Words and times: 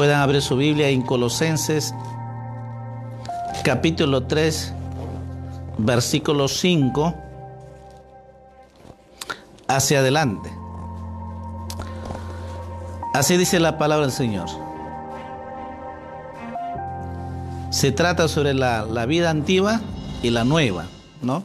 Puedan 0.00 0.22
abrir 0.22 0.40
su 0.40 0.56
Biblia 0.56 0.88
en 0.88 1.02
Colosenses 1.02 1.94
capítulo 3.62 4.22
3, 4.22 4.72
versículo 5.76 6.48
5 6.48 7.14
hacia 9.68 9.98
adelante. 9.98 10.50
Así 13.12 13.36
dice 13.36 13.60
la 13.60 13.76
palabra 13.76 14.06
del 14.06 14.14
Señor. 14.14 14.48
Se 17.68 17.92
trata 17.92 18.26
sobre 18.26 18.54
la, 18.54 18.86
la 18.86 19.04
vida 19.04 19.28
antigua 19.28 19.82
y 20.22 20.30
la 20.30 20.44
nueva, 20.44 20.86
¿no? 21.20 21.42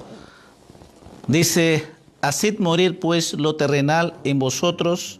Dice, 1.27 1.91
haced 2.21 2.59
morir 2.59 3.01
pues 3.01 3.33
lo 3.33 3.57
terrenal 3.57 4.13
en 4.23 4.39
vosotros, 4.39 5.19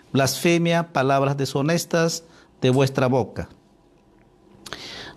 blasfemia, 0.13 0.91
palabras 0.93 1.37
deshonestas 1.37 2.23
de 2.61 2.69
vuestra 2.69 3.07
boca. 3.07 3.49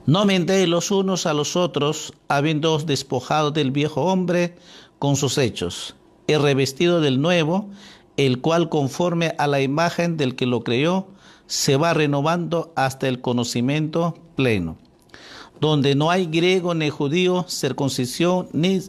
No 0.07 0.27
mentéis 0.27 0.69
los 0.69 0.91
unos 0.91 1.27
a 1.27 1.33
los 1.33 1.57
otros, 1.57 2.13
habiéndoos 2.29 2.87
despojado 2.87 3.51
del 3.51 3.71
viejo 3.71 4.03
hombre 4.03 4.57
con 4.99 5.17
sus 5.17 5.39
hechos, 5.39 5.97
y 6.27 6.35
revestido 6.35 7.01
del 7.01 7.21
nuevo, 7.21 7.69
el 8.17 8.41
cual 8.41 8.69
conforme 8.69 9.35
a 9.39 9.47
la 9.47 9.61
imagen 9.61 10.17
del 10.17 10.37
que 10.37 10.47
lo 10.47 10.63
creó, 10.63 11.09
se 11.47 11.77
va 11.77 11.95
renovando 11.95 12.73
hasta 12.77 13.09
el 13.09 13.21
conocimiento 13.21 14.15
pleno, 14.37 14.77
donde 15.61 15.95
no 15.95 16.11
hay 16.11 16.27
griego 16.27 16.75
ni 16.75 16.91
judío, 16.91 17.47
circuncisión 17.49 18.49
ni 18.53 18.83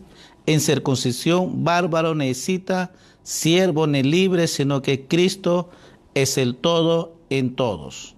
en 0.45 0.61
circuncisión, 0.61 1.63
bárbaro 1.63 2.13
ni 2.13 2.33
cita, 2.33 2.91
siervo 3.23 3.87
ni 3.87 4.03
libre, 4.03 4.47
sino 4.47 4.81
que 4.81 5.07
Cristo 5.07 5.69
el 6.15 6.55
todo 6.55 7.15
en 7.29 7.55
todos. 7.55 8.15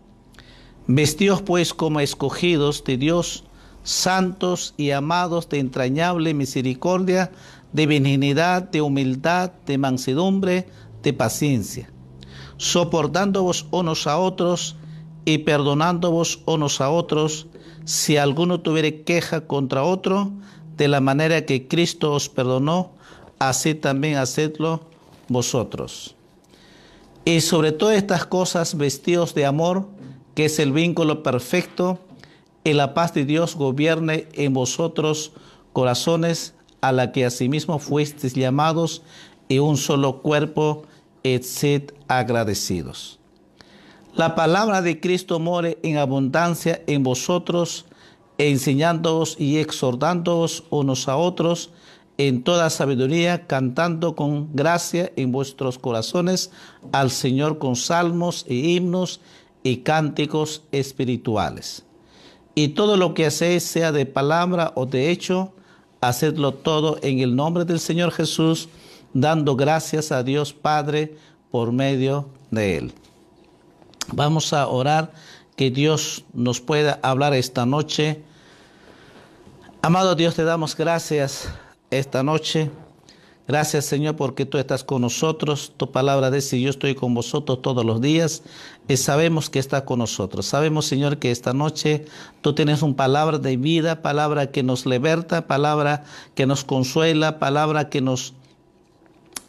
Vestidos 0.87 1.41
pues 1.41 1.73
como 1.73 1.99
escogidos 1.99 2.83
de 2.83 2.97
Dios, 2.97 3.43
santos 3.83 4.73
y 4.77 4.91
amados 4.91 5.49
de 5.49 5.59
entrañable 5.59 6.33
misericordia, 6.33 7.31
de 7.73 7.87
benignidad, 7.87 8.63
de 8.63 8.81
humildad, 8.81 9.51
de 9.65 9.77
mansedumbre, 9.77 10.67
de 11.03 11.13
paciencia, 11.13 11.91
soportándoos 12.57 13.67
unos 13.71 14.07
a 14.07 14.17
otros 14.17 14.75
y 15.25 15.39
perdonándoos 15.39 16.41
unos 16.45 16.79
a 16.79 16.89
otros, 16.89 17.47
si 17.83 18.17
alguno 18.17 18.61
tuviere 18.61 19.03
queja 19.03 19.47
contra 19.47 19.83
otro, 19.83 20.31
de 20.77 20.87
la 20.87 21.01
manera 21.01 21.45
que 21.45 21.67
Cristo 21.67 22.13
os 22.13 22.29
perdonó, 22.29 22.91
así 23.39 23.73
también 23.73 24.17
hacedlo 24.17 24.81
vosotros. 25.27 26.16
Y 27.27 27.41
sobre 27.41 27.73
todas 27.73 27.97
estas 27.97 28.25
cosas, 28.25 28.77
vestidos 28.77 29.35
de 29.35 29.45
amor, 29.45 29.89
que 30.33 30.45
es 30.45 30.59
el 30.59 30.71
vínculo 30.71 31.23
perfecto, 31.23 31.99
y 32.63 32.71
la 32.71 32.93
paz 32.93 33.13
de 33.13 33.25
Dios 33.25 33.57
gobierne 33.57 34.29
en 34.31 34.53
vosotros 34.53 35.33
corazones, 35.73 36.53
a 36.79 36.93
la 36.93 37.11
que 37.11 37.25
asimismo 37.25 37.79
fuisteis 37.79 38.33
llamados 38.33 39.01
en 39.49 39.61
un 39.61 39.75
solo 39.75 40.21
cuerpo, 40.21 40.83
et 41.21 41.43
sed 41.43 41.91
agradecidos. 42.07 43.19
La 44.15 44.33
palabra 44.33 44.81
de 44.81 45.01
Cristo 45.01 45.37
more 45.37 45.77
en 45.83 45.97
abundancia 45.97 46.81
en 46.87 47.03
vosotros, 47.03 47.87
enseñándoos 48.37 49.35
y 49.37 49.57
exhortándoos 49.57 50.63
unos 50.69 51.09
a 51.09 51.17
otros, 51.17 51.71
en 52.17 52.43
toda 52.43 52.69
sabiduría, 52.69 53.45
cantando 53.45 54.15
con 54.15 54.55
gracia 54.55 55.11
en 55.15 55.31
vuestros 55.31 55.77
corazones 55.77 56.51
al 56.91 57.11
Señor 57.11 57.59
con 57.59 57.75
salmos 57.75 58.45
e 58.47 58.55
himnos 58.55 59.21
y 59.63 59.77
cánticos 59.77 60.63
espirituales. 60.71 61.83
Y 62.55 62.69
todo 62.69 62.97
lo 62.97 63.13
que 63.13 63.27
hacéis, 63.27 63.63
sea 63.63 63.91
de 63.91 64.07
palabra 64.07 64.71
o 64.75 64.87
de 64.87 65.11
hecho, 65.11 65.53
hacedlo 66.01 66.53
todo 66.53 66.97
en 67.03 67.19
el 67.19 67.35
nombre 67.35 67.65
del 67.65 67.79
Señor 67.79 68.11
Jesús, 68.11 68.67
dando 69.13 69.55
gracias 69.55 70.11
a 70.11 70.23
Dios 70.23 70.53
Padre 70.53 71.15
por 71.51 71.71
medio 71.71 72.29
de 72.49 72.77
Él. 72.77 72.93
Vamos 74.11 74.53
a 74.53 74.67
orar 74.67 75.11
que 75.55 75.69
Dios 75.69 76.23
nos 76.33 76.61
pueda 76.61 76.99
hablar 77.03 77.33
esta 77.33 77.65
noche. 77.65 78.23
Amado 79.81 80.15
Dios, 80.15 80.35
te 80.35 80.43
damos 80.43 80.75
gracias 80.75 81.49
esta 81.91 82.23
noche. 82.23 82.69
Gracias 83.47 83.85
Señor 83.85 84.17
porque 84.17 84.45
tú 84.45 84.57
estás 84.57 84.83
con 84.83 85.01
nosotros. 85.01 85.71
Tu 85.77 85.89
palabra 85.89 86.29
dice, 86.29 86.59
yo 86.59 86.69
estoy 86.69 86.95
con 86.95 87.13
vosotros 87.13 87.61
todos 87.61 87.85
los 87.85 88.01
días 88.01 88.43
y 88.89 88.97
sabemos 88.97 89.49
que 89.49 89.59
está 89.59 89.85
con 89.85 89.99
nosotros. 89.99 90.45
Sabemos 90.45 90.85
Señor 90.85 91.17
que 91.17 91.31
esta 91.31 91.53
noche 91.53 92.05
tú 92.41 92.53
tienes 92.53 92.81
una 92.81 92.97
palabra 92.97 93.37
de 93.37 93.55
vida, 93.55 94.01
palabra 94.01 94.51
que 94.51 94.63
nos 94.63 94.85
liberta, 94.85 95.47
palabra 95.47 96.03
que 96.35 96.45
nos 96.45 96.65
consuela, 96.65 97.39
palabra 97.39 97.89
que 97.89 98.01
nos 98.01 98.33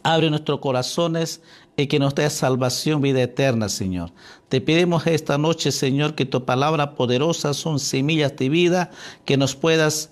abre 0.03 0.29
nuestros 0.29 0.59
corazones 0.59 1.41
y 1.75 1.87
que 1.87 1.99
nos 1.99 2.15
dé 2.15 2.29
salvación, 2.29 3.01
vida 3.01 3.21
eterna, 3.21 3.67
Señor. 3.67 4.11
Te 4.47 4.61
pedimos 4.61 5.07
esta 5.07 5.37
noche, 5.37 5.73
Señor, 5.73 6.15
que 6.15 6.25
tu 6.25 6.45
palabra 6.45 6.95
poderosa 6.95 7.53
son 7.53 7.79
semillas 7.79 8.35
de 8.37 8.49
vida, 8.49 8.91
que 9.25 9.35
nos 9.37 9.55
puedas 9.55 10.09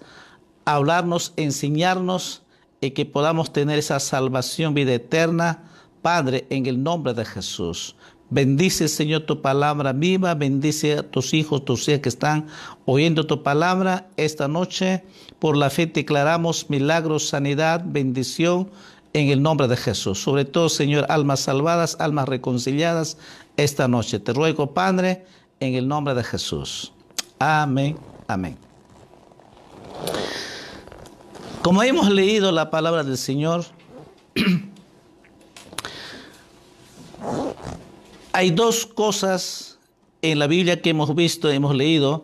hablarnos, 0.67 1.33
enseñarnos 1.37 2.43
y 2.81 2.91
que 2.91 3.05
podamos 3.05 3.53
tener 3.53 3.79
esa 3.79 3.99
salvación, 3.99 4.73
vida 4.73 4.93
eterna, 4.93 5.63
Padre, 6.01 6.45
en 6.49 6.65
el 6.65 6.83
nombre 6.83 7.13
de 7.13 7.25
Jesús. 7.25 7.95
Bendice, 8.29 8.89
Señor, 8.89 9.21
tu 9.21 9.41
palabra 9.41 9.93
viva, 9.93 10.35
bendice 10.35 10.97
a 10.97 11.03
tus 11.03 11.33
hijos, 11.33 11.63
tus 11.63 11.87
hijas 11.87 12.01
que 12.01 12.09
están 12.09 12.47
oyendo 12.85 13.25
tu 13.25 13.41
palabra 13.41 14.09
esta 14.17 14.49
noche. 14.49 15.05
Por 15.39 15.55
la 15.55 15.69
fe 15.69 15.85
declaramos 15.85 16.69
milagros, 16.69 17.29
sanidad, 17.29 17.81
bendición 17.85 18.69
en 19.13 19.29
el 19.29 19.41
nombre 19.41 19.69
de 19.69 19.77
Jesús. 19.77 20.21
Sobre 20.21 20.43
todo, 20.43 20.67
Señor, 20.67 21.05
almas 21.07 21.39
salvadas, 21.39 21.95
almas 22.01 22.27
reconciliadas 22.27 23.17
esta 23.55 23.87
noche. 23.87 24.19
Te 24.19 24.33
ruego, 24.33 24.73
Padre, 24.73 25.25
en 25.61 25.75
el 25.75 25.87
nombre 25.87 26.13
de 26.13 26.25
Jesús. 26.25 26.91
Amén, 27.39 27.97
amén. 28.27 28.57
Como 31.67 31.83
hemos 31.83 32.09
leído 32.09 32.53
la 32.53 32.69
palabra 32.69 33.03
del 33.03 33.17
Señor, 33.17 33.65
hay 38.31 38.51
dos 38.51 38.85
cosas 38.85 39.77
en 40.21 40.39
la 40.39 40.47
Biblia 40.47 40.81
que 40.81 40.91
hemos 40.91 41.13
visto, 41.13 41.49
hemos 41.49 41.75
leído. 41.75 42.23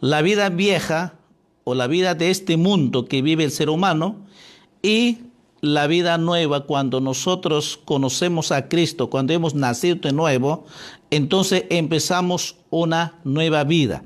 La 0.00 0.22
vida 0.22 0.48
vieja 0.48 1.16
o 1.64 1.74
la 1.74 1.86
vida 1.86 2.14
de 2.14 2.30
este 2.30 2.56
mundo 2.56 3.04
que 3.04 3.20
vive 3.20 3.44
el 3.44 3.50
ser 3.50 3.68
humano 3.68 4.16
y 4.80 5.18
la 5.60 5.86
vida 5.86 6.16
nueva 6.16 6.64
cuando 6.64 7.02
nosotros 7.02 7.78
conocemos 7.84 8.52
a 8.52 8.70
Cristo, 8.70 9.10
cuando 9.10 9.34
hemos 9.34 9.54
nacido 9.54 9.96
de 9.96 10.12
nuevo, 10.12 10.64
entonces 11.10 11.66
empezamos 11.68 12.56
una 12.70 13.18
nueva 13.22 13.64
vida. 13.64 14.02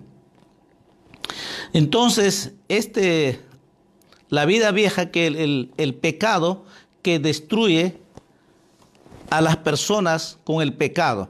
Entonces, 1.72 2.54
este 2.66 3.51
la 4.32 4.46
vida 4.46 4.70
vieja, 4.70 5.10
que 5.10 5.26
el, 5.26 5.72
el, 5.76 5.94
pecado 5.94 6.64
que 7.02 7.18
destruye 7.18 7.98
a 9.28 9.42
las 9.42 9.58
personas 9.58 10.38
con 10.44 10.62
el 10.62 10.72
pecado. 10.72 11.28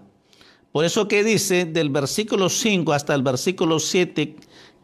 Por 0.71 0.85
eso 0.85 1.09
que 1.09 1.25
dice 1.25 1.65
del 1.65 1.91
versículo 1.91 2.49
5 2.49 2.93
hasta 2.93 3.13
el 3.17 3.23
versículo 3.23 3.81
7, 3.81 4.37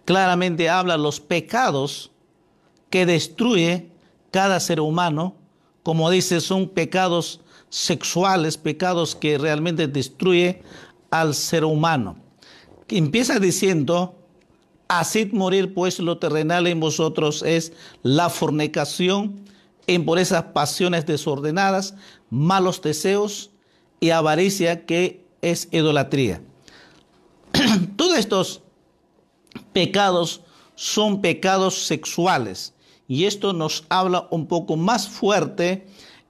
claramente 0.04 0.68
habla 0.68 0.96
los 0.96 1.20
pecados 1.20 2.10
que 2.90 3.06
destruye 3.06 3.92
cada 4.32 4.58
ser 4.58 4.80
humano. 4.80 5.36
Como 5.84 6.10
dice, 6.10 6.40
son 6.40 6.68
pecados 6.68 7.40
sexuales, 7.68 8.56
pecados 8.56 9.14
que 9.14 9.38
realmente 9.38 9.86
destruye 9.86 10.60
al 11.12 11.36
ser 11.36 11.64
humano. 11.64 12.16
Empieza 12.88 13.38
diciendo, 13.38 14.17
Haced 14.88 15.32
morir 15.32 15.74
pues 15.74 15.98
lo 15.98 16.18
terrenal 16.18 16.66
en 16.66 16.80
vosotros 16.80 17.42
es 17.42 17.72
la 18.02 18.30
fornicación, 18.30 19.44
por 20.04 20.18
esas 20.18 20.44
pasiones 20.44 21.06
desordenadas, 21.06 21.94
malos 22.28 22.82
deseos 22.82 23.50
y 24.00 24.10
avaricia 24.10 24.84
que 24.84 25.24
es 25.40 25.68
idolatría. 25.72 26.42
Todos 27.96 28.18
estos 28.18 28.60
pecados 29.72 30.42
son 30.74 31.22
pecados 31.22 31.86
sexuales. 31.86 32.74
Y 33.08 33.24
esto 33.24 33.54
nos 33.54 33.84
habla 33.88 34.28
un 34.30 34.46
poco 34.46 34.76
más 34.76 35.08
fuerte 35.08 35.86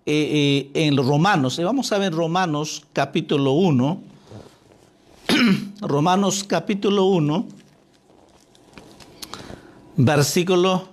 eh, 0.06 0.70
eh, 0.76 0.86
en 0.86 0.96
Romanos. 0.96 1.58
Vamos 1.58 1.90
a 1.90 1.98
ver 1.98 2.12
Romanos 2.12 2.86
capítulo 2.92 3.52
1. 3.52 4.00
Romanos 5.80 6.44
capítulo 6.44 7.06
1, 7.06 7.48
versículo 9.98 10.88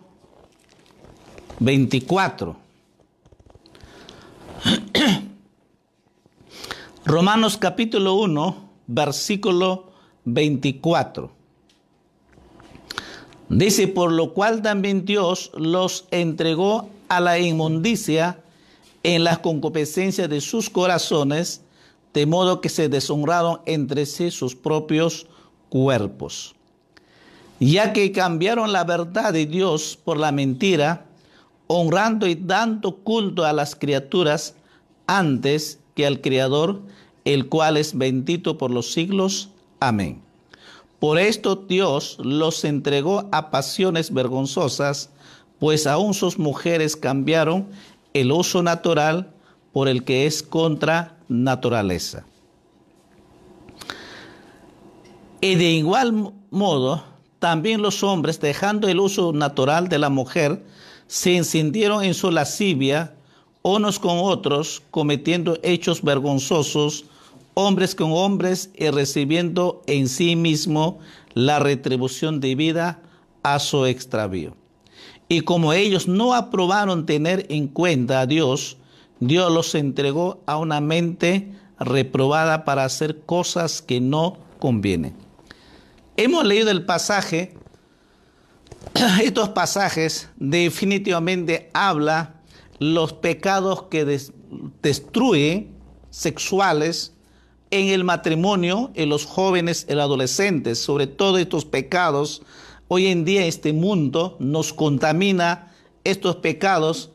24. 1.60 2.58
Romanos 7.06 7.58
capítulo 7.58 8.16
1, 8.16 8.70
versículo 8.88 9.92
24. 10.26 11.32
Dice, 13.48 13.88
por 13.88 14.12
lo 14.12 14.34
cual 14.34 14.64
también 14.64 15.06
Dios 15.06 15.52
los 15.56 16.06
entregó 16.10 16.90
a 17.08 17.22
la 17.22 17.38
inmundicia 17.38 18.40
en 19.04 19.24
las 19.24 19.38
concupiscencias 19.38 20.28
de 20.28 20.42
sus 20.42 20.72
corazones, 20.72 21.62
de 22.12 22.26
modo 22.26 22.60
que 22.60 22.70
se 22.70 22.90
deshonraron 22.90 23.62
entre 23.68 24.08
sí 24.08 24.32
sus 24.32 24.56
propios 24.56 25.28
cuerpos. 25.70 26.56
Ya 27.60 27.94
que 27.94 28.12
cambiaron 28.12 28.74
la 28.74 28.84
verdad 28.84 29.32
de 29.32 29.46
Dios 29.46 29.98
por 30.04 30.18
la 30.18 30.32
mentira, 30.32 31.06
honrando 31.68 32.28
y 32.28 32.36
dando 32.36 32.98
culto 32.98 33.46
a 33.46 33.54
las 33.54 33.76
criaturas 33.76 34.56
antes 35.08 35.80
que 35.96 36.06
al 36.06 36.22
Creador, 36.22 36.82
el 37.24 37.48
cual 37.48 37.78
es 37.78 37.98
bendito 37.98 38.58
por 38.58 38.72
los 38.72 38.92
siglos. 38.92 39.50
Amén. 39.80 40.22
Por 41.00 41.18
esto 41.18 41.56
Dios 41.56 42.18
los 42.22 42.64
entregó 42.64 43.30
a 43.32 43.52
pasiones 43.52 44.14
vergonzosas, 44.14 45.10
pues 45.60 45.88
aún 45.88 46.14
sus 46.14 46.38
mujeres 46.38 46.96
cambiaron 46.96 47.68
el 48.14 48.32
uso 48.32 48.64
natural 48.64 49.32
por 49.72 49.88
el 49.88 50.04
que 50.04 50.26
es 50.26 50.42
contra 50.44 51.18
naturaleza. 51.28 52.26
Y 55.42 55.56
de 55.56 55.72
igual 55.72 56.34
modo, 56.50 57.04
también 57.46 57.84
los 57.84 58.02
hombres, 58.02 58.40
dejando 58.40 58.88
el 58.88 59.00
uso 59.00 59.32
natural 59.32 59.88
de 59.88 60.00
la 60.00 60.10
mujer, 60.10 60.66
se 61.06 61.38
encendieron 61.38 62.04
en 62.04 62.16
su 62.16 62.32
lascivia 62.32 63.14
unos 63.62 64.00
con 64.00 64.18
otros, 64.18 64.82
cometiendo 64.90 65.60
hechos 65.62 66.02
vergonzosos, 66.02 67.06
hombres 67.54 67.94
con 67.94 68.14
hombres 68.14 68.72
y 68.74 68.90
recibiendo 68.90 69.84
en 69.86 70.08
sí 70.08 70.36
mismo 70.36 70.98
la 71.36 71.60
retribución 71.60 72.40
debida 72.40 73.00
a 73.44 73.60
su 73.60 73.86
extravío. 73.86 74.56
Y 75.30 75.42
como 75.42 75.72
ellos 75.72 76.08
no 76.08 76.34
aprobaron 76.34 77.06
tener 77.06 77.46
en 77.50 77.68
cuenta 77.68 78.22
a 78.22 78.26
Dios, 78.26 78.78
Dios 79.20 79.52
los 79.52 79.76
entregó 79.76 80.40
a 80.48 80.58
una 80.58 80.82
mente 80.82 81.54
reprobada 81.80 82.66
para 82.66 82.86
hacer 82.86 83.20
cosas 83.22 83.84
que 83.84 84.02
no 84.02 84.40
convienen. 84.58 85.25
Hemos 86.18 86.46
leído 86.46 86.72
el 86.72 86.86
pasaje, 86.86 87.54
estos 89.22 89.50
pasajes 89.50 90.30
definitivamente 90.38 91.70
habla 91.74 92.36
los 92.80 93.12
pecados 93.12 93.84
que 93.84 94.06
destruyen 94.82 95.76
sexuales 96.12 97.14
en 97.70 97.90
el 97.90 98.06
matrimonio, 98.06 98.92
en 98.96 99.10
los 99.10 99.26
jóvenes, 99.26 99.86
en 99.90 99.98
los 99.98 100.06
adolescentes, 100.06 100.80
sobre 100.80 101.08
todo 101.08 101.38
estos 101.38 101.66
pecados. 101.66 102.44
Hoy 102.88 103.08
en 103.08 103.26
día 103.26 103.46
este 103.46 103.74
mundo 103.74 104.38
nos 104.40 104.72
contamina 104.72 105.74
estos 106.06 106.38
pecados 106.38 107.12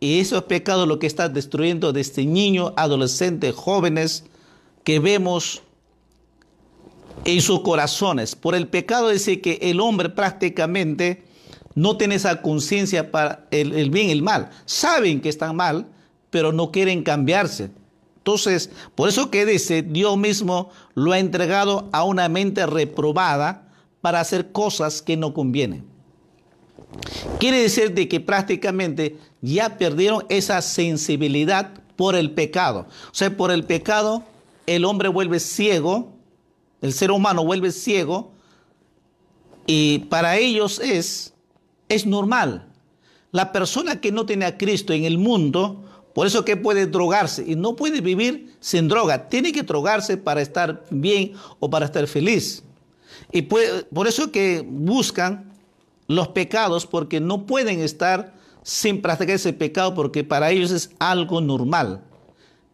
y 0.00 0.20
esos 0.20 0.44
pecados 0.44 0.88
lo 0.88 0.98
que 0.98 1.06
está 1.06 1.28
destruyendo 1.28 1.92
desde 1.92 2.24
niños, 2.24 2.72
adolescentes, 2.76 3.54
jóvenes 3.54 4.24
que 4.84 5.00
vemos 5.00 5.62
en 7.24 7.40
sus 7.40 7.60
corazones. 7.60 8.34
Por 8.34 8.54
el 8.54 8.68
pecado 8.68 9.08
dice 9.10 9.40
que 9.40 9.58
el 9.62 9.80
hombre 9.80 10.08
prácticamente 10.08 11.24
no 11.74 11.96
tiene 11.96 12.16
esa 12.16 12.42
conciencia 12.42 13.10
para 13.10 13.46
el, 13.50 13.90
bien 13.90 14.08
y 14.08 14.12
el 14.12 14.22
mal. 14.22 14.50
Saben 14.64 15.20
que 15.20 15.28
están 15.28 15.56
mal, 15.56 15.86
pero 16.30 16.52
no 16.52 16.72
quieren 16.72 17.02
cambiarse. 17.02 17.70
Entonces, 18.16 18.70
por 18.94 19.08
eso 19.08 19.30
que 19.30 19.46
dice, 19.46 19.82
Dios 19.82 20.16
mismo 20.18 20.70
lo 20.94 21.12
ha 21.12 21.18
entregado 21.18 21.88
a 21.92 22.02
una 22.04 22.28
mente 22.28 22.66
reprobada 22.66 23.68
para 24.00 24.20
hacer 24.20 24.52
cosas 24.52 25.02
que 25.02 25.16
no 25.16 25.32
convienen. 25.32 25.84
Quiere 27.38 27.62
decir 27.62 27.94
de 27.94 28.08
que 28.08 28.20
prácticamente 28.20 29.16
ya 29.40 29.78
perdieron 29.78 30.24
esa 30.28 30.60
sensibilidad 30.62 31.72
por 31.96 32.14
el 32.14 32.32
pecado. 32.32 32.86
O 33.10 33.14
sea, 33.14 33.36
por 33.36 33.50
el 33.50 33.64
pecado 33.64 34.24
el 34.66 34.84
hombre 34.84 35.08
vuelve 35.08 35.40
ciego, 35.40 36.17
el 36.80 36.92
ser 36.92 37.10
humano 37.10 37.44
vuelve 37.44 37.72
ciego, 37.72 38.32
y 39.66 40.00
para 40.10 40.38
ellos 40.38 40.80
es 40.80 41.34
es 41.88 42.06
normal. 42.06 42.66
La 43.32 43.52
persona 43.52 44.00
que 44.00 44.12
no 44.12 44.26
tiene 44.26 44.44
a 44.44 44.56
Cristo 44.56 44.92
en 44.92 45.04
el 45.04 45.18
mundo, 45.18 45.84
por 46.14 46.26
eso 46.26 46.44
que 46.44 46.56
puede 46.56 46.86
drogarse 46.86 47.44
y 47.46 47.56
no 47.56 47.76
puede 47.76 48.00
vivir 48.00 48.54
sin 48.60 48.88
droga, 48.88 49.28
tiene 49.28 49.52
que 49.52 49.62
drogarse 49.62 50.16
para 50.16 50.40
estar 50.40 50.84
bien 50.90 51.32
o 51.58 51.68
para 51.68 51.86
estar 51.86 52.06
feliz. 52.06 52.62
Y 53.32 53.42
por 53.42 54.06
eso 54.06 54.32
que 54.32 54.64
buscan 54.66 55.52
los 56.06 56.28
pecados 56.28 56.86
porque 56.86 57.20
no 57.20 57.44
pueden 57.46 57.80
estar 57.80 58.34
sin 58.62 59.02
practicar 59.02 59.36
ese 59.36 59.52
pecado 59.52 59.94
porque 59.94 60.24
para 60.24 60.50
ellos 60.50 60.70
es 60.70 60.90
algo 60.98 61.40
normal. 61.40 62.02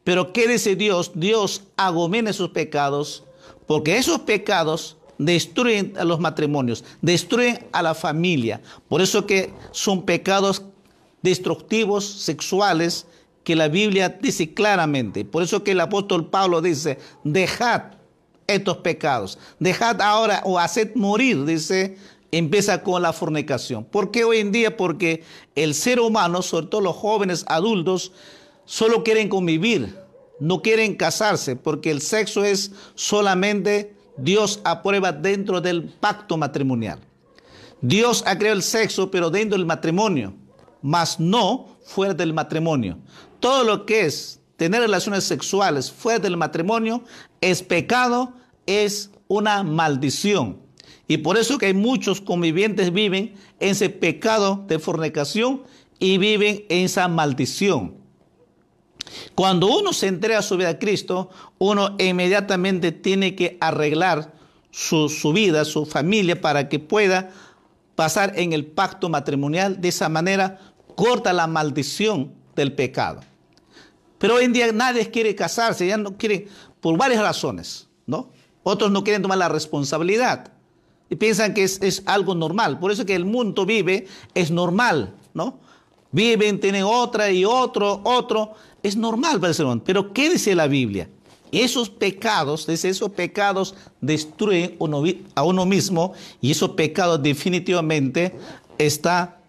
Pero 0.04 0.32
¿qué 0.32 0.46
dice 0.46 0.76
Dios? 0.76 1.12
Dios 1.14 1.64
agomena 1.76 2.32
sus 2.32 2.50
pecados 2.50 3.24
porque 3.66 3.96
esos 3.98 4.20
pecados 4.20 4.96
destruyen 5.18 5.94
a 5.98 6.04
los 6.04 6.20
matrimonios, 6.20 6.84
destruyen 7.00 7.66
a 7.72 7.82
la 7.82 7.94
familia. 7.94 8.60
Por 8.88 9.00
eso 9.00 9.26
que 9.26 9.52
son 9.70 10.02
pecados 10.02 10.62
destructivos 11.22 12.04
sexuales 12.04 13.06
que 13.44 13.56
la 13.56 13.68
Biblia 13.68 14.08
dice 14.08 14.54
claramente. 14.54 15.24
Por 15.24 15.42
eso 15.42 15.62
que 15.62 15.72
el 15.72 15.80
apóstol 15.80 16.28
Pablo 16.28 16.60
dice, 16.60 16.98
dejad 17.22 17.82
estos 18.46 18.78
pecados, 18.78 19.38
dejad 19.58 20.00
ahora 20.02 20.42
o 20.44 20.58
haced 20.58 20.94
morir, 20.94 21.44
dice, 21.44 21.96
empieza 22.30 22.82
con 22.82 23.00
la 23.02 23.12
fornicación. 23.12 23.84
¿Por 23.84 24.10
qué 24.10 24.24
hoy 24.24 24.38
en 24.38 24.52
día? 24.52 24.76
Porque 24.76 25.22
el 25.54 25.74
ser 25.74 26.00
humano, 26.00 26.42
sobre 26.42 26.66
todo 26.66 26.80
los 26.80 26.96
jóvenes 26.96 27.44
adultos, 27.48 28.12
solo 28.64 29.04
quieren 29.04 29.28
convivir, 29.28 29.96
no 30.40 30.62
quieren 30.62 30.96
casarse, 30.96 31.56
porque 31.56 31.90
el 31.90 32.00
sexo 32.00 32.44
es 32.44 32.72
solamente 32.94 33.94
Dios 34.16 34.60
aprueba 34.64 35.12
dentro 35.12 35.60
del 35.60 35.84
pacto 35.84 36.36
matrimonial. 36.36 37.00
Dios 37.80 38.22
ha 38.26 38.38
creado 38.38 38.56
el 38.56 38.62
sexo, 38.62 39.10
pero 39.10 39.30
dentro 39.30 39.58
del 39.58 39.66
matrimonio, 39.66 40.34
mas 40.82 41.20
no 41.20 41.76
fuera 41.84 42.14
del 42.14 42.32
matrimonio. 42.32 42.98
Todo 43.40 43.64
lo 43.64 43.84
que 43.86 44.06
es 44.06 44.40
tener 44.56 44.80
relaciones 44.80 45.24
sexuales 45.24 45.90
fuera 45.90 46.18
del 46.18 46.36
matrimonio 46.36 47.04
es 47.40 47.62
pecado, 47.62 48.32
es 48.66 49.10
una 49.28 49.62
maldición. 49.62 50.58
Y 51.06 51.18
por 51.18 51.36
eso 51.36 51.58
que 51.58 51.66
hay 51.66 51.74
muchos 51.74 52.20
convivientes 52.20 52.92
viven 52.92 53.34
en 53.60 53.70
ese 53.70 53.90
pecado 53.90 54.64
de 54.66 54.78
fornicación 54.78 55.62
y 55.98 56.18
viven 56.18 56.64
en 56.68 56.86
esa 56.86 57.08
maldición. 57.08 58.03
Cuando 59.34 59.66
uno 59.66 59.92
se 59.92 60.06
entrega 60.06 60.42
su 60.42 60.56
vida 60.56 60.70
a 60.70 60.78
Cristo, 60.78 61.30
uno 61.58 61.96
inmediatamente 61.98 62.92
tiene 62.92 63.34
que 63.34 63.56
arreglar 63.60 64.32
su, 64.70 65.32
vida, 65.32 65.64
su 65.64 65.86
familia, 65.86 66.40
para 66.40 66.68
que 66.68 66.78
pueda 66.78 67.30
pasar 67.94 68.32
en 68.36 68.52
el 68.52 68.66
pacto 68.66 69.08
matrimonial. 69.08 69.80
De 69.80 69.88
esa 69.88 70.08
manera 70.08 70.60
corta 70.96 71.32
la 71.32 71.46
maldición 71.46 72.32
del 72.56 72.72
pecado. 72.72 73.20
Pero 74.18 74.34
hoy 74.34 74.44
en 74.44 74.52
día 74.52 74.72
nadie 74.72 75.10
quiere 75.10 75.34
casarse, 75.34 75.86
ya 75.86 75.96
no 75.96 76.16
quieren, 76.16 76.48
por 76.80 76.96
varias 76.96 77.22
razones, 77.22 77.88
¿no? 78.06 78.30
Otros 78.62 78.90
no 78.90 79.04
quieren 79.04 79.22
tomar 79.22 79.38
la 79.38 79.48
responsabilidad 79.48 80.50
y 81.10 81.16
piensan 81.16 81.54
que 81.54 81.64
es, 81.64 81.80
es 81.82 82.02
algo 82.06 82.34
normal. 82.34 82.78
Por 82.78 82.90
eso 82.90 83.04
que 83.04 83.14
el 83.14 83.24
mundo 83.24 83.66
vive, 83.66 84.06
es 84.34 84.50
normal, 84.50 85.14
¿no? 85.34 85.58
Viven, 86.10 86.60
tienen 86.60 86.84
otra 86.84 87.30
y 87.30 87.44
otro, 87.44 88.00
otro, 88.04 88.54
es 88.84 88.96
normal 88.96 89.40
para 89.40 89.48
el 89.48 89.54
ser 89.54 89.64
humano. 89.64 89.82
Pero 89.84 90.12
¿qué 90.12 90.30
dice 90.30 90.54
la 90.54 90.68
Biblia? 90.68 91.08
Esos 91.50 91.88
pecados, 91.88 92.66
dice, 92.66 92.88
esos 92.88 93.10
pecados 93.10 93.74
destruyen 94.00 94.76
a 95.34 95.42
uno 95.42 95.66
mismo 95.66 96.12
y 96.40 96.50
esos 96.50 96.70
pecados 96.70 97.22
definitivamente 97.22 98.36
está, 98.76 99.40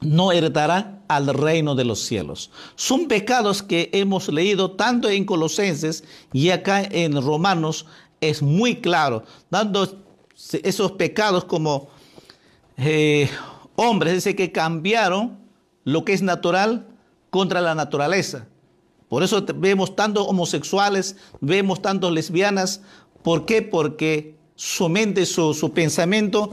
no 0.00 0.32
heredará 0.32 1.02
al 1.08 1.26
reino 1.34 1.74
de 1.74 1.84
los 1.84 2.00
cielos. 2.00 2.50
Son 2.74 3.06
pecados 3.06 3.62
que 3.62 3.90
hemos 3.92 4.28
leído 4.28 4.72
tanto 4.72 5.08
en 5.10 5.24
Colosenses 5.24 6.04
y 6.32 6.50
acá 6.50 6.82
en 6.82 7.20
Romanos 7.20 7.84
es 8.20 8.40
muy 8.40 8.76
claro, 8.76 9.24
dando 9.50 10.02
esos 10.62 10.92
pecados 10.92 11.44
como 11.44 11.88
eh, 12.76 13.28
hombres, 13.76 14.14
es 14.14 14.24
decir, 14.24 14.36
que 14.36 14.52
cambiaron 14.52 15.36
lo 15.84 16.04
que 16.04 16.12
es 16.12 16.22
natural 16.22 16.86
contra 17.30 17.60
la 17.60 17.74
naturaleza. 17.74 18.46
Por 19.08 19.22
eso 19.22 19.44
vemos 19.56 19.96
tantos 19.96 20.26
homosexuales, 20.28 21.16
vemos 21.40 21.80
tantos 21.80 22.12
lesbianas. 22.12 22.82
¿Por 23.22 23.46
qué? 23.46 23.62
Porque 23.62 24.36
su 24.54 24.88
mente, 24.88 25.24
su, 25.24 25.54
su 25.54 25.72
pensamiento, 25.72 26.52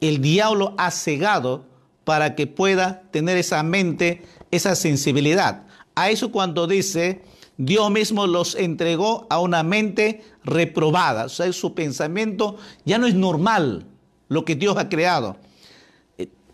el 0.00 0.20
diablo 0.20 0.74
ha 0.78 0.90
cegado 0.90 1.64
para 2.04 2.34
que 2.34 2.46
pueda 2.46 3.02
tener 3.12 3.36
esa 3.36 3.62
mente, 3.62 4.22
esa 4.50 4.74
sensibilidad. 4.74 5.66
A 5.94 6.10
eso 6.10 6.32
cuando 6.32 6.66
dice, 6.66 7.22
Dios 7.56 7.90
mismo 7.90 8.26
los 8.26 8.56
entregó 8.56 9.26
a 9.30 9.38
una 9.38 9.62
mente 9.62 10.24
reprobada. 10.44 11.26
O 11.26 11.28
sea, 11.28 11.52
su 11.52 11.74
pensamiento 11.74 12.56
ya 12.84 12.98
no 12.98 13.06
es 13.06 13.14
normal 13.14 13.86
lo 14.28 14.44
que 14.44 14.56
Dios 14.56 14.76
ha 14.78 14.88
creado. 14.88 15.36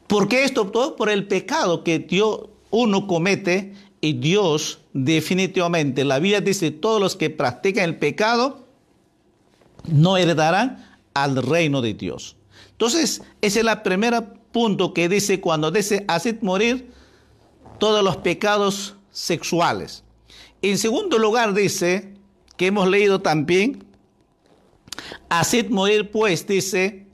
¿Por 0.06 0.28
qué 0.28 0.44
esto? 0.44 0.66
Todo 0.68 0.96
por 0.96 1.08
el 1.08 1.28
pecado 1.28 1.84
que 1.84 1.98
Dios 1.98 2.48
uno 2.70 3.06
comete 3.06 3.74
y 4.00 4.14
Dios 4.14 4.80
definitivamente, 4.92 6.04
la 6.04 6.18
Biblia 6.18 6.40
dice, 6.40 6.70
todos 6.70 7.00
los 7.00 7.16
que 7.16 7.30
practican 7.30 7.84
el 7.84 7.96
pecado 7.96 8.66
no 9.86 10.16
heredarán 10.16 10.98
al 11.14 11.42
reino 11.42 11.80
de 11.80 11.94
Dios. 11.94 12.36
Entonces, 12.72 13.22
ese 13.40 13.60
es 13.60 13.66
el 13.66 13.82
primer 13.82 14.22
punto 14.52 14.94
que 14.94 15.08
dice 15.08 15.40
cuando 15.40 15.70
dice, 15.70 16.04
haced 16.08 16.42
morir 16.42 16.90
todos 17.78 18.04
los 18.04 18.18
pecados 18.18 18.96
sexuales. 19.10 20.04
En 20.62 20.78
segundo 20.78 21.18
lugar 21.18 21.54
dice, 21.54 22.14
que 22.56 22.66
hemos 22.66 22.88
leído 22.88 23.20
también, 23.20 23.84
haced 25.28 25.70
morir 25.70 26.10
pues, 26.10 26.46
dice, 26.46 27.06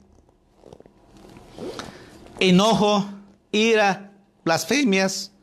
enojo, 2.40 3.06
ira, 3.52 4.12
blasfemias, 4.44 5.33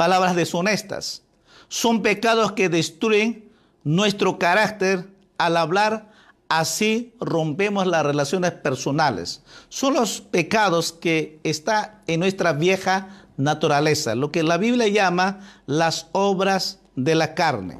palabras 0.00 0.34
deshonestas. 0.34 1.24
Son 1.68 2.00
pecados 2.00 2.52
que 2.52 2.70
destruyen 2.70 3.50
nuestro 3.84 4.38
carácter 4.38 5.06
al 5.36 5.58
hablar, 5.58 6.10
así 6.48 7.12
rompemos 7.20 7.86
las 7.86 8.06
relaciones 8.06 8.52
personales. 8.52 9.42
Son 9.68 9.92
los 9.92 10.22
pecados 10.22 10.90
que 10.90 11.38
está 11.44 12.00
en 12.06 12.20
nuestra 12.20 12.54
vieja 12.54 13.26
naturaleza, 13.36 14.14
lo 14.14 14.32
que 14.32 14.42
la 14.42 14.56
Biblia 14.56 14.88
llama 14.88 15.40
las 15.66 16.06
obras 16.12 16.78
de 16.96 17.14
la 17.14 17.34
carne. 17.34 17.78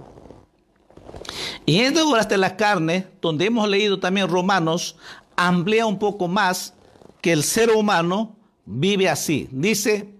Y 1.65 1.79
en 1.79 1.87
estas 1.87 2.05
obras 2.05 2.29
de 2.29 2.37
la 2.37 2.59
carne, 2.59 3.07
donde 3.23 3.47
hemos 3.47 3.67
leído 3.67 3.99
también 3.99 4.29
Romanos, 4.29 4.97
amplía 5.37 5.87
un 5.87 5.99
poco 5.99 6.29
más 6.29 6.75
que 7.23 7.33
el 7.33 7.45
ser 7.45 7.71
humano 7.71 8.37
vive 8.67 9.09
así. 9.09 9.49
Dice 9.51 10.20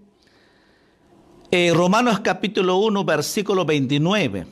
eh, 1.51 1.73
Romanos 1.73 2.21
capítulo 2.21 2.77
1, 2.77 3.03
versículo 3.03 3.65
29. 3.65 4.47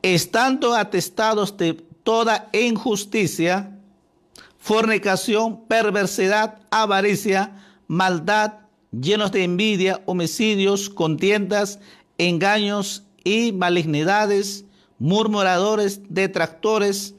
Estando 0.00 0.74
atestados 0.74 1.58
de 1.58 1.74
toda 1.74 2.48
injusticia, 2.54 3.78
fornicación, 4.58 5.66
perversidad, 5.66 6.58
avaricia, 6.70 7.62
maldad, 7.86 8.54
llenos 8.98 9.30
de 9.30 9.44
envidia, 9.44 10.00
homicidios, 10.06 10.88
contiendas, 10.88 11.80
engaños 12.16 13.04
y 13.22 13.52
malignidades, 13.52 14.64
murmuradores, 14.98 16.00
detractores, 16.08 17.14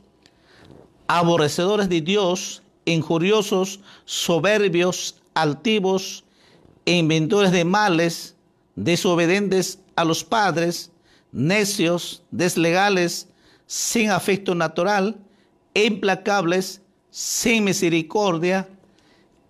aborrecedores 1.07 1.87
de 1.87 2.01
Dios, 2.01 2.63
injuriosos, 2.85 3.79
soberbios, 4.05 5.21
altivos, 5.35 6.23
inventores 6.85 7.51
de 7.51 7.63
males, 7.63 8.35
desobedientes 8.83 9.79
a 9.95 10.05
los 10.05 10.23
padres, 10.23 10.91
necios, 11.31 12.23
deslegales, 12.31 13.27
sin 13.65 14.09
afecto 14.09 14.55
natural, 14.55 15.17
implacables, 15.73 16.81
sin 17.09 17.63
misericordia, 17.63 18.67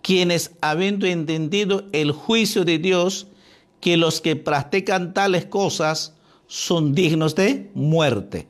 quienes 0.02 0.52
habiendo 0.60 1.06
entendido 1.06 1.84
el 1.92 2.12
juicio 2.12 2.64
de 2.64 2.78
Dios, 2.78 3.28
que 3.80 3.96
los 3.96 4.20
que 4.20 4.36
practican 4.36 5.12
tales 5.14 5.46
cosas 5.46 6.14
son 6.46 6.94
dignos 6.94 7.34
de 7.34 7.70
muerte. 7.74 8.48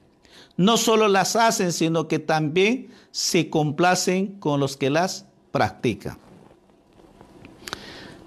No 0.56 0.76
solo 0.76 1.08
las 1.08 1.36
hacen, 1.36 1.72
sino 1.72 2.08
que 2.08 2.18
también 2.18 2.88
se 3.10 3.48
complacen 3.48 4.38
con 4.38 4.60
los 4.60 4.76
que 4.76 4.90
las 4.90 5.26
practican. 5.50 6.18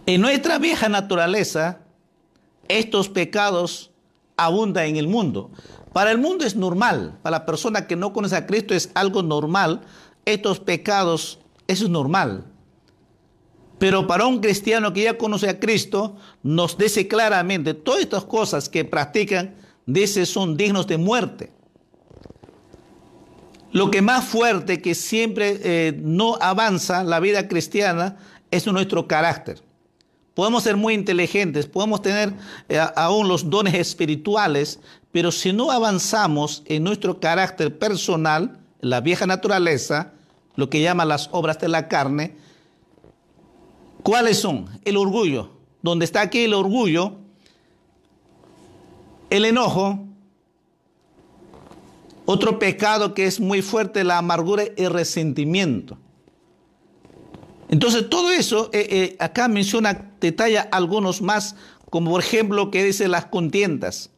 En 0.07 0.21
nuestra 0.21 0.57
vieja 0.57 0.89
naturaleza, 0.89 1.84
estos 2.67 3.09
pecados 3.09 3.91
abundan 4.37 4.85
en 4.85 4.97
el 4.97 5.07
mundo. 5.07 5.51
Para 5.93 6.11
el 6.11 6.17
mundo 6.17 6.45
es 6.45 6.55
normal, 6.55 7.17
para 7.21 7.39
la 7.39 7.45
persona 7.45 7.87
que 7.87 7.95
no 7.95 8.11
conoce 8.11 8.35
a 8.35 8.45
Cristo 8.45 8.73
es 8.73 8.91
algo 8.95 9.23
normal, 9.23 9.81
estos 10.25 10.59
pecados, 10.59 11.39
eso 11.67 11.85
es 11.85 11.89
normal. 11.89 12.45
Pero 13.77 14.07
para 14.07 14.25
un 14.25 14.39
cristiano 14.39 14.93
que 14.93 15.03
ya 15.03 15.17
conoce 15.17 15.49
a 15.49 15.59
Cristo, 15.59 16.15
nos 16.43 16.77
dice 16.77 17.07
claramente, 17.07 17.73
todas 17.73 18.01
estas 18.01 18.25
cosas 18.25 18.69
que 18.69 18.85
practican, 18.85 19.55
dice, 19.85 20.25
son 20.25 20.57
dignos 20.57 20.87
de 20.87 20.97
muerte. 20.97 21.51
Lo 23.71 23.91
que 23.91 24.01
más 24.01 24.23
fuerte 24.23 24.81
que 24.81 24.95
siempre 24.95 25.59
eh, 25.61 25.99
no 26.01 26.37
avanza 26.39 27.03
la 27.03 27.19
vida 27.19 27.49
cristiana 27.49 28.17
es 28.49 28.65
nuestro 28.67 29.05
carácter. 29.07 29.64
Podemos 30.35 30.63
ser 30.63 30.75
muy 30.75 30.93
inteligentes, 30.93 31.65
podemos 31.65 32.01
tener 32.01 32.33
eh, 32.67 32.77
aún 32.97 33.29
los 33.29 33.49
dones 33.49 33.73
espirituales, 33.73 34.81
pero 35.13 35.31
si 35.31 35.53
no 35.53 35.71
avanzamos 35.71 36.61
en 36.65 36.83
nuestro 36.83 37.21
carácter 37.21 37.79
personal, 37.79 38.59
la 38.81 38.99
vieja 38.99 39.25
naturaleza, 39.25 40.11
lo 40.57 40.69
que 40.69 40.81
llaman 40.81 41.07
las 41.07 41.29
obras 41.31 41.57
de 41.59 41.69
la 41.69 41.87
carne, 41.87 42.35
¿cuáles 44.03 44.37
son? 44.37 44.67
El 44.83 44.97
orgullo. 44.97 45.51
Donde 45.81 46.03
está 46.03 46.21
aquí 46.21 46.39
el 46.39 46.53
orgullo, 46.53 47.13
el 49.29 49.45
enojo, 49.45 50.05
otro 52.25 52.59
pecado 52.59 53.13
que 53.13 53.25
es 53.25 53.39
muy 53.39 53.61
fuerte, 53.61 54.03
la 54.03 54.17
amargura 54.17 54.63
y 54.75 54.87
resentimiento. 54.87 55.97
Entonces, 57.69 58.09
todo 58.09 58.31
eso, 58.31 58.69
eh, 58.73 58.87
eh, 58.89 59.15
acá 59.19 59.47
menciona, 59.47 60.11
detalla 60.19 60.61
algunos 60.71 61.21
más, 61.21 61.55
como 61.89 62.11
por 62.11 62.21
ejemplo 62.21 62.71
que 62.71 62.83
dice 62.83 63.07
las 63.07 63.25
contiendas. 63.25 64.11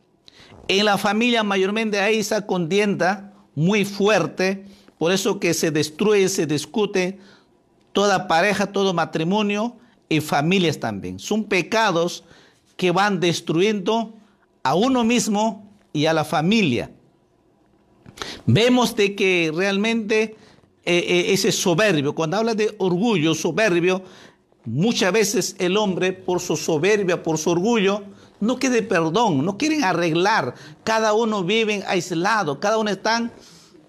En 0.68 0.86
la 0.86 0.98
familia 0.98 1.44
mayormente 1.44 2.00
hay 2.00 2.18
esa 2.18 2.46
contienda 2.46 3.34
muy 3.56 3.86
fuerte, 3.86 4.66
por 4.98 5.12
eso 5.12 5.39
que 5.39 5.54
se 5.54 5.72
destruye, 5.72 6.27
se 6.27 6.46
discute 6.46 7.20
toda 7.94 8.27
pareja, 8.27 8.68
todo 8.68 8.94
matrimonio 8.94 9.77
y 10.10 10.20
familias 10.20 10.80
también. 10.80 11.20
Son 11.20 11.46
pecados 11.46 12.24
que 12.75 12.92
van 12.92 13.20
destruyendo 13.20 14.13
a 14.63 14.75
uno 14.75 15.04
mismo 15.04 15.68
y 15.94 16.06
a 16.06 16.13
la 16.13 16.25
familia. 16.25 16.92
Vemos 18.46 18.96
de 18.96 19.16
que 19.16 19.51
realmente 19.56 20.36
eh, 20.89 21.06
eh, 21.06 21.34
ese 21.34 21.51
soberbio. 21.51 22.15
Cuando 22.15 22.38
habla 22.38 22.56
de 22.56 22.74
orgullo, 22.77 23.36
soberbio, 23.36 24.03
muchas 24.63 25.12
veces 25.12 25.56
el 25.60 25.75
hombre, 25.75 26.13
por 26.13 26.39
su 26.39 26.56
soberbia, 26.56 27.22
por 27.22 27.38
su 27.38 27.50
orgullo, 27.50 28.03
no 28.39 28.58
quiere 28.58 28.84
perdón, 28.84 29.44
no 29.44 29.58
quieren 29.58 29.84
arreglar. 29.84 30.56
Cada 30.86 31.12
uno 31.12 31.44
vive 31.44 31.84
aislado, 31.86 32.62
cada 32.62 32.77
uno 32.77 32.89
están 32.89 33.34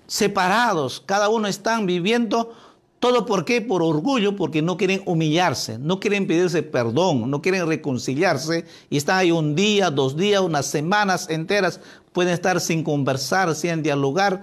separados, 0.09 1.01
cada 1.07 1.29
uno 1.29 1.47
están 1.47 1.87
viviendo. 1.87 2.53
¿Todo 2.99 3.27
por 3.27 3.45
qué? 3.45 3.61
Por 3.61 3.81
orgullo, 3.81 4.35
porque 4.35 4.61
no 4.61 4.77
quieren 4.77 5.01
humillarse, 5.07 5.79
no 5.79 6.01
quieren 6.01 6.27
pedirse 6.27 6.65
perdón, 6.65 7.31
no 7.31 7.41
quieren 7.41 7.69
reconciliarse 7.69 8.65
y 8.91 8.97
están 8.97 9.19
ahí 9.19 9.31
un 9.31 9.55
día, 9.55 9.93
dos 9.93 10.17
días, 10.17 10.41
unas 10.41 10.67
semanas 10.67 11.31
enteras, 11.31 11.81
pueden 12.13 12.35
estar 12.35 12.61
sin 12.61 12.83
conversar, 12.83 13.55
sin 13.55 13.85
dialogar. 13.85 14.43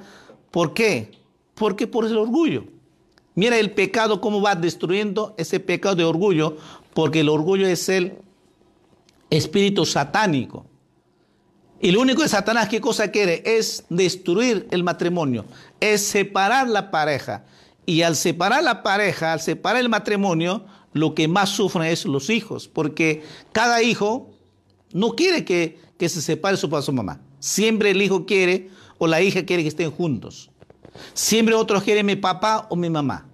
¿Por 0.52 0.74
qué? 0.74 1.25
Porque 1.56 1.88
por 1.88 2.06
el 2.06 2.18
orgullo. 2.18 2.66
Mira 3.34 3.58
el 3.60 3.72
pecado 3.72 4.22
cómo 4.22 4.42
va 4.42 4.56
destruyendo 4.56 5.36
ese 5.38 5.60
pecado 5.60 5.96
de 5.96 6.06
orgullo, 6.06 6.58
porque 6.94 7.20
el 7.20 7.30
orgullo 7.30 7.68
es 7.68 7.90
el 7.90 8.14
espíritu 9.30 9.86
satánico. 9.86 10.66
Y 11.82 11.92
lo 11.92 12.02
único 12.02 12.22
de 12.22 12.30
Satanás, 12.30 12.70
¿qué 12.70 12.80
cosa 12.80 13.12
quiere? 13.12 13.44
Es 13.46 13.86
destruir 13.90 14.68
el 14.72 14.84
matrimonio, 14.84 15.46
es 15.82 16.02
separar 16.02 16.70
la 16.70 16.90
pareja. 16.90 17.46
Y 17.86 18.02
al 18.02 18.16
separar 18.16 18.64
la 18.64 18.82
pareja, 18.82 19.34
al 19.34 19.42
separar 19.42 19.82
el 19.82 19.90
matrimonio, 19.90 20.66
lo 20.94 21.14
que 21.14 21.28
más 21.28 21.50
sufren 21.50 21.84
es 21.84 22.06
los 22.06 22.30
hijos, 22.30 22.70
porque 22.70 23.24
cada 23.52 23.84
hijo 23.84 24.32
no 24.94 25.12
quiere 25.12 25.44
que, 25.44 25.78
que 26.00 26.08
se 26.08 26.22
separe 26.22 26.56
su 26.56 26.70
papá 26.70 26.82
su 26.82 26.94
mamá. 26.94 27.20
Siempre 27.40 27.92
el 27.92 28.02
hijo 28.02 28.26
quiere 28.26 28.70
o 28.98 29.08
la 29.08 29.22
hija 29.22 29.46
quiere 29.46 29.62
que 29.62 29.70
estén 29.70 29.92
juntos. 29.92 30.50
Siempre 31.14 31.56
otros 31.56 31.84
quieren 31.84 32.06
mi 32.06 32.16
papá 32.16 32.68
o 32.70 32.76
mi 32.76 32.90
mamá. 32.90 33.28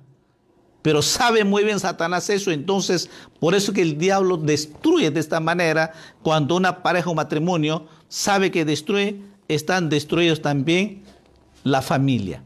Pero 0.82 1.02
sabe 1.02 1.44
muy 1.44 1.64
bien 1.64 1.80
Satanás 1.80 2.30
eso, 2.30 2.52
entonces 2.52 3.10
por 3.40 3.54
eso 3.54 3.72
que 3.72 3.82
el 3.82 3.98
diablo 3.98 4.38
destruye 4.38 5.12
de 5.12 5.20
esta 5.20 5.40
manera 5.40 5.94
cuando 6.24 6.56
una 6.56 6.82
pareja 6.82 7.10
o 7.10 7.14
matrimonio 7.14 7.86
sabe 8.10 8.50
que 8.50 8.66
destruye, 8.66 9.22
están 9.48 9.90
destruidos 9.90 10.42
también 10.42 11.04
la 11.64 11.82
familia. 11.82 12.44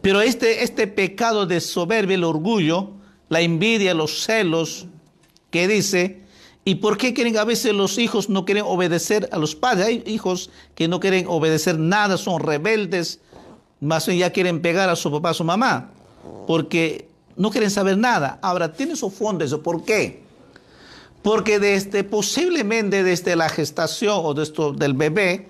Pero 0.00 0.20
este, 0.20 0.62
este 0.62 0.86
pecado 0.86 1.46
de 1.46 1.60
soberbia, 1.60 2.14
el 2.14 2.24
orgullo, 2.24 2.92
la 3.28 3.40
envidia, 3.40 3.94
los 3.94 4.22
celos, 4.22 4.86
que 5.50 5.68
dice, 5.68 6.20
¿y 6.64 6.76
por 6.76 6.98
qué 6.98 7.14
quieren 7.14 7.36
a 7.36 7.44
veces 7.44 7.72
los 7.72 7.98
hijos 7.98 8.28
no 8.28 8.44
quieren 8.44 8.64
obedecer 8.66 9.28
a 9.32 9.38
los 9.38 9.54
padres? 9.54 9.86
Hay 9.86 10.04
hijos 10.06 10.50
que 10.74 10.88
no 10.88 11.00
quieren 11.00 11.26
obedecer 11.28 11.78
nada, 11.78 12.16
son 12.16 12.40
rebeldes, 12.40 13.20
más 13.84 14.06
ya 14.06 14.30
quieren 14.30 14.60
pegar 14.62 14.88
a 14.88 14.96
su 14.96 15.10
papá, 15.10 15.30
a 15.30 15.34
su 15.34 15.44
mamá, 15.44 15.90
porque 16.46 17.08
no 17.36 17.50
quieren 17.50 17.70
saber 17.70 17.98
nada. 17.98 18.38
Ahora, 18.42 18.72
tiene 18.72 18.96
su 18.96 19.10
fondo 19.10 19.44
eso. 19.44 19.62
¿Por 19.62 19.84
qué? 19.84 20.22
Porque 21.22 21.58
desde, 21.58 22.04
posiblemente 22.04 23.02
desde 23.02 23.36
la 23.36 23.48
gestación 23.48 24.20
o 24.22 24.40
esto 24.40 24.72
del 24.72 24.94
bebé, 24.94 25.48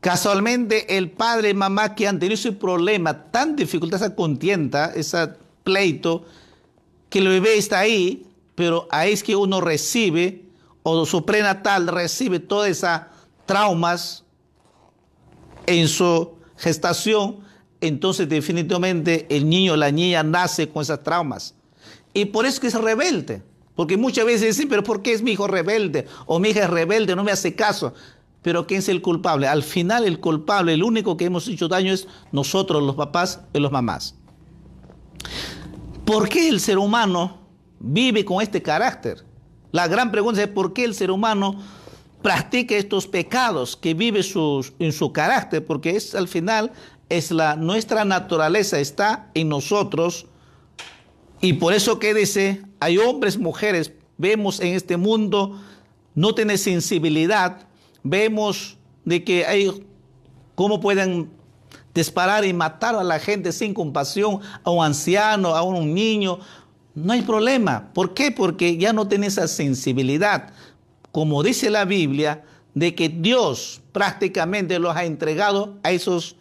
casualmente 0.00 0.96
el 0.96 1.10
padre 1.10 1.50
y 1.50 1.54
mamá 1.54 1.94
que 1.94 2.08
han 2.08 2.18
tenido 2.18 2.34
ese 2.34 2.52
problema, 2.52 3.30
tan 3.30 3.54
dificultad, 3.54 4.02
esa 4.02 4.14
contienda, 4.14 4.92
ese 4.94 5.28
pleito, 5.62 6.24
que 7.08 7.18
el 7.18 7.28
bebé 7.28 7.56
está 7.56 7.80
ahí, 7.80 8.26
pero 8.54 8.88
ahí 8.90 9.12
es 9.12 9.22
que 9.22 9.36
uno 9.36 9.60
recibe, 9.60 10.44
o 10.82 11.06
su 11.06 11.24
prenatal 11.24 11.86
recibe 11.86 12.40
todas 12.40 12.70
esas 12.70 13.02
traumas 13.46 14.24
en 15.66 15.86
su 15.86 16.41
gestación 16.56 17.40
entonces 17.82 18.28
definitivamente 18.28 19.26
el 19.28 19.48
niño 19.48 19.74
o 19.74 19.76
la 19.76 19.90
niña 19.90 20.22
nace 20.22 20.68
con 20.68 20.82
esas 20.82 21.02
traumas. 21.02 21.54
Y 22.14 22.26
por 22.26 22.46
eso 22.46 22.60
que 22.60 22.68
es 22.68 22.74
rebelde. 22.74 23.42
Porque 23.74 23.96
muchas 23.96 24.24
veces 24.24 24.56
dicen, 24.56 24.68
pero 24.68 24.84
¿por 24.84 25.02
qué 25.02 25.12
es 25.12 25.22
mi 25.22 25.32
hijo 25.32 25.48
rebelde? 25.48 26.06
O 26.26 26.38
mi 26.38 26.50
hija 26.50 26.64
es 26.64 26.70
rebelde, 26.70 27.16
no 27.16 27.24
me 27.24 27.32
hace 27.32 27.54
caso. 27.54 27.92
Pero 28.40 28.66
¿quién 28.66 28.78
es 28.78 28.88
el 28.88 29.02
culpable? 29.02 29.48
Al 29.48 29.62
final 29.64 30.04
el 30.04 30.20
culpable, 30.20 30.74
el 30.74 30.84
único 30.84 31.16
que 31.16 31.24
hemos 31.24 31.48
hecho 31.48 31.68
daño 31.68 31.92
es 31.92 32.06
nosotros, 32.30 32.82
los 32.82 32.94
papás 32.94 33.40
y 33.52 33.58
los 33.58 33.72
mamás. 33.72 34.14
¿Por 36.04 36.28
qué 36.28 36.48
el 36.48 36.60
ser 36.60 36.78
humano 36.78 37.38
vive 37.80 38.24
con 38.24 38.42
este 38.42 38.62
carácter? 38.62 39.24
La 39.72 39.88
gran 39.88 40.12
pregunta 40.12 40.42
es 40.42 40.48
¿por 40.48 40.72
qué 40.72 40.84
el 40.84 40.94
ser 40.94 41.10
humano 41.10 41.56
practica 42.22 42.76
estos 42.76 43.06
pecados 43.06 43.76
que 43.76 43.94
vive 43.94 44.20
en 44.78 44.92
su 44.92 45.12
carácter? 45.12 45.64
Porque 45.64 45.96
es 45.96 46.14
al 46.14 46.28
final 46.28 46.72
es 47.08 47.30
la 47.30 47.56
nuestra 47.56 48.04
naturaleza 48.04 48.80
está 48.80 49.30
en 49.34 49.48
nosotros 49.48 50.26
y 51.40 51.54
por 51.54 51.74
eso 51.74 51.98
que 51.98 52.14
dice, 52.14 52.62
hay 52.80 52.98
hombres, 52.98 53.36
mujeres, 53.38 53.92
vemos 54.16 54.60
en 54.60 54.74
este 54.74 54.96
mundo 54.96 55.60
no 56.14 56.34
tiene 56.34 56.58
sensibilidad, 56.58 57.66
vemos 58.02 58.76
de 59.04 59.24
que 59.24 59.46
hay 59.46 59.84
cómo 60.54 60.80
pueden 60.80 61.30
disparar 61.94 62.44
y 62.44 62.52
matar 62.52 62.94
a 62.94 63.04
la 63.04 63.18
gente 63.18 63.52
sin 63.52 63.74
compasión, 63.74 64.40
a 64.62 64.70
un 64.70 64.84
anciano, 64.84 65.54
a 65.54 65.62
un 65.62 65.94
niño, 65.94 66.38
no 66.94 67.12
hay 67.12 67.22
problema. 67.22 67.90
¿Por 67.94 68.14
qué? 68.14 68.30
Porque 68.30 68.76
ya 68.76 68.92
no 68.92 69.08
tiene 69.08 69.26
esa 69.26 69.48
sensibilidad. 69.48 70.52
Como 71.12 71.42
dice 71.42 71.70
la 71.70 71.84
Biblia, 71.84 72.44
de 72.74 72.94
que 72.94 73.08
Dios 73.08 73.82
prácticamente 73.92 74.78
los 74.78 74.96
ha 74.96 75.04
entregado 75.04 75.78
a 75.82 75.92
esos 75.92 76.36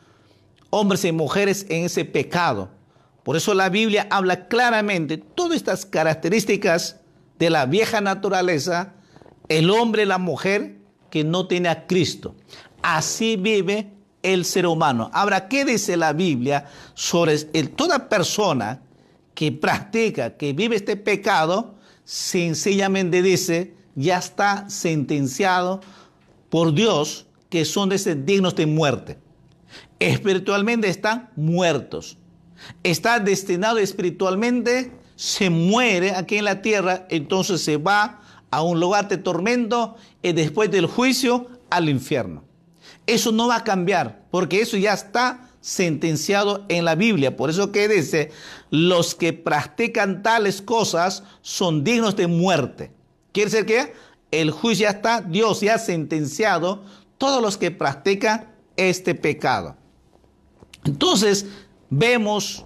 hombres 0.70 1.04
y 1.06 1.12
mujeres 1.12 1.66
en 1.70 1.86
ese 1.86 2.06
pecado. 2.06 2.70
Por 3.24 3.36
eso 3.36 3.54
la 3.54 3.70
Biblia 3.70 4.08
habla 4.10 4.48
claramente 4.48 5.18
todas 5.18 5.58
estas 5.58 5.86
características 5.86 7.02
de 7.38 7.50
la 7.50 7.66
vieja 7.66 8.02
naturaleza, 8.02 8.94
el 9.50 9.70
hombre 9.70 10.04
y 10.04 10.06
la 10.06 10.18
mujer 10.18 10.78
que 11.10 11.24
no 11.24 11.48
tiene 11.48 11.70
a 11.70 11.86
Cristo. 11.86 12.36
Así 12.82 13.36
vive 13.36 13.92
el 14.24 14.46
ser 14.46 14.66
humano. 14.66 15.12
Ahora, 15.14 15.48
¿qué 15.48 15.66
dice 15.66 15.98
la 15.98 16.14
Biblia 16.14 16.66
sobre 16.94 17.38
toda 17.76 18.10
persona 18.10 18.82
que 19.36 19.52
practica, 19.52 20.38
que 20.38 20.54
vive 20.54 20.78
este 20.78 20.96
pecado? 20.96 21.76
Sencillamente 22.06 23.22
dice, 23.22 23.76
ya 23.96 24.18
está 24.18 24.70
sentenciado 24.70 25.82
por 26.50 26.74
Dios 26.74 27.28
que 27.50 27.66
son 27.66 27.90
dignos 28.26 28.56
de 28.56 28.66
muerte 28.66 29.18
espiritualmente 30.02 30.90
están 30.90 31.30
muertos. 31.36 32.18
Está 32.84 33.20
destinado 33.20 33.78
espiritualmente, 33.78 34.92
se 35.16 35.50
muere 35.50 36.12
aquí 36.16 36.38
en 36.38 36.46
la 36.46 36.62
tierra, 36.62 37.06
entonces 37.10 37.62
se 37.62 37.78
va 37.78 38.22
a 38.50 38.64
un 38.64 38.80
lugar 38.80 39.08
de 39.08 39.18
tormento 39.18 39.96
y 40.22 40.34
después 40.34 40.72
del 40.72 40.88
juicio 40.88 41.48
al 41.70 41.88
infierno. 41.88 42.44
Eso 43.06 43.32
no 43.32 43.48
va 43.48 43.58
a 43.58 43.64
cambiar, 43.64 44.26
porque 44.32 44.62
eso 44.62 44.76
ya 44.76 44.94
está 44.94 45.50
sentenciado 45.62 46.66
en 46.68 46.86
la 46.86 46.96
Biblia. 46.96 47.38
Por 47.38 47.52
eso 47.52 47.72
que 47.72 47.88
dice, 47.88 48.32
los 48.72 49.14
que 49.14 49.34
practican 49.34 50.24
tales 50.24 50.62
cosas 50.62 51.24
son 51.42 51.84
dignos 51.84 52.16
de 52.16 52.26
muerte. 52.26 52.92
Quiere 53.32 53.50
decir 53.50 53.66
que 53.66 53.94
el 54.32 54.52
juicio 54.52 54.84
ya 54.84 54.92
está, 54.92 55.22
Dios 55.22 55.62
ya 55.62 55.76
ha 55.76 55.80
sentenciado 55.80 56.84
todos 57.18 57.42
los 57.42 57.58
que 57.58 57.72
practican 57.72 58.54
este 58.76 59.16
pecado. 59.16 59.76
Entonces, 60.84 61.46
vemos 61.90 62.66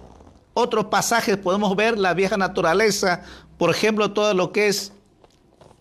otros 0.54 0.86
pasajes, 0.86 1.36
podemos 1.36 1.76
ver 1.76 1.98
la 1.98 2.14
vieja 2.14 2.36
naturaleza, 2.36 3.22
por 3.58 3.70
ejemplo, 3.70 4.12
todo 4.12 4.32
lo 4.34 4.52
que 4.52 4.68
es, 4.68 4.92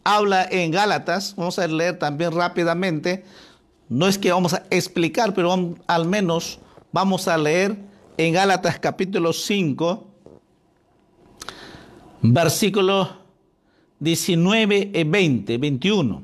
habla 0.03 0.45
en 0.49 0.71
Gálatas, 0.71 1.35
vamos 1.37 1.57
a 1.59 1.67
leer 1.67 1.97
también 1.97 2.31
rápidamente, 2.31 3.23
no 3.87 4.07
es 4.07 4.17
que 4.17 4.31
vamos 4.31 4.53
a 4.53 4.63
explicar, 4.69 5.33
pero 5.33 5.75
al 5.87 6.05
menos 6.05 6.59
vamos 6.91 7.27
a 7.27 7.37
leer 7.37 7.77
en 8.17 8.33
Gálatas 8.33 8.79
capítulo 8.79 9.31
5, 9.31 10.07
versículos 12.21 13.09
19 14.05 14.91
y 14.93 15.03
20, 15.03 15.57
21. 15.57 16.21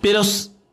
Pero 0.00 0.22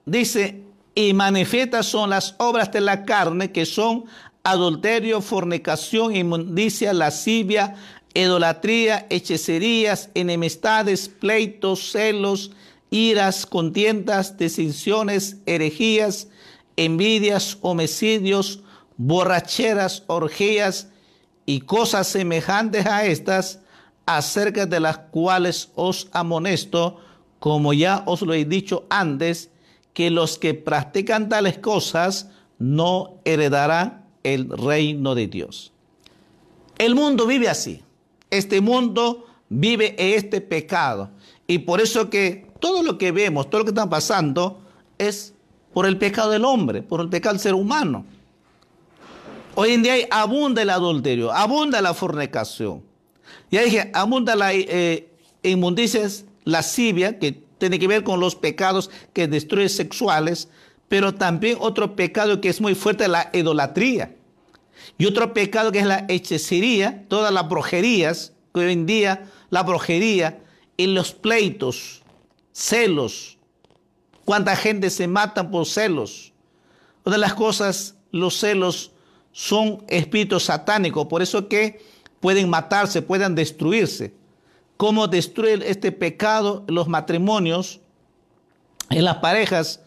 dice, 0.05 0.63
y 0.93 1.13
manifiestas 1.13 1.85
son 1.85 2.09
las 2.09 2.35
obras 2.37 2.71
de 2.71 2.81
la 2.81 3.05
carne, 3.05 3.51
que 3.51 3.65
son 3.65 4.05
adulterio, 4.43 5.21
fornicación, 5.21 6.15
inmundicia, 6.15 6.93
lascivia, 6.93 7.75
idolatría, 8.13 9.07
hechicerías, 9.09 10.09
enemistades, 10.13 11.07
pleitos, 11.07 11.91
celos, 11.91 12.51
iras, 12.89 13.45
contiendas, 13.45 14.37
desinciones, 14.37 15.37
herejías, 15.45 16.27
envidias, 16.75 17.57
homicidios, 17.61 18.61
borracheras, 18.97 20.03
orgías 20.07 20.89
y 21.45 21.61
cosas 21.61 22.07
semejantes 22.07 22.85
a 22.85 23.05
estas, 23.05 23.59
acerca 24.08 24.65
de 24.65 24.80
las 24.80 24.98
cuales 24.98 25.70
os 25.76 26.08
amonesto, 26.13 26.98
como 27.39 27.74
ya 27.74 28.02
os 28.08 28.24
lo 28.24 28.34
he 28.34 28.46
dicho 28.46 28.86
antes, 28.89 29.52
que 29.93 30.10
los 30.10 30.39
que 30.39 30.54
practican 30.56 31.30
tales 31.30 31.60
cosas 31.60 32.30
no 32.58 33.20
heredarán 33.26 34.06
el 34.24 34.50
reino 34.50 35.13
de 35.13 35.28
Dios. 35.28 35.74
El 36.78 36.96
mundo 36.96 37.28
vive 37.28 37.50
así. 37.50 37.84
Este 38.30 38.62
mundo 38.62 39.26
vive 39.50 39.96
este 39.98 40.41
pecado. 40.41 41.10
Y 41.46 41.60
por 41.60 41.82
eso 41.82 42.10
que 42.10 42.48
todo 42.60 42.84
lo 42.84 42.98
que 42.98 43.12
vemos, 43.12 43.50
todo 43.50 43.60
lo 43.60 43.65
que 43.65 43.72
está 43.72 43.89
pasando, 43.89 44.62
es 44.98 45.34
por 45.74 45.86
el 45.86 45.98
pecado 45.98 46.32
del 46.32 46.46
hombre, 46.46 46.82
por 46.82 47.02
el 47.02 47.10
pecado 47.10 47.34
del 47.34 47.41
ser 47.41 47.54
humano. 47.54 48.06
Hoy 49.56 49.72
en 49.72 49.84
día 49.84 49.96
abunda 50.12 50.62
el 50.62 50.70
adulterio, 50.70 51.32
abunda 51.32 51.82
la 51.82 51.93
fornicación. 51.93 52.87
Ya 53.51 53.62
dije, 53.62 53.91
abunda 53.93 54.36
la 54.36 54.53
eh, 54.53 55.10
lascivia, 56.43 57.19
que 57.19 57.43
tiene 57.57 57.79
que 57.79 57.88
ver 57.88 58.03
con 58.03 58.19
los 58.19 58.36
pecados 58.36 58.89
que 59.13 59.27
destruyen 59.27 59.69
sexuales, 59.69 60.49
pero 60.88 61.13
también 61.13 61.57
otro 61.60 61.95
pecado 61.95 62.39
que 62.41 62.49
es 62.49 62.62
muy 62.62 62.75
fuerte, 62.75 63.07
la 63.07 63.29
idolatría. 63.33 64.15
Y 64.97 65.05
otro 65.05 65.33
pecado 65.33 65.71
que 65.71 65.79
es 65.79 65.86
la 65.86 66.05
hechicería, 66.07 67.05
todas 67.07 67.33
las 67.33 67.47
brujerías, 67.47 68.33
que 68.53 68.62
hoy 68.62 68.73
en 68.73 68.86
día 68.86 69.29
la 69.49 69.63
brujería 69.63 70.39
y 70.75 70.88
los 70.88 71.13
pleitos, 71.13 72.03
celos. 72.51 73.38
Cuánta 74.25 74.55
gente 74.55 74.89
se 74.89 75.07
mata 75.07 75.49
por 75.49 75.65
celos. 75.65 76.33
Una 77.05 77.15
de 77.15 77.21
las 77.21 77.33
cosas, 77.33 77.95
los 78.12 78.38
celos 78.38 78.91
son 79.31 79.83
espíritus 79.88 80.45
satánicos, 80.45 81.07
por 81.07 81.21
eso 81.21 81.47
que 81.47 81.79
pueden 82.19 82.49
matarse, 82.49 83.01
pueden 83.01 83.36
destruirse 83.36 84.13
cómo 84.77 85.08
destruir 85.08 85.63
este 85.65 85.91
pecado 85.91 86.63
los 86.67 86.88
matrimonios, 86.88 87.82
en 88.89 89.03
las 89.03 89.17
parejas, 89.17 89.82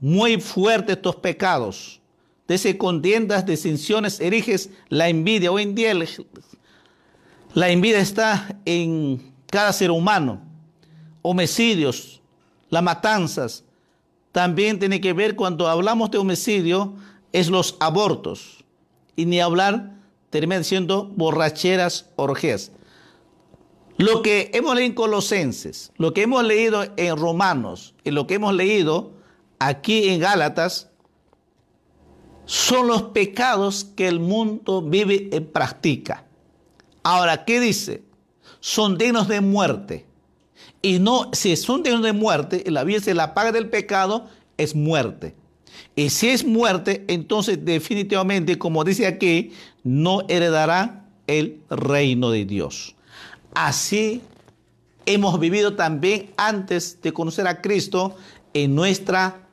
muy 0.00 0.38
fuertes 0.40 0.96
estos 0.96 1.16
pecados. 1.16 2.00
Desde 2.46 2.76
contiendas, 2.76 3.46
disensiones, 3.46 4.20
eriges 4.20 4.70
la 4.88 5.08
envidia. 5.08 5.50
Hoy 5.50 5.62
en 5.62 5.74
día 5.74 5.94
la 7.54 7.70
envidia 7.70 8.00
está 8.00 8.56
en 8.64 9.32
cada 9.46 9.72
ser 9.72 9.90
humano. 9.90 10.42
Homicidios, 11.22 12.20
las 12.68 12.82
matanzas. 12.82 13.64
También 14.32 14.78
tiene 14.78 15.00
que 15.00 15.14
ver 15.14 15.34
cuando 15.34 15.66
hablamos 15.66 16.10
de 16.10 16.18
homicidio, 16.18 16.94
es 17.32 17.48
los 17.48 17.76
abortos. 17.80 18.64
Y 19.16 19.24
ni 19.24 19.40
hablar, 19.40 19.95
termina 20.40 20.62
siendo 20.64 21.06
borracheras, 21.16 22.10
orgías. 22.16 22.70
Lo 23.96 24.20
que 24.20 24.50
hemos 24.52 24.74
leído 24.74 24.88
en 24.88 24.94
Colosenses, 24.94 25.92
lo 25.96 26.12
que 26.12 26.22
hemos 26.22 26.44
leído 26.44 26.84
en 26.96 27.16
Romanos 27.16 27.94
y 28.04 28.10
lo 28.10 28.26
que 28.26 28.34
hemos 28.34 28.52
leído 28.52 29.12
aquí 29.58 30.08
en 30.08 30.20
Gálatas 30.20 30.90
son 32.44 32.86
los 32.86 33.02
pecados 33.02 33.84
que 33.96 34.06
el 34.08 34.20
mundo 34.20 34.82
vive 34.82 35.30
y 35.32 35.40
practica. 35.40 36.26
Ahora, 37.02 37.46
¿qué 37.46 37.58
dice? 37.58 38.02
Son 38.60 38.98
dignos 38.98 39.28
de 39.28 39.40
muerte. 39.40 40.06
Y 40.82 40.98
no, 40.98 41.30
si 41.32 41.56
son 41.56 41.82
dignos 41.82 42.02
de 42.02 42.12
muerte, 42.12 42.62
la 42.70 42.84
vida 42.84 42.98
dice 42.98 43.14
la 43.14 43.32
paga 43.32 43.52
del 43.52 43.70
pecado 43.70 44.26
es 44.58 44.74
muerte. 44.74 45.34
Y 45.94 46.10
si 46.10 46.28
es 46.28 46.44
muerte, 46.44 47.04
entonces 47.08 47.64
definitivamente, 47.64 48.58
como 48.58 48.84
dice 48.84 49.06
aquí, 49.06 49.52
no 49.82 50.22
heredará 50.28 51.04
el 51.26 51.60
reino 51.70 52.30
de 52.30 52.44
Dios. 52.44 52.94
Así 53.54 54.22
hemos 55.06 55.38
vivido 55.40 55.74
también 55.76 56.30
antes 56.36 57.00
de 57.00 57.12
conocer 57.12 57.46
a 57.46 57.62
Cristo 57.62 58.16
en 58.52 58.74
nuestra 58.74 59.46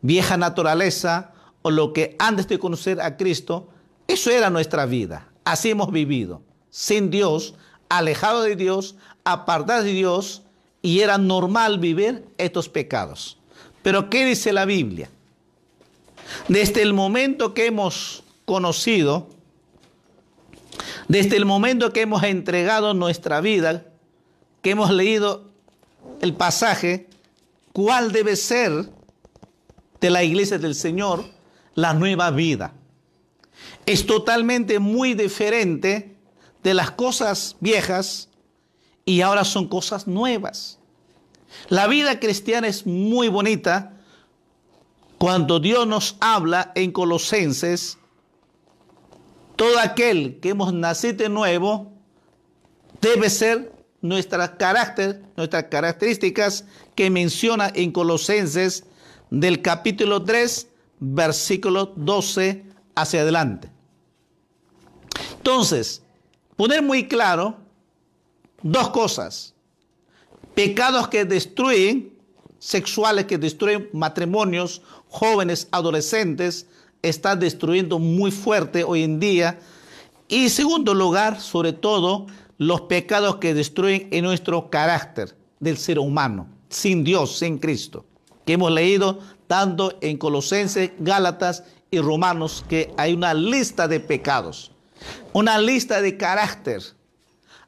vieja 0.00 0.36
naturaleza 0.36 1.32
o 1.62 1.70
lo 1.70 1.92
que 1.92 2.16
antes 2.18 2.48
de 2.48 2.58
conocer 2.58 3.00
a 3.00 3.16
Cristo, 3.16 3.68
eso 4.08 4.30
era 4.30 4.50
nuestra 4.50 4.86
vida. 4.86 5.28
Así 5.44 5.70
hemos 5.70 5.92
vivido, 5.92 6.42
sin 6.70 7.10
Dios, 7.10 7.54
alejado 7.88 8.42
de 8.42 8.56
Dios, 8.56 8.96
apartado 9.24 9.84
de 9.84 9.92
Dios, 9.92 10.42
y 10.82 11.00
era 11.00 11.18
normal 11.18 11.78
vivir 11.78 12.24
estos 12.38 12.68
pecados. 12.68 13.38
Pero 13.82 14.10
¿qué 14.10 14.26
dice 14.26 14.52
la 14.52 14.64
Biblia? 14.64 15.10
Desde 16.48 16.82
el 16.82 16.92
momento 16.92 17.54
que 17.54 17.66
hemos 17.66 18.24
conocido 18.44 19.28
desde 21.08 21.36
el 21.36 21.44
momento 21.44 21.92
que 21.92 22.02
hemos 22.02 22.22
entregado 22.22 22.94
nuestra 22.94 23.40
vida, 23.40 23.84
que 24.62 24.70
hemos 24.70 24.90
leído 24.90 25.50
el 26.20 26.34
pasaje, 26.34 27.08
¿cuál 27.72 28.12
debe 28.12 28.36
ser 28.36 28.88
de 30.00 30.10
la 30.10 30.22
iglesia 30.22 30.58
del 30.58 30.74
Señor 30.74 31.24
la 31.74 31.94
nueva 31.94 32.30
vida? 32.30 32.72
Es 33.84 34.06
totalmente 34.06 34.78
muy 34.78 35.14
diferente 35.14 36.16
de 36.62 36.74
las 36.74 36.92
cosas 36.92 37.56
viejas 37.60 38.28
y 39.04 39.20
ahora 39.20 39.44
son 39.44 39.68
cosas 39.68 40.06
nuevas. 40.06 40.78
La 41.68 41.88
vida 41.88 42.20
cristiana 42.20 42.68
es 42.68 42.86
muy 42.86 43.28
bonita 43.28 43.98
cuando 45.22 45.60
Dios 45.60 45.86
nos 45.86 46.16
habla 46.18 46.72
en 46.74 46.90
Colosenses 46.90 47.96
todo 49.54 49.78
aquel 49.78 50.40
que 50.40 50.48
hemos 50.48 50.74
nacido 50.74 51.18
de 51.18 51.28
nuevo 51.28 51.92
debe 53.00 53.30
ser 53.30 53.72
nuestra 54.00 54.56
carácter, 54.56 55.22
nuestras 55.36 55.66
características 55.66 56.64
que 56.96 57.08
menciona 57.08 57.70
en 57.72 57.92
Colosenses 57.92 58.82
del 59.30 59.62
capítulo 59.62 60.24
3, 60.24 60.66
versículo 60.98 61.92
12 61.94 62.64
hacia 62.96 63.20
adelante. 63.20 63.70
Entonces, 65.36 66.02
poner 66.56 66.82
muy 66.82 67.06
claro 67.06 67.58
dos 68.60 68.88
cosas. 68.88 69.54
Pecados 70.56 71.06
que 71.06 71.24
destruyen, 71.24 72.12
sexuales 72.58 73.26
que 73.26 73.38
destruyen 73.38 73.88
matrimonios, 73.92 74.82
jóvenes, 75.12 75.68
adolescentes, 75.70 76.66
está 77.02 77.36
destruyendo 77.36 77.98
muy 77.98 78.30
fuerte 78.30 78.82
hoy 78.82 79.02
en 79.02 79.20
día. 79.20 79.58
Y 80.26 80.48
segundo 80.48 80.94
lugar, 80.94 81.38
sobre 81.38 81.74
todo, 81.74 82.26
los 82.56 82.82
pecados 82.82 83.36
que 83.36 83.52
destruyen 83.52 84.08
en 84.10 84.24
nuestro 84.24 84.70
carácter 84.70 85.36
del 85.60 85.76
ser 85.76 85.98
humano, 85.98 86.48
sin 86.70 87.04
Dios, 87.04 87.36
sin 87.36 87.58
Cristo, 87.58 88.06
que 88.46 88.54
hemos 88.54 88.72
leído 88.72 89.18
tanto 89.46 89.98
en 90.00 90.16
Colosenses, 90.16 90.92
Gálatas 90.98 91.64
y 91.90 91.98
Romanos, 91.98 92.64
que 92.66 92.94
hay 92.96 93.12
una 93.12 93.34
lista 93.34 93.86
de 93.88 94.00
pecados, 94.00 94.72
una 95.34 95.58
lista 95.58 96.00
de 96.00 96.16
carácter. 96.16 96.82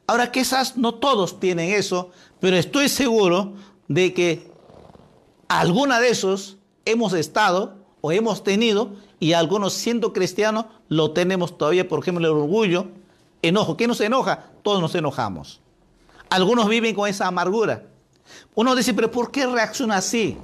Ahora 0.07 0.33
quizás 0.33 0.79
no 0.79 0.95
todos 0.95 1.39
tienen 1.41 1.75
eso, 1.75 2.11
pero 2.41 2.57
estoy 2.57 2.89
seguro 2.89 3.53
de 3.89 4.15
que 4.15 4.51
alguna 5.49 6.01
de 6.01 6.09
esos 6.09 6.57
hemos 6.85 7.13
estado 7.13 7.77
o 8.01 8.13
hemos 8.13 8.45
tenido 8.45 8.95
y 9.21 9.33
algunos 9.33 9.73
siendo 9.73 10.13
cristianos 10.13 10.67
lo 10.89 11.13
tenemos 11.13 11.57
todavía, 11.57 11.89
por 11.89 12.01
ejemplo, 12.01 12.27
el 12.27 12.35
orgullo, 12.35 12.89
enojo. 13.43 13.77
¿Qué 13.77 13.87
nos 13.87 14.01
enoja? 14.01 14.51
Todos 14.63 14.81
nos 14.81 14.95
enojamos. 14.95 15.61
Algunos 16.31 16.69
viven 16.69 16.95
con 16.95 17.09
esa 17.09 17.27
amargura. 17.27 17.85
Uno 18.55 18.75
dice, 18.75 18.95
pero 18.95 19.11
¿por 19.11 19.31
qué 19.31 19.47
reacciona 19.47 19.97
así? 19.97 20.37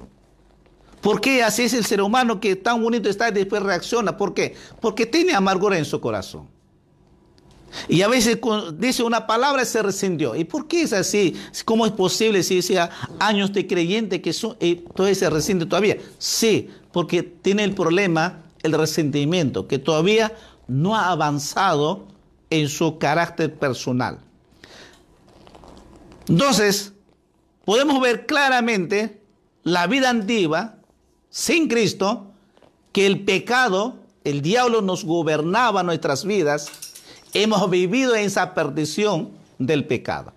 ¿Por 1.01 1.21
qué 1.21 1.43
así 1.43 1.65
es 1.65 1.75
el 1.75 1.85
ser 1.85 2.03
humano 2.03 2.41
que 2.41 2.57
tan 2.57 2.83
bonito 2.83 3.09
está 3.09 3.29
y 3.29 3.33
después 3.33 3.63
reacciona? 3.63 4.17
¿Por 4.17 4.35
qué? 4.35 4.55
Porque 4.81 5.07
tiene 5.07 5.35
amargura 5.35 5.79
en 5.79 5.85
su 5.85 6.01
corazón. 6.01 6.49
Y 7.89 8.03
a 8.03 8.09
veces 8.09 8.39
dice 8.79 9.03
una 9.03 9.27
palabra 9.27 9.63
y 9.63 9.67
se 9.67 9.83
rescindió. 9.83 10.35
¿Y 10.35 10.45
por 10.45 10.67
qué 10.67 10.83
es 10.83 10.93
así? 10.93 11.37
¿Cómo 11.65 11.87
es 11.87 11.93
posible 11.93 12.43
si 12.43 12.57
decía 12.57 12.91
años 13.19 13.53
de 13.53 13.67
creyente 13.67 14.21
que 14.21 14.33
son, 14.33 14.57
y 14.61 14.77
todavía 14.77 15.15
se 15.15 15.31
rescinde 15.31 15.67
todavía? 15.67 15.97
Sí, 16.19 16.69
porque 16.93 17.23
tiene 17.23 17.65
el 17.65 17.75
problema 17.75 18.43
el 18.63 18.73
resentimiento, 18.73 19.67
que 19.67 19.79
todavía 19.79 20.37
no 20.69 20.97
ha 20.97 21.11
avanzado 21.11 22.07
en 22.51 22.69
su 22.69 22.99
carácter 22.99 23.55
personal. 23.55 24.19
Entonces, 26.29 26.93
podemos 27.65 28.01
ver 28.01 28.27
claramente 28.27 29.21
la 29.63 29.87
vida 29.87 30.11
antigua, 30.11 30.77
sin 31.31 31.69
Cristo, 31.69 32.33
que 32.93 33.07
el 33.07 33.25
pecado, 33.25 33.97
el 34.25 34.43
diablo 34.43 34.83
nos 34.83 35.05
gobernaba 35.05 35.83
nuestras 35.83 36.25
vidas, 36.25 36.71
hemos 37.35 37.69
vivido 37.71 38.15
en 38.15 38.27
esa 38.27 38.55
perdición 38.55 39.31
del 39.59 39.87
pecado. 39.87 40.33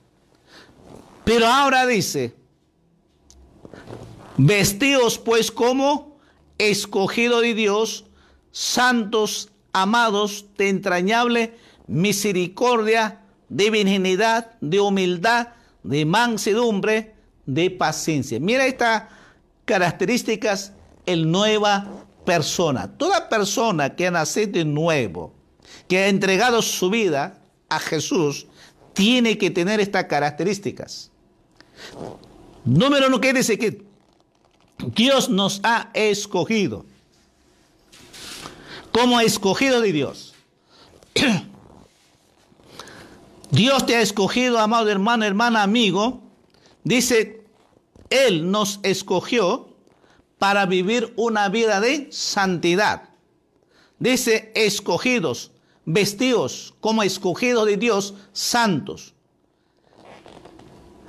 Pero 1.24 1.48
ahora 1.48 1.86
dice, 1.86 2.36
vestidos 4.38 5.18
pues 5.18 5.52
como 5.52 6.18
escogido 6.58 7.42
de 7.42 7.54
Dios, 7.54 8.06
santos, 8.52 9.50
amados, 9.72 10.46
de 10.58 10.70
entrañable 10.70 11.58
misericordia, 11.88 13.22
de 13.50 13.70
virginidad, 13.70 14.52
de 14.62 14.80
humildad, 14.80 15.50
de 15.84 16.06
mansedumbre, 16.06 17.16
de 17.46 17.70
paciencia. 17.70 18.40
Mira 18.40 18.66
estas 18.66 19.04
características, 19.66 20.74
el 21.06 21.30
nueva 21.30 22.06
persona. 22.26 22.88
Toda 22.98 23.30
persona 23.30 23.96
que 23.96 24.10
nacido 24.10 24.54
de 24.54 24.66
nuevo, 24.66 25.34
que 25.88 26.00
ha 26.00 26.08
entregado 26.08 26.62
su 26.62 26.90
vida 26.90 27.42
a 27.70 27.80
Jesús, 27.80 28.48
tiene 28.94 29.38
que 29.38 29.50
tener 29.50 29.80
estas 29.80 30.06
características. 30.06 31.12
Número 32.66 33.08
uno 33.08 33.20
que 33.20 33.34
dice 33.34 33.58
que 33.58 33.84
Dios 34.96 35.30
nos 35.30 35.60
ha 35.64 35.90
escogido 35.94 36.86
como 38.94 39.20
escogido 39.20 39.82
de 39.82 39.92
Dios. 39.92 40.34
Dios 43.52 43.86
te 43.86 43.96
ha 43.96 44.02
escogido, 44.02 44.60
amado 44.60 44.90
hermano, 44.90 45.26
hermana, 45.26 45.64
amigo. 45.64 46.22
Dice, 46.84 47.42
Él 48.10 48.50
nos 48.50 48.80
escogió 48.84 49.70
para 50.38 50.66
vivir 50.66 51.14
una 51.18 51.50
vida 51.50 51.82
de 51.82 52.08
santidad. 52.12 53.10
Dice, 54.00 54.52
escogidos, 54.56 55.52
vestidos 55.86 56.74
como 56.80 57.04
escogidos 57.04 57.66
de 57.66 57.78
Dios, 57.78 58.16
santos. 58.32 59.14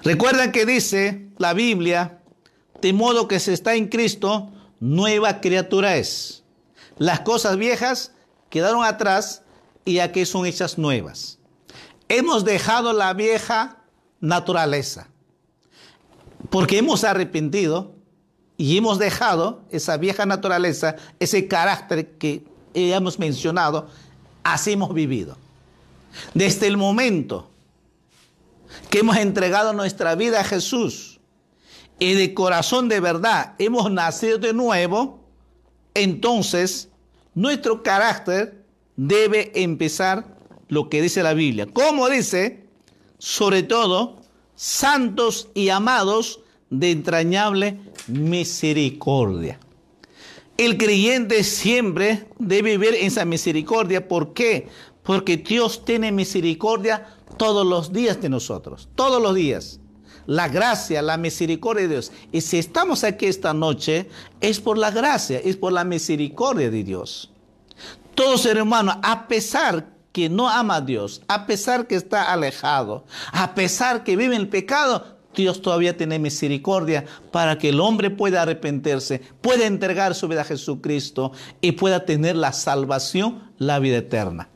Recuerda 0.03 0.53
que 0.53 0.67
dice 0.67 1.29
la 1.39 1.55
Biblia, 1.55 2.21
de 2.81 2.93
modo 2.93 3.29
que 3.29 3.41
se 3.41 3.53
está 3.53 3.75
en 3.75 3.89
Cristo, 3.89 4.51
nueva 4.81 5.41
criatura 5.41 5.97
es. 5.97 6.45
Las 6.99 7.21
cosas 7.21 7.57
viejas 7.57 8.13
quedaron 8.51 8.85
atrás 8.85 9.43
y 9.85 9.99
aquí 9.99 10.27
son 10.27 10.47
hechas 10.47 10.79
nuevas. 10.79 11.39
Hemos 12.09 12.45
dejado 12.45 12.93
la 12.93 13.15
vieja 13.15 13.79
naturaleza 14.21 15.09
porque 16.51 16.79
hemos 16.79 17.05
arrepentido 17.05 17.95
y 18.57 18.77
hemos 18.77 18.99
dejado 18.99 19.63
esa 19.71 19.97
vieja 19.97 20.27
naturaleza, 20.27 20.97
ese 21.19 21.49
carácter 21.49 22.17
que 22.19 22.45
hemos 22.75 23.19
mencionado, 23.19 23.89
así 24.45 24.73
hemos 24.73 24.95
vivido. 24.95 25.37
Desde 26.35 26.69
el 26.69 26.77
momento 26.77 27.51
que 28.91 29.01
hemos 29.01 29.17
entregado 29.17 29.73
nuestra 29.73 30.15
vida 30.15 30.41
a 30.41 30.45
Jesús 30.45 31.19
y 31.99 32.15
de 32.15 32.35
corazón 32.35 32.89
de 32.89 33.01
verdad 33.01 33.55
hemos 33.59 33.91
nacido 33.91 34.39
de 34.39 34.53
nuevo, 34.53 35.25
entonces 35.95 36.89
nuestro 37.35 37.83
carácter 37.83 38.65
debe 38.97 39.51
empezar 39.61 40.37
lo 40.69 40.89
que 40.89 41.03
dice 41.03 41.23
la 41.23 41.35
Biblia. 41.35 41.67
Como 41.67 42.09
dice, 42.09 42.65
sobre 43.19 43.63
todo, 43.63 44.21
santos 44.55 45.49
y 45.55 45.69
amados 45.71 46.41
de 46.71 46.91
entrañable 46.91 47.79
misericordia. 48.07 49.59
El 50.57 50.79
creyente 50.79 51.43
siempre 51.43 52.29
debe 52.39 52.77
vivir 52.77 52.95
en 52.95 53.07
esa 53.07 53.25
misericordia. 53.25 54.07
¿Por 54.07 54.35
qué? 54.35 54.69
Porque 55.03 55.37
Dios 55.37 55.85
tiene 55.85 56.13
misericordia 56.13 57.07
todos 57.37 57.67
los 57.67 57.93
días 57.93 58.21
de 58.21 58.29
nosotros, 58.29 58.89
todos 58.95 59.21
los 59.21 59.35
días. 59.35 59.81
La 60.27 60.49
gracia, 60.49 61.03
la 61.03 61.17
misericordia 61.17 61.83
de 61.83 61.89
Dios. 61.89 62.13
Y 62.33 62.41
si 62.41 62.59
estamos 62.59 63.05
aquí 63.05 63.27
esta 63.27 63.53
noche, 63.53 64.09
es 64.41 64.61
por 64.61 64.79
la 64.79 64.91
gracia, 64.91 65.39
es 65.39 65.57
por 65.57 65.73
la 65.73 65.85
misericordia 65.85 66.71
de 66.71 66.85
Dios. 66.85 67.31
Todo 68.15 68.39
ser 68.39 68.63
humano, 68.63 68.99
a 69.03 69.27
pesar 69.27 69.93
que 70.13 70.29
no 70.29 70.49
ama 70.49 70.77
a 70.77 70.81
Dios, 70.81 71.23
a 71.27 71.45
pesar 71.45 71.89
que 71.89 71.97
está 71.97 72.33
alejado, 72.33 73.05
a 73.33 73.55
pesar 73.55 74.05
que 74.05 74.17
vive 74.17 74.37
en 74.37 74.43
el 74.43 74.49
pecado, 74.49 75.14
Dios 75.35 75.63
todavía 75.63 75.97
tiene 75.97 76.19
misericordia 76.19 77.05
para 77.31 77.59
que 77.59 77.71
el 77.71 77.81
hombre 77.81 78.11
pueda 78.11 78.43
arrepentirse, 78.43 79.21
pueda 79.41 79.67
entregar 79.67 80.15
su 80.15 80.29
vida 80.29 80.43
a 80.43 80.45
Jesucristo 80.45 81.33
y 81.61 81.73
pueda 81.73 82.05
tener 82.05 82.37
la 82.37 82.53
salvación, 82.53 83.51
la 83.59 83.79
vida 83.79 83.99
eterna. 83.99 84.49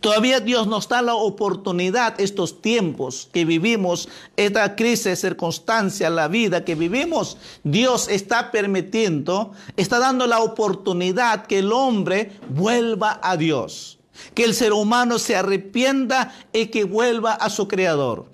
Todavía 0.00 0.40
Dios 0.40 0.66
nos 0.66 0.88
da 0.88 1.02
la 1.02 1.14
oportunidad, 1.14 2.20
estos 2.20 2.60
tiempos 2.60 3.28
que 3.32 3.44
vivimos, 3.44 4.08
esta 4.36 4.74
crisis, 4.76 5.20
circunstancia, 5.20 6.10
la 6.10 6.28
vida 6.28 6.64
que 6.64 6.74
vivimos, 6.74 7.36
Dios 7.64 8.08
está 8.08 8.50
permitiendo, 8.50 9.52
está 9.76 9.98
dando 9.98 10.26
la 10.26 10.40
oportunidad 10.40 11.46
que 11.46 11.60
el 11.60 11.72
hombre 11.72 12.32
vuelva 12.48 13.20
a 13.22 13.36
Dios, 13.36 13.98
que 14.34 14.44
el 14.44 14.54
ser 14.54 14.72
humano 14.72 15.18
se 15.18 15.36
arrepienta 15.36 16.32
y 16.52 16.66
que 16.66 16.84
vuelva 16.84 17.32
a 17.32 17.50
su 17.50 17.68
Creador. 17.68 18.31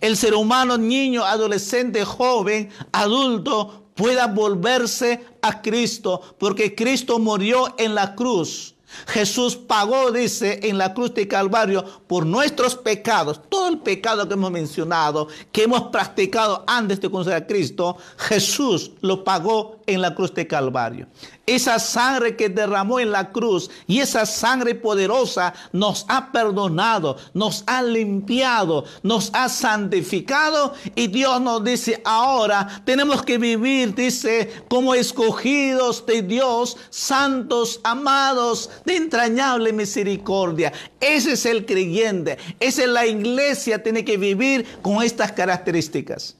El 0.00 0.16
ser 0.16 0.34
humano, 0.34 0.78
niño, 0.78 1.24
adolescente, 1.24 2.04
joven, 2.04 2.70
adulto, 2.92 3.84
pueda 3.94 4.26
volverse 4.26 5.24
a 5.42 5.60
Cristo, 5.60 6.20
porque 6.38 6.74
Cristo 6.74 7.18
murió 7.18 7.74
en 7.78 7.94
la 7.94 8.14
cruz. 8.14 8.74
Jesús 9.06 9.56
pagó, 9.56 10.10
dice, 10.10 10.60
en 10.64 10.78
la 10.78 10.94
cruz 10.94 11.14
de 11.14 11.28
Calvario 11.28 11.84
por 12.06 12.26
nuestros 12.26 12.76
pecados, 12.76 13.40
todo 13.48 13.68
el 13.68 13.78
pecado 13.78 14.26
que 14.26 14.34
hemos 14.34 14.50
mencionado, 14.50 15.28
que 15.52 15.64
hemos 15.64 15.82
practicado 15.90 16.64
antes 16.66 17.00
de 17.00 17.10
conocer 17.10 17.34
a 17.34 17.46
Cristo, 17.46 17.96
Jesús 18.16 18.90
lo 19.00 19.22
pagó 19.22 19.76
en 19.86 20.00
la 20.00 20.14
cruz 20.14 20.34
de 20.34 20.46
Calvario 20.46 21.06
esa 21.54 21.78
sangre 21.78 22.36
que 22.36 22.48
derramó 22.48 23.00
en 23.00 23.10
la 23.10 23.32
cruz 23.32 23.70
y 23.86 24.00
esa 24.00 24.26
sangre 24.26 24.74
poderosa 24.74 25.52
nos 25.72 26.04
ha 26.08 26.30
perdonado, 26.32 27.16
nos 27.34 27.64
ha 27.66 27.82
limpiado, 27.82 28.84
nos 29.02 29.30
ha 29.32 29.48
santificado 29.48 30.74
y 30.94 31.08
Dios 31.08 31.40
nos 31.40 31.64
dice 31.64 32.00
ahora 32.04 32.82
tenemos 32.84 33.22
que 33.22 33.38
vivir, 33.38 33.94
dice, 33.94 34.64
como 34.68 34.94
escogidos 34.94 36.04
de 36.06 36.22
Dios, 36.22 36.76
santos, 36.90 37.80
amados, 37.84 38.70
de 38.84 38.96
entrañable 38.96 39.72
misericordia. 39.72 40.72
Ese 41.00 41.32
es 41.32 41.46
el 41.46 41.66
creyente, 41.66 42.38
esa 42.60 42.82
es 42.82 42.88
la 42.88 43.06
iglesia, 43.06 43.82
tiene 43.82 44.04
que 44.04 44.16
vivir 44.16 44.66
con 44.82 45.02
estas 45.02 45.32
características. 45.32 46.39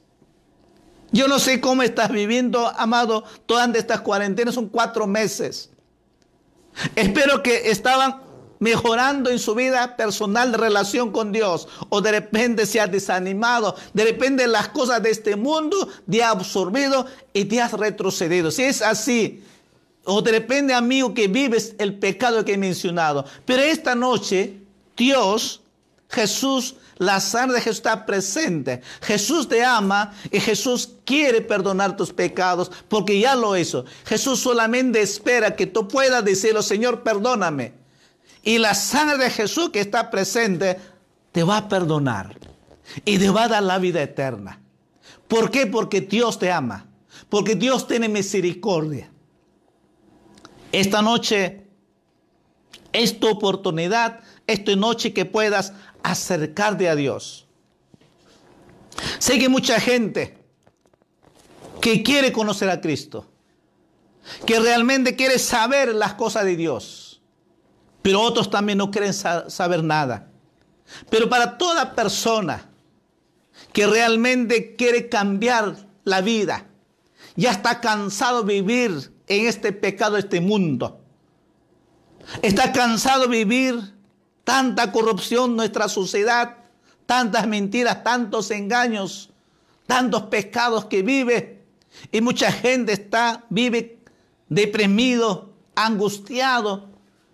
Yo 1.12 1.26
no 1.28 1.38
sé 1.38 1.60
cómo 1.60 1.82
estás 1.82 2.10
viviendo, 2.10 2.68
amado, 2.76 3.24
todas 3.46 3.74
estas 3.74 4.00
cuarentenas, 4.00 4.54
son 4.54 4.68
cuatro 4.68 5.06
meses. 5.06 5.70
Espero 6.94 7.42
que 7.42 7.70
estaban 7.70 8.22
mejorando 8.60 9.30
en 9.30 9.38
su 9.38 9.54
vida 9.54 9.96
personal 9.96 10.52
de 10.52 10.58
relación 10.58 11.10
con 11.10 11.32
Dios 11.32 11.66
o 11.88 12.00
de 12.00 12.12
repente 12.12 12.66
se 12.66 12.78
ha 12.78 12.86
desanimado, 12.86 13.74
de 13.94 14.04
repente 14.04 14.46
las 14.46 14.68
cosas 14.68 15.02
de 15.02 15.10
este 15.10 15.34
mundo 15.34 15.88
te 16.08 16.22
ha 16.22 16.30
absorbido 16.30 17.06
y 17.32 17.46
te 17.46 17.60
has 17.60 17.72
retrocedido. 17.72 18.50
Si 18.50 18.62
es 18.62 18.82
así, 18.82 19.42
o 20.04 20.20
de 20.22 20.32
repente 20.32 20.74
amigo 20.74 21.14
que 21.14 21.26
vives 21.26 21.74
el 21.78 21.98
pecado 21.98 22.44
que 22.44 22.54
he 22.54 22.58
mencionado, 22.58 23.24
pero 23.46 23.62
esta 23.62 23.94
noche 23.94 24.58
Dios, 24.96 25.62
Jesús, 26.10 26.76
la 27.00 27.18
sangre 27.18 27.56
de 27.56 27.62
Jesús 27.62 27.78
está 27.78 28.04
presente. 28.04 28.82
Jesús 29.00 29.48
te 29.48 29.64
ama 29.64 30.12
y 30.30 30.38
Jesús 30.38 30.96
quiere 31.06 31.40
perdonar 31.40 31.96
tus 31.96 32.12
pecados 32.12 32.70
porque 32.88 33.18
ya 33.18 33.34
lo 33.34 33.56
hizo. 33.56 33.86
Jesús 34.04 34.40
solamente 34.40 35.00
espera 35.00 35.56
que 35.56 35.66
tú 35.66 35.88
puedas 35.88 36.22
decirlo, 36.22 36.60
Señor, 36.62 37.02
perdóname. 37.02 37.72
Y 38.42 38.58
la 38.58 38.74
sangre 38.74 39.16
de 39.16 39.30
Jesús 39.30 39.70
que 39.70 39.80
está 39.80 40.10
presente 40.10 40.78
te 41.32 41.42
va 41.42 41.56
a 41.56 41.68
perdonar 41.70 42.36
y 43.06 43.16
te 43.16 43.30
va 43.30 43.44
a 43.44 43.48
dar 43.48 43.62
la 43.62 43.78
vida 43.78 44.02
eterna. 44.02 44.60
¿Por 45.26 45.50
qué? 45.50 45.66
Porque 45.66 46.02
Dios 46.02 46.38
te 46.38 46.52
ama. 46.52 46.86
Porque 47.30 47.54
Dios 47.54 47.86
tiene 47.86 48.10
misericordia. 48.10 49.10
Esta 50.70 51.00
noche 51.00 51.66
es 52.92 53.18
tu 53.18 53.26
oportunidad, 53.26 54.20
esta 54.46 54.76
noche 54.76 55.14
que 55.14 55.24
puedas 55.24 55.72
acercarte 56.02 56.88
a 56.88 56.94
Dios. 56.94 57.46
Sé 59.18 59.38
que 59.38 59.48
mucha 59.48 59.80
gente 59.80 60.38
que 61.80 62.02
quiere 62.02 62.32
conocer 62.32 62.68
a 62.70 62.80
Cristo, 62.80 63.30
que 64.46 64.60
realmente 64.60 65.16
quiere 65.16 65.38
saber 65.38 65.94
las 65.94 66.14
cosas 66.14 66.44
de 66.44 66.56
Dios, 66.56 67.22
pero 68.02 68.20
otros 68.20 68.50
también 68.50 68.78
no 68.78 68.90
quieren 68.90 69.14
saber 69.14 69.82
nada. 69.82 70.30
Pero 71.08 71.28
para 71.28 71.56
toda 71.56 71.94
persona 71.94 72.68
que 73.72 73.86
realmente 73.86 74.74
quiere 74.76 75.08
cambiar 75.08 75.76
la 76.04 76.20
vida, 76.20 76.66
ya 77.36 77.52
está 77.52 77.80
cansado 77.80 78.42
de 78.42 78.54
vivir 78.54 79.12
en 79.26 79.46
este 79.46 79.72
pecado, 79.72 80.16
este 80.16 80.40
mundo, 80.40 81.00
está 82.42 82.72
cansado 82.72 83.26
de 83.26 83.44
vivir 83.44 83.94
tanta 84.50 84.90
corrupción 84.90 85.54
nuestra 85.54 85.88
sociedad, 85.88 86.56
tantas 87.06 87.46
mentiras, 87.46 88.02
tantos 88.02 88.50
engaños, 88.50 89.30
tantos 89.86 90.22
pecados 90.22 90.86
que 90.86 91.02
vive. 91.02 91.62
Y 92.10 92.20
mucha 92.20 92.50
gente 92.50 92.92
está, 92.92 93.44
vive 93.48 94.00
deprimido, 94.48 95.52
angustiado 95.76 96.88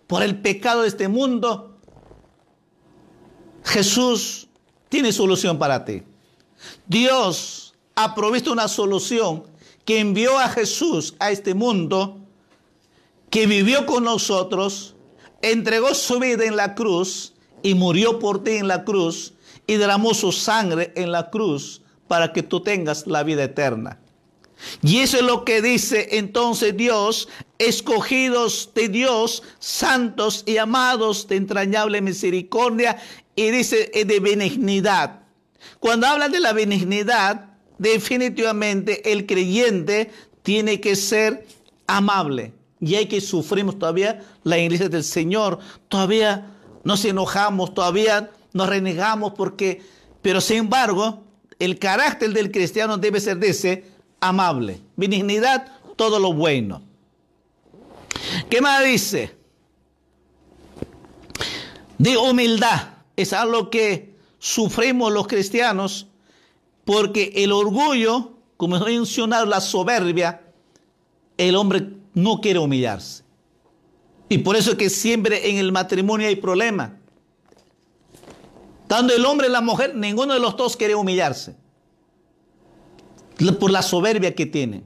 por 0.06 0.22
el 0.22 0.42
pecado 0.42 0.82
de 0.82 0.88
este 0.88 1.08
mundo. 1.08 1.78
Jesús 3.64 4.48
tiene 4.90 5.10
solución 5.10 5.58
para 5.58 5.86
ti. 5.86 6.02
Dios 6.86 7.72
ha 7.94 8.14
provisto 8.14 8.52
una 8.52 8.68
solución 8.68 9.44
que 9.86 10.00
envió 10.00 10.38
a 10.38 10.50
Jesús 10.50 11.14
a 11.18 11.30
este 11.30 11.54
mundo, 11.54 12.20
que 13.30 13.46
vivió 13.46 13.86
con 13.86 14.04
nosotros, 14.04 14.95
entregó 15.42 15.94
su 15.94 16.18
vida 16.18 16.44
en 16.44 16.56
la 16.56 16.74
cruz 16.74 17.34
y 17.62 17.74
murió 17.74 18.18
por 18.18 18.44
ti 18.44 18.52
en 18.52 18.68
la 18.68 18.84
cruz 18.84 19.34
y 19.66 19.76
derramó 19.76 20.14
su 20.14 20.32
sangre 20.32 20.92
en 20.94 21.12
la 21.12 21.30
cruz 21.30 21.82
para 22.08 22.32
que 22.32 22.42
tú 22.42 22.60
tengas 22.60 23.06
la 23.06 23.22
vida 23.22 23.44
eterna. 23.44 23.98
Y 24.82 24.98
eso 24.98 25.18
es 25.18 25.22
lo 25.22 25.44
que 25.44 25.60
dice 25.60 26.08
entonces 26.12 26.76
Dios, 26.76 27.28
escogidos 27.58 28.70
de 28.74 28.88
Dios, 28.88 29.42
santos 29.58 30.44
y 30.46 30.56
amados 30.56 31.28
de 31.28 31.36
entrañable 31.36 32.00
misericordia, 32.00 32.96
y 33.34 33.50
dice 33.50 33.90
eh, 33.92 34.04
de 34.04 34.18
benignidad. 34.20 35.20
Cuando 35.78 36.06
habla 36.06 36.28
de 36.28 36.40
la 36.40 36.52
benignidad, 36.52 37.50
definitivamente 37.78 39.12
el 39.12 39.26
creyente 39.26 40.10
tiene 40.42 40.80
que 40.80 40.96
ser 40.96 41.46
amable. 41.86 42.52
Y 42.80 42.94
hay 42.94 43.06
que 43.06 43.20
sufrimos 43.20 43.78
todavía 43.78 44.22
la 44.44 44.58
iglesia 44.58 44.88
del 44.88 45.04
Señor. 45.04 45.58
Todavía 45.88 46.52
nos 46.84 47.04
enojamos, 47.04 47.74
todavía 47.74 48.30
nos 48.52 48.68
renegamos 48.68 49.32
porque, 49.32 49.82
pero 50.22 50.40
sin 50.40 50.58
embargo, 50.58 51.22
el 51.58 51.78
carácter 51.78 52.32
del 52.32 52.50
cristiano 52.50 52.98
debe 52.98 53.20
ser 53.20 53.38
de 53.38 53.48
ese 53.48 53.84
amable. 54.20 54.80
Benignidad, 54.96 55.72
todo 55.96 56.18
lo 56.18 56.32
bueno. 56.32 56.82
¿Qué 58.50 58.60
más 58.60 58.84
dice? 58.84 59.34
De 61.98 62.16
humildad. 62.16 62.90
Es 63.16 63.32
algo 63.32 63.70
que 63.70 64.14
sufrimos 64.38 65.12
los 65.12 65.26
cristianos 65.26 66.08
porque 66.84 67.32
el 67.36 67.52
orgullo, 67.52 68.32
como 68.56 68.76
he 68.76 68.80
mencionado, 68.80 69.46
la 69.46 69.60
soberbia, 69.60 70.42
el 71.38 71.56
hombre 71.56 71.88
no 72.16 72.40
quiere 72.40 72.58
humillarse. 72.58 73.22
Y 74.30 74.38
por 74.38 74.56
eso 74.56 74.72
es 74.72 74.76
que 74.78 74.88
siempre 74.88 75.50
en 75.50 75.58
el 75.58 75.70
matrimonio 75.70 76.26
hay 76.26 76.36
problemas. 76.36 76.92
Tanto 78.88 79.14
el 79.14 79.24
hombre 79.26 79.48
y 79.48 79.50
la 79.50 79.60
mujer, 79.60 79.94
ninguno 79.94 80.32
de 80.32 80.40
los 80.40 80.56
dos 80.56 80.76
quiere 80.78 80.94
humillarse. 80.94 81.54
Por 83.60 83.70
la 83.70 83.82
soberbia 83.82 84.34
que 84.34 84.46
tiene. 84.46 84.82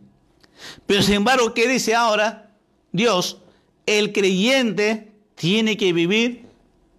Pero 0.87 1.03
sin 1.03 1.15
embargo, 1.15 1.55
¿qué 1.55 1.69
dice 1.69 1.95
ahora 1.95 2.51
Dios? 2.91 3.39
El 3.87 4.13
creyente 4.13 5.13
tiene 5.37 5.77
que 5.77 5.93
vivir 5.93 6.47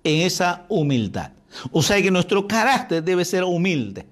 en 0.06 0.22
esa 0.22 0.66
humildad. 0.70 1.34
O 1.74 1.84
sea 1.84 2.02
que 2.02 2.10
nuestro 2.10 2.48
carácter 2.48 3.04
debe 3.04 3.26
ser 3.26 3.44
humilde. 3.44 4.06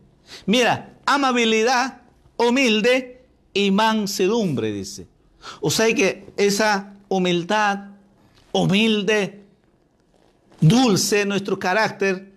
Mira, 0.45 0.97
amabilidad, 1.05 2.01
humilde 2.36 3.25
y 3.53 3.71
mansedumbre, 3.71 4.73
dice. 4.73 5.08
O 5.62 5.69
sea 5.69 5.93
que 5.93 6.32
esa 6.38 6.93
humildad, 7.08 7.89
humilde, 8.52 9.45
dulce, 10.62 11.25
nuestro 11.25 11.58
carácter, 11.58 12.34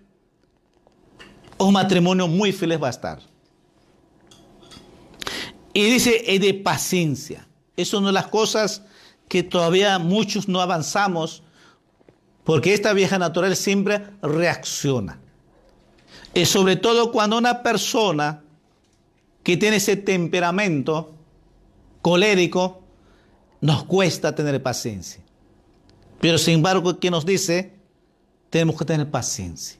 un 1.57 1.73
matrimonio 1.73 2.27
muy 2.27 2.51
feliz 2.51 2.81
va 2.81 2.87
a 2.87 2.91
estar. 2.91 3.19
Y 5.73 5.83
dice, 5.85 6.23
es 6.27 6.39
de 6.39 6.53
paciencia. 6.53 7.47
Es 7.75 7.93
una 7.93 8.07
de 8.07 8.13
las 8.13 8.27
cosas 8.27 8.83
que 9.27 9.41
todavía 9.41 9.97
muchos 9.97 10.47
no 10.47 10.61
avanzamos, 10.61 11.41
porque 12.43 12.73
esta 12.73 12.93
vieja 12.93 13.17
natural 13.17 13.55
siempre 13.55 14.03
reacciona. 14.21 15.19
Y 16.33 16.45
sobre 16.45 16.75
todo 16.75 17.11
cuando 17.11 17.37
una 17.37 17.63
persona 17.63 18.43
que 19.43 19.57
tiene 19.57 19.77
ese 19.77 19.95
temperamento 19.95 21.13
colérico, 22.01 22.82
nos 23.63 23.85
cuesta 23.85 24.35
tener 24.35 24.61
paciencia. 24.61 25.23
Pero 26.19 26.37
sin 26.37 26.55
embargo, 26.55 26.99
¿qué 26.99 27.09
nos 27.09 27.25
dice? 27.25 27.71
Tenemos 28.49 28.77
que 28.77 28.83
tener 28.83 29.09
paciencia. 29.09 29.79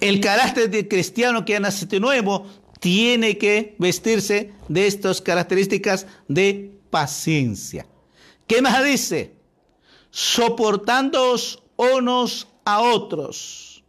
El 0.00 0.20
carácter 0.20 0.68
de 0.68 0.88
cristiano 0.88 1.44
que 1.44 1.54
ha 1.54 1.60
nacido 1.60 2.00
nuevo 2.00 2.46
tiene 2.80 3.38
que 3.38 3.76
vestirse 3.78 4.52
de 4.66 4.88
estas 4.88 5.20
características 5.20 6.08
de 6.26 6.76
paciencia. 6.90 7.86
¿Qué 8.48 8.60
más 8.60 8.84
dice? 8.84 9.36
Soportándoos 10.10 11.62
unos 11.76 12.48
a 12.64 12.80
otros 12.80 13.84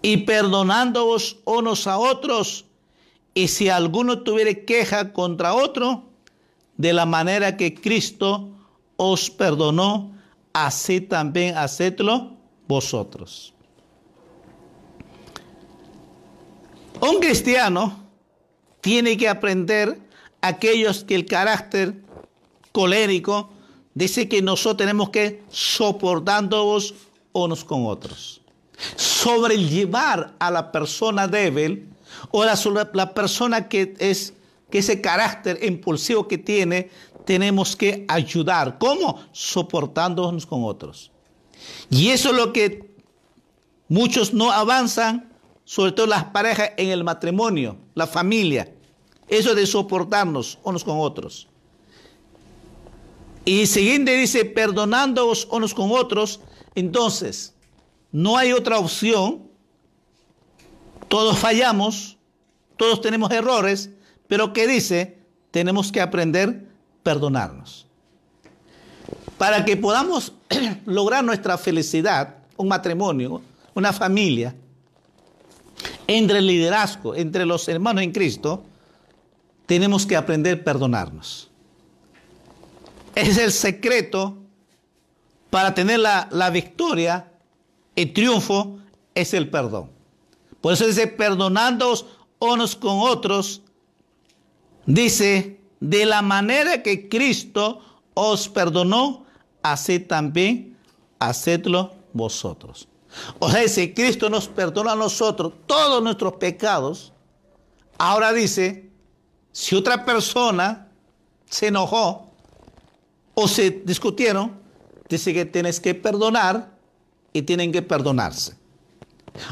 y 0.00 0.18
perdonándoos 0.18 1.40
unos 1.44 1.86
a 1.86 1.98
otros. 1.98 2.64
Y 3.34 3.48
si 3.48 3.68
alguno 3.68 4.22
tuviere 4.22 4.64
queja 4.64 5.12
contra 5.12 5.52
otro, 5.52 6.09
de 6.80 6.94
la 6.94 7.04
manera 7.04 7.58
que 7.58 7.74
Cristo 7.74 8.48
os 8.96 9.28
perdonó, 9.28 10.12
así 10.54 11.02
también 11.02 11.58
hacedlo 11.58 12.38
vosotros. 12.66 13.52
Un 17.02 17.20
cristiano 17.20 18.02
tiene 18.80 19.18
que 19.18 19.28
aprender 19.28 20.00
aquellos 20.40 21.04
que 21.04 21.16
el 21.16 21.26
carácter 21.26 21.96
colérico 22.72 23.50
dice 23.92 24.26
que 24.26 24.40
nosotros 24.40 24.78
tenemos 24.78 25.10
que 25.10 25.42
soportándonos 25.50 26.94
unos 27.32 27.62
con 27.62 27.84
otros. 27.84 28.40
Sobrellevar 28.96 30.32
a 30.38 30.50
la 30.50 30.72
persona 30.72 31.28
débil 31.28 31.90
o 32.30 32.42
la, 32.42 32.58
la 32.94 33.12
persona 33.12 33.68
que 33.68 33.94
es 33.98 34.32
que 34.70 34.78
ese 34.78 35.00
carácter 35.00 35.58
impulsivo 35.62 36.28
que 36.28 36.38
tiene, 36.38 36.90
tenemos 37.24 37.76
que 37.76 38.04
ayudar. 38.08 38.78
¿Cómo? 38.78 39.20
Soportándonos 39.32 40.46
con 40.46 40.64
otros. 40.64 41.10
Y 41.90 42.08
eso 42.08 42.30
es 42.30 42.36
lo 42.36 42.52
que 42.52 42.94
muchos 43.88 44.32
no 44.32 44.50
avanzan 44.50 45.30
sobre 45.64 45.92
todo 45.92 46.06
las 46.06 46.24
parejas 46.24 46.70
en 46.76 46.88
el 46.88 47.04
matrimonio, 47.04 47.76
la 47.94 48.06
familia. 48.06 48.74
Eso 49.28 49.54
de 49.54 49.66
soportarnos 49.66 50.58
unos 50.64 50.82
con 50.82 50.98
otros. 50.98 51.46
Y 53.44 53.66
siguiente 53.66 54.16
dice, 54.16 54.44
perdonándoos 54.44 55.46
unos 55.50 55.72
con 55.74 55.92
otros. 55.92 56.40
Entonces, 56.74 57.54
no 58.10 58.36
hay 58.36 58.52
otra 58.52 58.78
opción. 58.78 59.48
Todos 61.08 61.38
fallamos, 61.38 62.18
todos 62.76 63.00
tenemos 63.00 63.30
errores, 63.30 63.90
pero 64.30 64.52
¿qué 64.52 64.68
dice? 64.68 65.18
Tenemos 65.50 65.90
que 65.90 66.00
aprender 66.00 66.48
a 66.48 67.02
perdonarnos. 67.02 67.84
Para 69.36 69.64
que 69.64 69.76
podamos 69.76 70.32
lograr 70.86 71.24
nuestra 71.24 71.58
felicidad, 71.58 72.36
un 72.56 72.68
matrimonio, 72.68 73.42
una 73.74 73.92
familia, 73.92 74.54
entre 76.06 76.38
el 76.38 76.46
liderazgo, 76.46 77.16
entre 77.16 77.44
los 77.44 77.68
hermanos 77.68 78.04
en 78.04 78.12
Cristo, 78.12 78.62
tenemos 79.66 80.06
que 80.06 80.14
aprender 80.14 80.60
a 80.60 80.64
perdonarnos. 80.64 81.50
Es 83.16 83.36
el 83.36 83.50
secreto 83.50 84.36
para 85.50 85.74
tener 85.74 85.98
la, 85.98 86.28
la 86.30 86.50
victoria, 86.50 87.32
el 87.96 88.12
triunfo, 88.12 88.78
es 89.12 89.34
el 89.34 89.50
perdón. 89.50 89.90
Por 90.60 90.74
eso 90.74 90.86
dice, 90.86 91.08
perdonándoos 91.08 92.06
unos 92.38 92.76
con 92.76 93.00
otros, 93.00 93.62
dice, 94.94 95.60
de 95.80 96.06
la 96.06 96.22
manera 96.22 96.82
que 96.82 97.08
Cristo 97.08 97.80
os 98.14 98.48
perdonó, 98.48 99.24
así 99.62 99.98
también 99.98 100.76
hacedlo 101.18 101.94
vosotros. 102.12 102.88
O 103.38 103.50
sea, 103.50 103.66
si 103.68 103.92
Cristo 103.92 104.30
nos 104.30 104.48
perdona 104.48 104.92
a 104.92 104.96
nosotros 104.96 105.52
todos 105.66 106.02
nuestros 106.02 106.34
pecados, 106.34 107.12
ahora 107.98 108.32
dice, 108.32 108.90
si 109.52 109.74
otra 109.74 110.04
persona 110.04 110.88
se 111.46 111.68
enojó 111.68 112.30
o 113.34 113.48
se 113.48 113.70
discutieron, 113.70 114.60
dice 115.08 115.34
que 115.34 115.44
tienes 115.44 115.80
que 115.80 115.94
perdonar 115.94 116.70
y 117.32 117.42
tienen 117.42 117.72
que 117.72 117.82
perdonarse. 117.82 118.54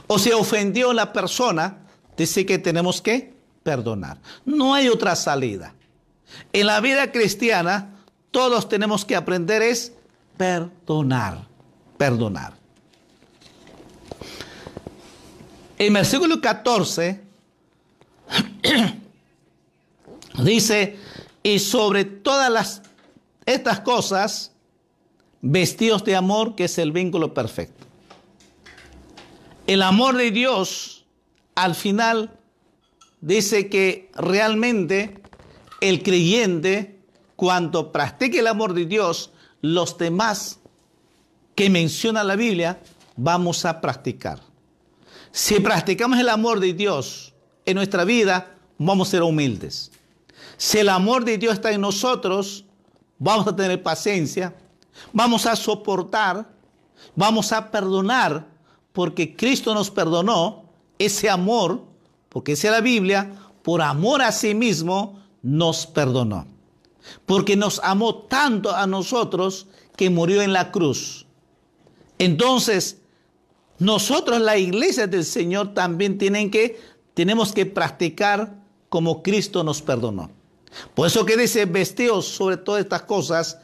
O 0.07 0.19
se 0.19 0.35
ofendió 0.35 0.93
la 0.93 1.13
persona, 1.13 1.87
dice 2.17 2.47
que 2.47 2.59
tenemos 2.59 3.01
que 3.01 3.38
perdonar. 3.63 4.19
No 4.45 4.75
hay 4.75 4.89
otra 4.89 5.17
salida. 5.17 5.75
En 6.53 6.67
la 6.67 6.81
vida 6.81 7.11
cristiana, 7.11 7.95
todos 8.31 8.69
tenemos 8.69 9.05
que 9.05 9.17
aprender 9.17 9.63
es 9.63 9.93
perdonar, 10.37 11.47
perdonar. 11.97 12.55
En 15.79 15.93
versículo 15.93 16.41
14 16.41 17.23
dice, 20.43 20.99
y 21.43 21.59
sobre 21.59 22.05
todas 22.05 22.51
las, 22.51 22.83
estas 23.47 23.81
cosas, 23.81 24.53
vestidos 25.41 26.05
de 26.05 26.17
amor, 26.17 26.55
que 26.55 26.65
es 26.65 26.79
el 26.79 26.93
vínculo 26.93 27.33
perfecto. 27.33 27.87
El 29.67 29.83
amor 29.83 30.17
de 30.17 30.31
Dios, 30.31 31.07
al 31.55 31.75
final, 31.75 32.38
dice 33.21 33.69
que 33.69 34.11
realmente 34.15 35.21
el 35.81 36.03
creyente, 36.03 37.01
cuando 37.37 37.93
practique 37.93 38.41
el 38.41 38.47
amor 38.47 38.75
de 38.75 38.87
Dios, 38.87 39.33
los 39.61 39.99
demás 39.99 40.61
que 41.55 41.71
menciona 41.71 42.25
la 42.25 42.37
Biblia, 42.37 42.81
vamos 43.17 43.65
a 43.65 43.81
practicar. 43.81 44.41
Si 45.31 45.61
practicamos 45.61 46.19
el 46.19 46.29
amor 46.29 46.61
de 46.61 46.73
Dios 46.73 47.35
en 47.65 47.75
nuestra 47.77 48.05
vida, 48.05 48.57
vamos 48.79 49.09
a 49.09 49.11
ser 49.13 49.23
humildes. 49.23 49.91
Si 50.57 50.79
el 50.79 50.89
amor 50.89 51.25
de 51.25 51.39
Dios 51.39 51.55
está 51.55 51.73
en 51.73 51.81
nosotros, 51.81 52.65
vamos 53.19 53.47
a 53.47 53.55
tener 53.55 53.83
paciencia, 53.83 54.55
vamos 55.13 55.47
a 55.47 55.57
soportar, 55.57 56.49
vamos 57.15 57.53
a 57.53 57.71
perdonar, 57.71 58.47
porque 58.93 59.37
Cristo 59.37 59.75
nos 59.75 59.91
perdonó 59.91 60.65
ese 60.99 61.29
amor, 61.29 61.85
porque 62.29 62.53
dice 62.53 62.71
la 62.71 62.81
Biblia, 62.81 63.33
por 63.63 63.83
amor 63.83 64.23
a 64.23 64.33
sí 64.33 64.55
mismo 64.55 65.21
nos 65.43 65.87
perdonó. 65.87 66.47
Porque 67.27 67.57
nos 67.57 67.81
amó 67.83 68.15
tanto 68.15 68.75
a 68.75 68.87
nosotros 68.87 69.67
que 69.97 70.11
murió 70.11 70.43
en 70.43 70.53
la 70.53 70.71
cruz. 70.71 71.27
Entonces, 72.19 72.99
nosotros, 73.79 74.41
la 74.41 74.59
iglesia 74.59 75.07
del 75.07 75.25
Señor, 75.25 75.75
también 75.75 76.19
tienen 76.19 76.51
que, 76.51 76.81
tenemos 77.15 77.53
que 77.53 77.67
practicar 77.67 78.55
como 78.89 79.23
Cristo 79.23 79.63
nos 79.65 79.83
perdonó. 79.83 80.31
Por 80.95 81.07
eso 81.07 81.25
que 81.25 81.37
dice, 81.37 81.65
vestidos 81.65 82.27
sobre 82.27 82.57
todas 82.57 82.83
estas 82.83 83.03
cosas, 83.03 83.59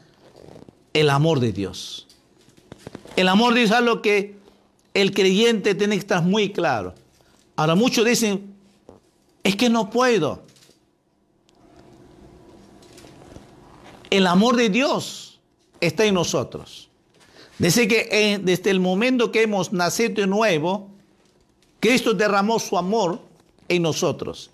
el 0.93 1.09
amor 1.09 1.39
de 1.39 1.51
Dios. 1.51 2.07
El 3.15 3.27
amor 3.27 3.53
de 3.53 3.61
Dios 3.61 3.71
es 3.71 3.77
algo 3.77 4.01
que 4.01 4.37
el 4.93 5.13
creyente 5.13 5.75
tiene 5.75 5.95
que 5.95 5.99
estar 5.99 6.23
muy 6.23 6.51
claro. 6.51 6.95
Ahora 7.55 7.75
muchos 7.75 8.05
dicen, 8.05 8.54
es 9.45 9.55
que 9.55 9.69
no 9.69 9.91
puedo. 9.91 10.41
El 14.09 14.25
amor 14.25 14.55
de 14.55 14.69
Dios 14.69 15.39
está 15.79 16.03
en 16.03 16.15
nosotros. 16.15 16.89
Que 17.59 18.39
desde 18.41 18.71
el 18.71 18.79
momento 18.79 19.31
que 19.31 19.43
hemos 19.43 19.71
nacido 19.71 20.15
de 20.15 20.27
nuevo, 20.27 20.89
Cristo 21.79 22.15
derramó 22.15 22.57
su 22.57 22.75
amor 22.75 23.21
en 23.69 23.83
nosotros. 23.83 24.49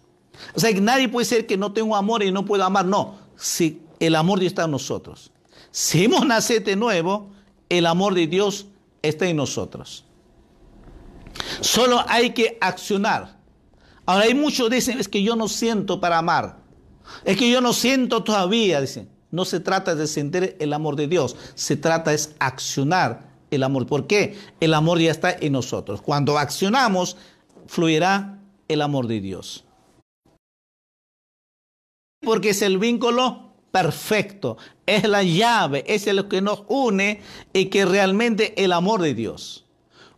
O 0.53 0.59
sea, 0.59 0.73
que 0.73 0.81
nadie 0.81 1.07
puede 1.07 1.25
ser 1.25 1.47
que 1.47 1.55
no 1.55 1.71
tenga 1.71 1.97
amor 1.97 2.21
y 2.21 2.31
no 2.31 2.43
pueda 2.43 2.65
amar. 2.65 2.85
No, 2.85 3.15
si 3.37 3.81
el 4.01 4.13
amor 4.13 4.39
de 4.39 4.43
Dios 4.43 4.51
está 4.51 4.65
en 4.65 4.71
nosotros. 4.71 5.31
Si 5.71 6.03
hemos 6.03 6.25
nacido 6.27 6.59
de 6.59 6.75
nuevo, 6.75 7.29
el 7.69 7.85
amor 7.85 8.13
de 8.13 8.27
Dios 8.27 8.65
está 9.01 9.25
en 9.25 9.37
nosotros. 9.37 10.03
Solo 11.61 12.03
hay 12.09 12.31
que 12.31 12.57
accionar. 12.59 13.40
Ahora 14.05 14.25
hay 14.25 14.33
muchos 14.33 14.69
que 14.69 14.75
dicen, 14.75 14.99
es 14.99 15.07
que 15.07 15.23
yo 15.23 15.35
no 15.35 15.47
siento 15.47 15.99
para 15.99 16.17
amar. 16.17 16.57
Es 17.25 17.37
que 17.37 17.49
yo 17.49 17.61
no 17.61 17.73
siento 17.73 18.23
todavía, 18.23 18.81
dicen. 18.81 19.09
No 19.31 19.45
se 19.45 19.59
trata 19.59 19.95
de 19.95 20.07
sentir 20.07 20.57
el 20.59 20.73
amor 20.73 20.97
de 20.97 21.07
Dios, 21.07 21.37
se 21.55 21.77
trata 21.77 22.13
es 22.13 22.35
accionar 22.39 23.31
el 23.49 23.63
amor. 23.63 23.87
¿Por 23.87 24.05
qué? 24.05 24.37
El 24.59 24.73
amor 24.73 24.99
ya 24.99 25.11
está 25.11 25.31
en 25.31 25.53
nosotros. 25.53 26.01
Cuando 26.01 26.37
accionamos, 26.37 27.15
fluirá 27.67 28.39
el 28.67 28.81
amor 28.81 29.07
de 29.07 29.21
Dios. 29.21 29.63
Porque 32.21 32.49
es 32.49 32.61
el 32.61 32.77
vínculo 32.77 33.51
perfecto, 33.71 34.57
es 34.85 35.07
la 35.07 35.23
llave, 35.23 35.85
es 35.87 36.05
lo 36.13 36.27
que 36.27 36.41
nos 36.41 36.63
une 36.67 37.21
y 37.53 37.65
que 37.67 37.85
realmente 37.85 38.61
el 38.63 38.73
amor 38.73 39.01
de 39.01 39.13
Dios. 39.13 39.65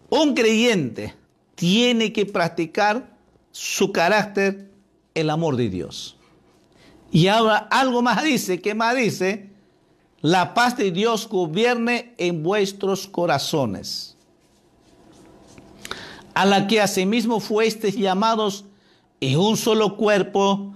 Un 0.09 0.33
creyente 0.33 1.15
tiene 1.55 2.11
que 2.11 2.25
practicar 2.25 3.12
su 3.53 3.93
carácter, 3.93 4.69
el 5.13 5.29
amor 5.29 5.55
de 5.55 5.69
Dios. 5.69 6.17
Y 7.11 7.27
ahora 7.27 7.67
algo 7.71 8.01
más 8.01 8.21
dice, 8.23 8.59
¿qué 8.61 8.73
más 8.73 8.97
dice? 8.97 9.51
La 10.19 10.53
paz 10.53 10.75
de 10.75 10.91
Dios 10.91 11.29
gobierne 11.29 12.15
en 12.17 12.43
vuestros 12.43 13.07
corazones, 13.07 14.17
a 16.33 16.45
la 16.45 16.67
que 16.67 16.81
asimismo 16.81 17.39
fuesteis 17.39 17.95
llamados 17.95 18.65
en 19.21 19.37
un 19.37 19.55
solo 19.55 19.95
cuerpo, 19.95 20.73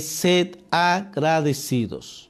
sed 0.00 0.58
agradecidos. 0.70 2.28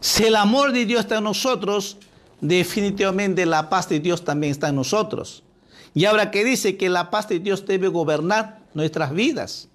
Si 0.00 0.24
el 0.24 0.36
amor 0.36 0.72
de 0.72 0.84
Dios 0.84 1.00
está 1.00 1.18
en 1.18 1.24
nosotros, 1.24 1.96
definitivamente 2.40 3.46
la 3.46 3.70
paz 3.70 3.88
de 3.88 4.00
Dios 4.00 4.24
también 4.24 4.50
está 4.50 4.68
en 4.68 4.76
nosotros. 4.76 5.42
Y 5.94 6.04
ahora 6.06 6.30
que 6.30 6.44
dice 6.44 6.76
que 6.76 6.88
la 6.88 7.10
paz 7.10 7.28
de 7.28 7.38
Dios 7.38 7.66
debe 7.66 7.88
gobernar 7.88 8.60
nuestras 8.74 9.12
vidas. 9.12 9.68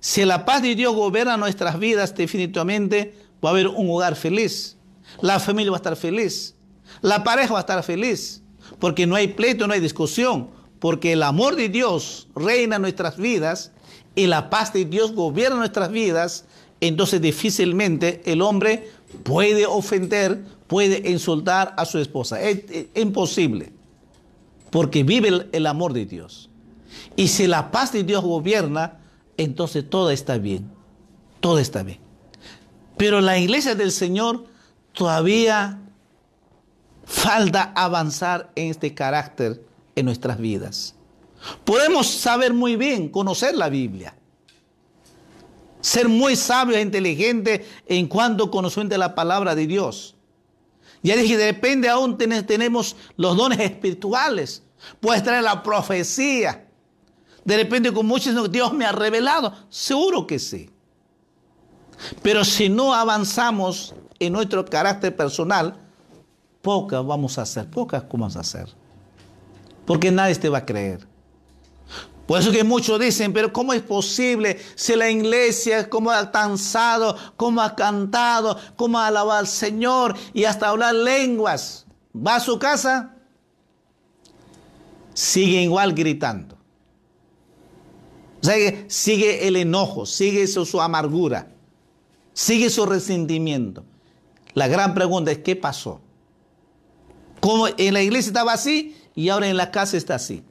Si 0.00 0.24
la 0.24 0.44
paz 0.44 0.62
de 0.62 0.74
Dios 0.74 0.94
gobierna 0.94 1.36
nuestras 1.36 1.78
vidas, 1.78 2.14
definitivamente 2.14 3.14
va 3.44 3.50
a 3.50 3.52
haber 3.52 3.68
un 3.68 3.90
hogar 3.90 4.14
feliz. 4.14 4.76
La 5.20 5.40
familia 5.40 5.72
va 5.72 5.76
a 5.76 5.80
estar 5.80 5.96
feliz. 5.96 6.54
La 7.00 7.24
pareja 7.24 7.52
va 7.52 7.58
a 7.58 7.62
estar 7.62 7.82
feliz. 7.82 8.42
Porque 8.78 9.06
no 9.06 9.16
hay 9.16 9.28
pleito, 9.28 9.66
no 9.66 9.74
hay 9.74 9.80
discusión. 9.80 10.50
Porque 10.78 11.12
el 11.12 11.22
amor 11.22 11.56
de 11.56 11.68
Dios 11.68 12.28
reina 12.36 12.76
en 12.76 12.82
nuestras 12.82 13.16
vidas 13.16 13.72
y 14.14 14.26
la 14.26 14.50
paz 14.50 14.72
de 14.72 14.84
Dios 14.84 15.12
gobierna 15.12 15.56
nuestras 15.56 15.90
vidas. 15.90 16.44
Entonces 16.80 17.20
difícilmente 17.20 18.22
el 18.24 18.42
hombre 18.42 18.90
puede 19.24 19.66
ofender, 19.66 20.44
puede 20.66 21.10
insultar 21.10 21.74
a 21.76 21.84
su 21.84 21.98
esposa. 21.98 22.40
Es, 22.40 22.64
imposible. 22.94 23.72
Porque 24.70 25.02
vive 25.02 25.48
el 25.52 25.66
amor 25.66 25.92
de 25.92 26.06
Dios. 26.06 26.50
Y 27.16 27.28
si 27.28 27.46
la 27.46 27.70
paz 27.70 27.92
de 27.92 28.04
Dios 28.04 28.22
gobierna, 28.22 28.98
entonces 29.36 29.88
todo 29.88 30.10
está 30.10 30.38
bien, 30.38 30.70
todo 31.40 31.58
está 31.58 31.82
bien. 31.82 32.00
Pero 32.96 33.20
la 33.20 33.38
iglesia 33.38 33.74
del 33.74 33.92
Señor 33.92 34.44
todavía 34.92 35.78
falta 37.04 37.72
avanzar 37.74 38.50
en 38.54 38.70
este 38.70 38.94
carácter 38.94 39.64
en 39.94 40.04
nuestras 40.04 40.38
vidas. 40.38 40.94
Podemos 41.64 42.08
saber 42.08 42.52
muy 42.52 42.76
bien, 42.76 43.08
conocer 43.08 43.56
la 43.56 43.68
Biblia, 43.68 44.14
ser 45.80 46.08
muy 46.08 46.36
sabios 46.36 46.78
e 46.78 46.82
inteligentes 46.82 47.66
en 47.86 48.08
cuanto 48.08 48.50
conocemos 48.50 48.90
de 48.90 48.98
la 48.98 49.14
palabra 49.14 49.54
de 49.54 49.66
Dios. 49.66 50.16
Ya 51.02 51.16
dije, 51.16 51.36
depende 51.36 51.88
aún 51.88 52.18
tenemos 52.18 52.96
los 53.16 53.36
dones 53.36 53.60
espirituales. 53.60 54.62
Puedes 55.00 55.22
traer 55.22 55.42
la 55.42 55.62
profecía, 55.62 56.68
de 57.44 57.56
repente 57.56 57.92
con 57.92 58.06
muchos 58.06 58.52
Dios 58.52 58.72
me 58.74 58.84
ha 58.84 58.92
revelado. 58.92 59.54
Seguro 59.70 60.26
que 60.26 60.38
sí. 60.38 60.70
Pero 62.22 62.44
si 62.44 62.68
no 62.68 62.94
avanzamos 62.94 63.94
en 64.18 64.34
nuestro 64.34 64.64
carácter 64.64 65.16
personal, 65.16 65.76
pocas 66.60 67.04
vamos 67.06 67.38
a 67.38 67.42
hacer, 67.42 67.68
pocas 67.70 68.04
vamos 68.12 68.36
a 68.36 68.40
hacer. 68.40 68.68
Porque 69.86 70.10
nadie 70.10 70.34
te 70.34 70.50
va 70.50 70.58
a 70.58 70.66
creer. 70.66 71.06
Por 72.28 72.38
eso 72.38 72.52
que 72.52 72.62
muchos 72.62 73.00
dicen, 73.00 73.32
pero 73.32 73.50
¿cómo 73.54 73.72
es 73.72 73.80
posible 73.80 74.58
si 74.74 74.94
la 74.94 75.08
iglesia, 75.08 75.88
cómo 75.88 76.10
ha 76.10 76.24
danzado, 76.24 77.16
cómo 77.38 77.62
ha 77.62 77.74
cantado, 77.74 78.58
cómo 78.76 78.98
ha 78.98 79.06
alabado 79.06 79.38
al 79.38 79.46
Señor 79.46 80.14
y 80.34 80.44
hasta 80.44 80.68
hablar 80.68 80.94
lenguas? 80.94 81.86
Va 82.14 82.36
a 82.36 82.40
su 82.40 82.58
casa, 82.58 83.16
sigue 85.14 85.62
igual 85.62 85.94
gritando. 85.94 86.58
O 88.42 88.44
sea, 88.44 88.84
sigue 88.88 89.48
el 89.48 89.56
enojo, 89.56 90.04
sigue 90.04 90.46
su, 90.48 90.82
amargura, 90.82 91.48
sigue 92.34 92.68
su 92.68 92.84
resentimiento. 92.84 93.86
La 94.52 94.68
gran 94.68 94.92
pregunta 94.92 95.30
es, 95.30 95.38
¿qué 95.38 95.56
pasó? 95.56 96.02
Como 97.40 97.68
en 97.68 97.94
la 97.94 98.02
iglesia 98.02 98.28
estaba 98.28 98.52
así 98.52 98.94
y 99.14 99.30
ahora 99.30 99.48
en 99.48 99.56
la 99.56 99.70
casa 99.70 99.96
está 99.96 100.16
así. 100.16 100.44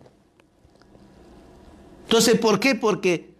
Entonces, 2.08 2.39
¿por 2.39 2.58
qué? 2.62 2.74
Porque 2.74 3.34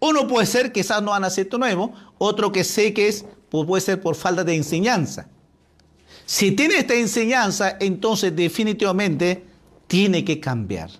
uno 0.00 0.26
puede 0.26 0.46
ser 0.46 0.72
quizás 0.72 1.02
no 1.02 1.12
ha 1.12 1.20
nacido 1.20 1.58
nuevo, 1.58 1.92
otro 2.16 2.50
que 2.52 2.64
sé 2.64 2.94
que 2.94 3.06
es, 3.06 3.26
pues 3.50 3.66
puede 3.66 3.82
ser 3.82 4.00
por 4.00 4.14
falta 4.14 4.44
de 4.44 4.54
enseñanza. 4.54 5.28
Si 6.24 6.52
tiene 6.52 6.78
esta 6.78 6.94
enseñanza, 6.94 7.76
entonces 7.78 8.34
definitivamente 8.34 9.44
tiene 9.88 10.24
que 10.24 10.40
cambiar. 10.40 10.90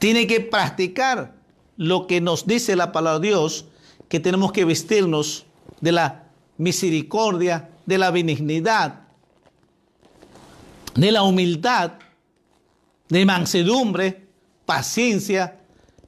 Tiene 0.00 0.26
que 0.26 0.40
practicar 0.40 1.36
lo 1.76 2.08
que 2.08 2.20
nos 2.20 2.44
dice 2.44 2.74
la 2.74 2.90
palabra 2.90 3.20
de 3.20 3.28
Dios, 3.28 3.66
que 4.08 4.18
tenemos 4.18 4.50
que 4.50 4.64
vestirnos 4.64 5.46
de 5.80 5.92
la 5.92 6.24
misericordia, 6.58 7.70
de 7.86 7.98
la 7.98 8.10
benignidad, 8.10 9.02
de 10.96 11.12
la 11.12 11.22
humildad, 11.22 11.92
de 13.08 13.24
mansedumbre, 13.24 14.26
paciencia 14.66 15.61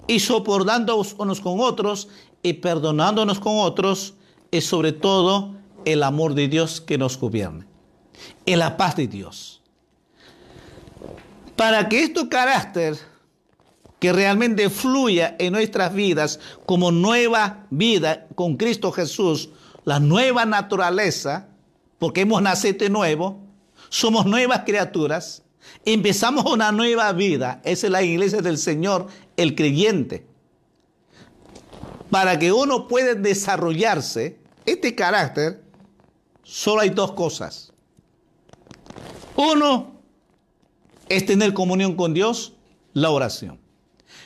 y 0.06 0.20
soportándonos 0.20 1.14
unos 1.18 1.40
con 1.40 1.60
otros 1.60 2.08
y 2.42 2.54
perdonándonos 2.54 3.40
con 3.40 3.58
otros 3.58 4.14
y 4.50 4.60
sobre 4.60 4.92
todo 4.92 5.54
el 5.84 6.02
amor 6.02 6.34
de 6.34 6.48
Dios 6.48 6.80
que 6.80 6.98
nos 6.98 7.18
gobierne 7.18 7.66
y 8.44 8.56
la 8.56 8.76
paz 8.76 8.96
de 8.96 9.06
Dios. 9.06 9.60
Para 11.56 11.88
que 11.88 12.04
este 12.04 12.28
carácter 12.28 12.98
que 13.98 14.12
realmente 14.12 14.68
fluya 14.68 15.34
en 15.38 15.52
nuestras 15.52 15.94
vidas 15.94 16.38
como 16.66 16.92
nueva 16.92 17.66
vida 17.70 18.26
con 18.34 18.56
Cristo 18.56 18.92
Jesús, 18.92 19.48
la 19.84 20.00
nueva 20.00 20.44
naturaleza, 20.44 21.48
porque 21.98 22.22
hemos 22.22 22.42
nacido 22.42 22.78
de 22.78 22.90
nuevo, 22.90 23.40
somos 23.88 24.26
nuevas 24.26 24.62
criaturas, 24.66 25.42
empezamos 25.84 26.44
una 26.50 26.72
nueva 26.72 27.12
vida, 27.12 27.60
esa 27.64 27.86
es 27.86 27.92
la 27.92 28.02
iglesia 28.02 28.40
del 28.40 28.58
Señor, 28.58 29.06
el 29.36 29.54
creyente. 29.54 30.26
Para 32.10 32.38
que 32.38 32.52
uno 32.52 32.86
pueda 32.86 33.14
desarrollarse 33.14 34.38
este 34.66 34.94
carácter, 34.94 35.62
solo 36.42 36.80
hay 36.80 36.90
dos 36.90 37.12
cosas. 37.12 37.72
Uno 39.36 40.00
es 41.08 41.26
tener 41.26 41.52
comunión 41.54 41.96
con 41.96 42.14
Dios, 42.14 42.54
la 42.92 43.10
oración. 43.10 43.58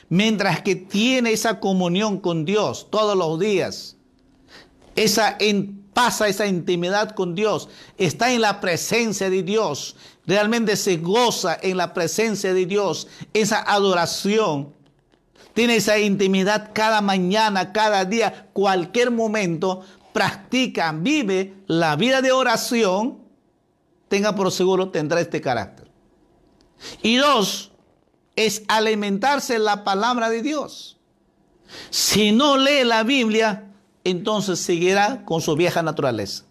Mientras 0.07 0.61
que 0.61 0.75
tiene 0.75 1.31
esa 1.31 1.59
comunión 1.59 2.19
con 2.19 2.45
Dios 2.45 2.87
todos 2.89 3.17
los 3.17 3.39
días, 3.39 3.97
esa 4.95 5.35
pasa 5.99 6.29
esa 6.29 6.47
intimidad 6.47 7.11
con 7.11 7.35
Dios, 7.35 7.67
está 7.97 8.31
en 8.31 8.39
la 8.39 8.61
presencia 8.61 9.29
de 9.29 9.43
Dios, 9.43 9.97
realmente 10.25 10.77
se 10.77 10.95
goza 10.95 11.57
en 11.61 11.75
la 11.75 11.93
presencia 11.93 12.53
de 12.53 12.65
Dios, 12.65 13.09
esa 13.33 13.59
adoración, 13.59 14.73
tiene 15.53 15.75
esa 15.75 15.99
intimidad 15.99 16.71
cada 16.73 17.01
mañana, 17.01 17.73
cada 17.73 18.05
día, 18.05 18.47
cualquier 18.53 19.11
momento, 19.11 19.81
practica, 20.13 20.93
vive 20.93 21.55
la 21.67 21.97
vida 21.97 22.21
de 22.21 22.31
oración, 22.31 23.19
tenga 24.07 24.33
por 24.35 24.53
seguro 24.53 24.91
tendrá 24.91 25.19
este 25.19 25.41
carácter. 25.41 25.91
Y 27.01 27.17
dos, 27.17 27.73
es 28.37 28.63
alimentarse 28.69 29.59
la 29.59 29.83
palabra 29.83 30.29
de 30.29 30.43
Dios. 30.43 30.97
Si 31.89 32.31
no 32.31 32.55
lee 32.55 32.85
la 32.85 33.03
Biblia, 33.03 33.68
entonces 34.09 34.59
seguirá 34.59 35.25
con 35.25 35.41
su 35.41 35.55
vieja 35.55 35.81
naturaleza. 35.81 36.43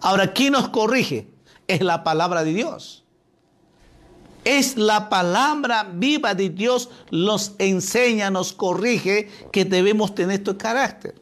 Ahora, 0.00 0.32
¿quién 0.32 0.52
nos 0.52 0.68
corrige? 0.68 1.28
Es 1.66 1.80
la 1.80 2.04
palabra 2.04 2.44
de 2.44 2.52
Dios. 2.52 3.04
Es 4.44 4.76
la 4.76 5.08
palabra 5.08 5.88
viva 5.92 6.34
de 6.34 6.50
Dios, 6.50 6.90
nos 7.10 7.52
enseña, 7.58 8.30
nos 8.30 8.52
corrige 8.52 9.28
que 9.52 9.64
debemos 9.64 10.14
tener 10.14 10.38
este 10.38 10.56
carácter. 10.56 11.20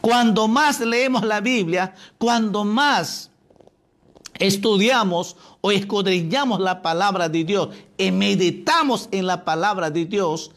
Cuando 0.00 0.48
más 0.48 0.80
leemos 0.80 1.24
la 1.24 1.40
Biblia, 1.40 1.94
cuando 2.18 2.64
más 2.64 3.30
estudiamos 4.34 5.36
o 5.60 5.70
escudriñamos 5.70 6.60
la 6.60 6.82
palabra 6.82 7.28
de 7.28 7.44
Dios 7.44 7.68
y 7.96 8.10
meditamos 8.10 9.08
en 9.12 9.26
la 9.26 9.44
palabra 9.44 9.90
de 9.90 10.04
Dios, 10.04 10.50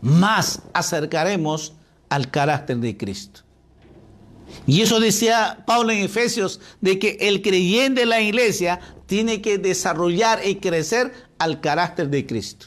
más 0.00 0.62
acercaremos 0.72 1.74
al 2.12 2.30
carácter 2.30 2.76
de 2.76 2.94
Cristo. 2.94 3.40
Y 4.66 4.82
eso 4.82 5.00
decía 5.00 5.64
Pablo 5.66 5.92
en 5.92 6.04
Efesios, 6.04 6.60
de 6.82 6.98
que 6.98 7.16
el 7.20 7.40
creyente 7.40 8.02
de 8.02 8.06
la 8.06 8.20
iglesia 8.20 8.80
tiene 9.06 9.40
que 9.40 9.56
desarrollar 9.56 10.46
y 10.46 10.56
crecer 10.56 11.10
al 11.38 11.62
carácter 11.62 12.10
de 12.10 12.26
Cristo. 12.26 12.66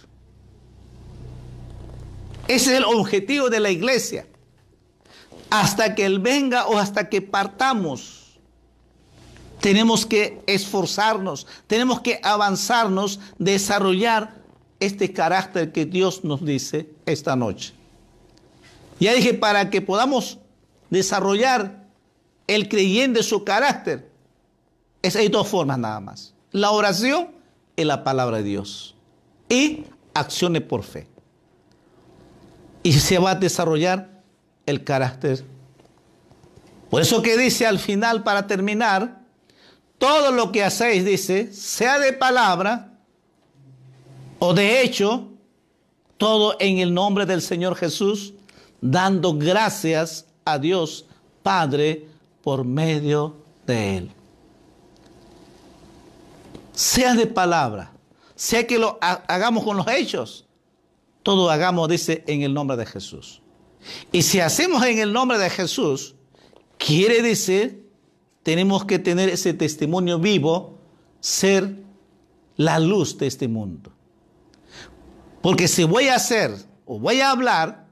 Ese 2.48 2.72
es 2.72 2.78
el 2.80 2.86
objetivo 2.86 3.50
de 3.50 3.60
la 3.60 3.70
iglesia. 3.70 4.26
Hasta 5.52 5.94
que 5.94 6.06
Él 6.06 6.18
venga 6.18 6.66
o 6.66 6.80
hasta 6.80 7.08
que 7.08 7.22
partamos, 7.22 8.40
tenemos 9.60 10.08
que 10.08 10.42
esforzarnos, 10.48 11.46
tenemos 11.68 12.02
que 12.02 12.20
avanzarnos, 12.24 13.20
desarrollar 13.38 14.42
este 14.80 15.14
carácter 15.14 15.72
que 15.72 15.86
Dios 15.86 16.24
nos 16.24 16.44
dice 16.44 16.90
esta 17.06 17.36
noche. 17.36 17.85
Ya 19.00 19.14
dije, 19.14 19.34
para 19.34 19.70
que 19.70 19.82
podamos 19.82 20.40
desarrollar 20.90 21.84
el 22.48 22.70
creyente 22.70 23.24
su 23.24 23.44
carácter, 23.44 24.10
es, 25.02 25.16
hay 25.16 25.28
dos 25.28 25.48
formas 25.48 25.78
nada 25.78 26.00
más. 26.00 26.34
La 26.52 26.72
oración 26.72 27.32
y 27.76 27.84
la 27.84 28.04
palabra 28.04 28.38
de 28.38 28.44
Dios. 28.44 28.96
Y 29.50 29.86
acciones 30.14 30.62
por 30.62 30.84
fe. 30.84 31.08
Y 32.84 32.94
se 32.94 33.20
va 33.20 33.32
a 33.32 33.36
desarrollar 33.36 34.22
el 34.66 34.84
carácter. 34.84 35.44
Por 36.90 37.02
eso 37.02 37.22
que 37.22 37.38
dice 37.38 37.66
al 37.66 37.80
final, 37.80 38.24
para 38.24 38.48
terminar, 38.48 39.22
todo 39.98 40.32
lo 40.32 40.52
que 40.52 40.64
hacéis, 40.64 41.04
dice, 41.04 41.52
sea 41.52 42.00
de 42.00 42.14
palabra 42.14 42.92
o 44.40 44.54
de 44.54 44.82
hecho, 44.82 45.30
todo 46.18 46.56
en 46.60 46.78
el 46.78 46.94
nombre 46.94 47.26
del 47.26 47.42
Señor 47.42 47.76
Jesús, 47.76 48.35
dando 48.92 49.34
gracias 49.34 50.28
a 50.46 50.60
Dios 50.60 51.06
Padre 51.42 52.08
por 52.44 52.64
medio 52.64 53.36
de 53.66 53.98
Él. 53.98 54.12
Sea 56.74 57.16
de 57.16 57.26
palabra, 57.26 57.92
sea 58.36 58.68
que 58.68 58.78
lo 58.78 59.00
hagamos 59.02 59.64
con 59.64 59.78
los 59.78 59.88
hechos, 59.88 60.46
todo 61.24 61.50
hagamos, 61.50 61.90
dice, 61.90 62.24
en 62.28 62.44
el 62.44 62.54
nombre 62.54 62.78
de 62.78 62.86
Jesús. 62.86 63.42
Y 64.12 64.22
si 64.22 64.40
hacemos 64.40 64.84
en 64.86 65.00
el 65.00 65.14
nombre 65.14 65.38
de 65.40 65.50
Jesús, 65.50 66.16
quiere 66.78 67.22
decir, 67.22 67.90
tenemos 68.44 68.86
que 68.86 69.00
tener 69.00 69.30
ese 69.30 69.54
testimonio 69.54 70.20
vivo, 70.20 70.78
ser 71.20 71.78
la 72.58 72.80
luz 72.80 73.18
de 73.18 73.28
este 73.28 73.48
mundo. 73.48 73.92
Porque 75.42 75.68
si 75.68 75.84
voy 75.84 76.08
a 76.10 76.16
hacer 76.16 76.56
o 76.86 77.00
voy 77.00 77.22
a 77.22 77.32
hablar 77.32 77.85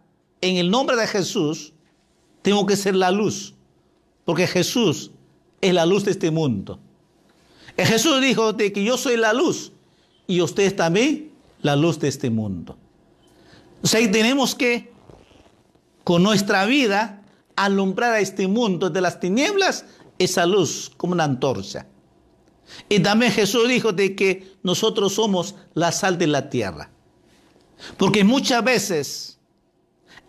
en 0.43 0.57
el 0.57 0.69
nombre 0.69 0.95
de 0.97 1.07
Jesús, 1.07 1.73
tengo 2.41 2.65
que 2.65 2.75
ser 2.75 2.95
la 2.95 3.11
luz. 3.11 3.55
Porque 4.25 4.45
Jesús 4.45 5.11
es 5.61 5.73
la 5.73 5.85
luz 5.85 6.03
de 6.03 6.11
este 6.11 6.31
mundo. 6.31 6.79
Jesús 7.77 8.21
dijo 8.21 8.53
de 8.53 8.71
que 8.71 8.83
yo 8.83 8.97
soy 8.97 9.17
la 9.17 9.33
luz 9.33 9.71
y 10.27 10.41
ustedes 10.41 10.75
también 10.75 11.31
la 11.61 11.75
luz 11.75 11.97
de 11.99 12.09
este 12.09 12.29
mundo. 12.29 12.77
O 13.81 13.87
sea, 13.87 13.99
tenemos 14.11 14.53
que 14.53 14.91
con 16.03 16.21
nuestra 16.21 16.65
vida 16.65 17.23
alumbrar 17.55 18.13
a 18.13 18.19
este 18.19 18.47
mundo 18.47 18.89
de 18.89 19.01
las 19.01 19.19
tinieblas 19.19 19.85
esa 20.19 20.45
luz 20.45 20.91
como 20.97 21.13
una 21.13 21.23
antorcha. 21.23 21.87
Y 22.89 22.99
también 22.99 23.31
Jesús 23.31 23.67
dijo 23.67 23.93
de 23.93 24.15
que 24.15 24.55
nosotros 24.61 25.13
somos 25.13 25.55
la 25.73 25.91
sal 25.91 26.17
de 26.17 26.27
la 26.27 26.49
tierra. 26.49 26.91
Porque 27.97 28.23
muchas 28.23 28.63
veces 28.63 29.39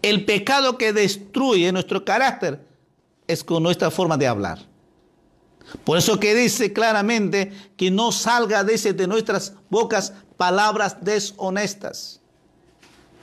el 0.04 0.26
pecado 0.26 0.76
que 0.76 0.92
destruye 0.92 1.72
nuestro 1.72 2.04
carácter 2.04 2.62
es 3.26 3.42
con 3.42 3.62
nuestra 3.62 3.90
forma 3.90 4.18
de 4.18 4.26
hablar. 4.26 4.58
Por 5.82 5.96
eso 5.96 6.20
que 6.20 6.34
dice 6.34 6.74
claramente 6.74 7.72
que 7.78 7.90
no 7.90 8.12
salga 8.12 8.64
de, 8.64 8.76
de 8.92 9.06
nuestras 9.06 9.54
bocas 9.70 10.12
palabras 10.36 10.98
deshonestas. 11.00 12.20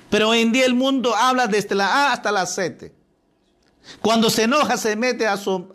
Pero 0.09 0.29
hoy 0.29 0.41
en 0.41 0.51
día 0.51 0.65
el 0.65 0.73
mundo 0.73 1.15
habla 1.15 1.45
desde 1.45 1.75
la 1.75 1.85
A 1.85 2.13
hasta 2.13 2.31
la 2.31 2.47
Z. 2.47 2.87
Cuando 4.01 4.31
se 4.31 4.43
enoja 4.43 4.75
se 4.75 4.95
mete 4.95 5.27
a 5.27 5.37
su, 5.37 5.69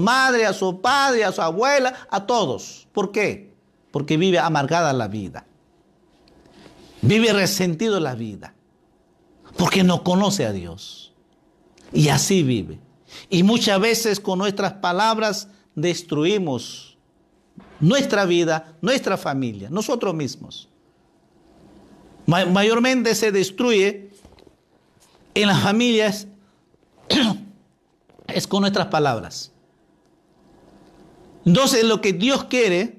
madre, 0.00 0.46
a 0.46 0.52
su 0.52 0.80
padre, 0.80 1.24
a 1.24 1.30
su 1.30 1.42
abuela, 1.42 1.94
a 2.10 2.26
todos. 2.26 2.88
¿Por 2.92 3.12
qué? 3.12 3.54
Porque 3.92 4.16
vive 4.16 4.40
amargada 4.40 4.92
la 4.92 5.06
vida. 5.06 5.46
Vive 7.02 7.32
resentido 7.32 8.00
la 8.00 8.16
vida 8.16 8.54
porque 9.58 9.82
no 9.82 10.04
conoce 10.04 10.46
a 10.46 10.52
Dios. 10.52 11.12
Y 11.92 12.08
así 12.08 12.42
vive. 12.42 12.78
Y 13.28 13.42
muchas 13.42 13.78
veces 13.80 14.20
con 14.20 14.38
nuestras 14.38 14.74
palabras 14.74 15.48
destruimos 15.74 16.96
nuestra 17.80 18.24
vida, 18.24 18.76
nuestra 18.80 19.16
familia, 19.16 19.68
nosotros 19.68 20.14
mismos. 20.14 20.68
mayormente 22.26 23.14
se 23.14 23.32
destruye 23.32 24.10
en 25.34 25.48
las 25.48 25.62
familias 25.62 26.28
es 28.26 28.46
con 28.46 28.60
nuestras 28.60 28.86
palabras. 28.88 29.52
Entonces 31.44 31.84
lo 31.84 32.00
que 32.00 32.12
Dios 32.12 32.44
quiere, 32.44 32.98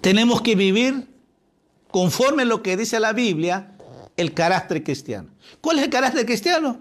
tenemos 0.00 0.40
que 0.40 0.54
vivir 0.54 1.08
conforme 1.90 2.42
a 2.42 2.46
lo 2.46 2.62
que 2.62 2.76
dice 2.76 3.00
la 3.00 3.12
Biblia, 3.12 3.77
el 4.18 4.34
carácter 4.34 4.82
cristiano. 4.82 5.28
¿Cuál 5.60 5.78
es 5.78 5.84
el 5.84 5.90
carácter 5.90 6.26
cristiano? 6.26 6.80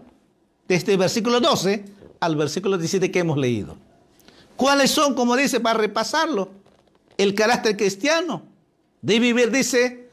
Desde 0.67 0.91
el 0.93 0.97
versículo 0.97 1.39
12 1.39 1.85
al 2.19 2.35
versículo 2.35 2.77
17 2.77 3.11
que 3.11 3.19
hemos 3.19 3.38
leído. 3.38 3.77
¿Cuáles 4.55 4.89
son, 4.89 5.13
como 5.13 5.35
dice, 5.35 5.59
para 5.59 5.77
repasarlo? 5.79 6.49
El 7.15 7.35
carácter 7.35 7.77
cristiano 7.77 8.41
de 9.01 9.19
vivir, 9.19 9.51
dice, 9.51 10.09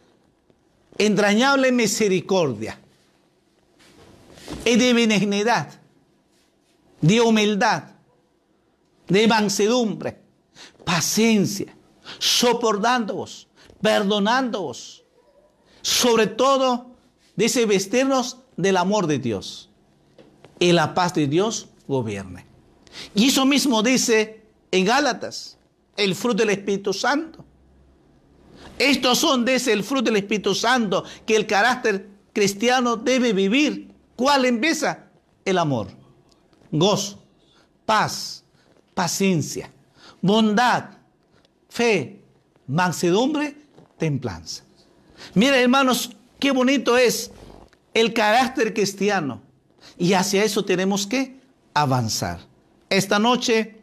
entrañable 0.99 1.73
misericordia 1.73 2.79
y 4.67 4.77
de 4.77 4.93
benignidad, 4.93 5.81
de 7.01 7.21
humildad, 7.23 7.85
de 9.09 9.27
mansedumbre, 9.27 10.19
paciencia, 10.85 11.75
soportándoos, 12.19 13.49
perdonándoos. 13.81 15.05
Sobre 15.81 16.27
todo, 16.27 16.94
dice 17.37 17.67
vestirnos 17.67 18.39
del 18.57 18.77
amor 18.77 19.07
de 19.07 19.19
Dios 19.19 19.71
y 20.59 20.73
la 20.73 20.95
paz 20.95 21.15
de 21.15 21.27
Dios 21.27 21.69
gobierne. 21.87 22.47
Y 23.15 23.29
eso 23.29 23.45
mismo 23.45 23.83
dice 23.83 24.43
en 24.71 24.85
Gálatas, 24.85 25.59
el 25.97 26.15
fruto 26.15 26.39
del 26.39 26.51
Espíritu 26.51 26.93
Santo. 26.93 27.45
Estos 28.79 29.19
son, 29.19 29.45
dice, 29.45 29.73
el 29.73 29.85
fruto 29.85 30.11
del 30.11 30.17
Espíritu 30.17 30.55
Santo 30.55 31.05
que 31.25 31.37
el 31.37 31.47
carácter 31.47 32.09
cristiano 32.33 32.97
debe 32.97 33.33
vivir. 33.33 33.93
¿Cuál 34.17 34.45
empieza? 34.45 35.07
El 35.45 35.59
amor, 35.59 35.89
gozo, 36.71 37.23
paz, 37.85 38.45
paciencia, 38.95 39.71
bondad, 40.21 40.85
fe, 41.69 42.21
mansedumbre, 42.67 43.57
templanza. 43.99 44.65
Mira, 45.35 45.59
hermanos, 45.59 46.11
qué 46.39 46.51
bonito 46.51 46.97
es 46.97 47.31
el 47.95 48.13
carácter 48.13 48.75
cristiano. 48.75 49.43
Y 49.97 50.15
hacia 50.15 50.45
eso 50.45 50.65
tenemos 50.65 51.07
que 51.07 51.41
avanzar. 51.73 52.41
Esta 52.91 53.19
noche, 53.19 53.77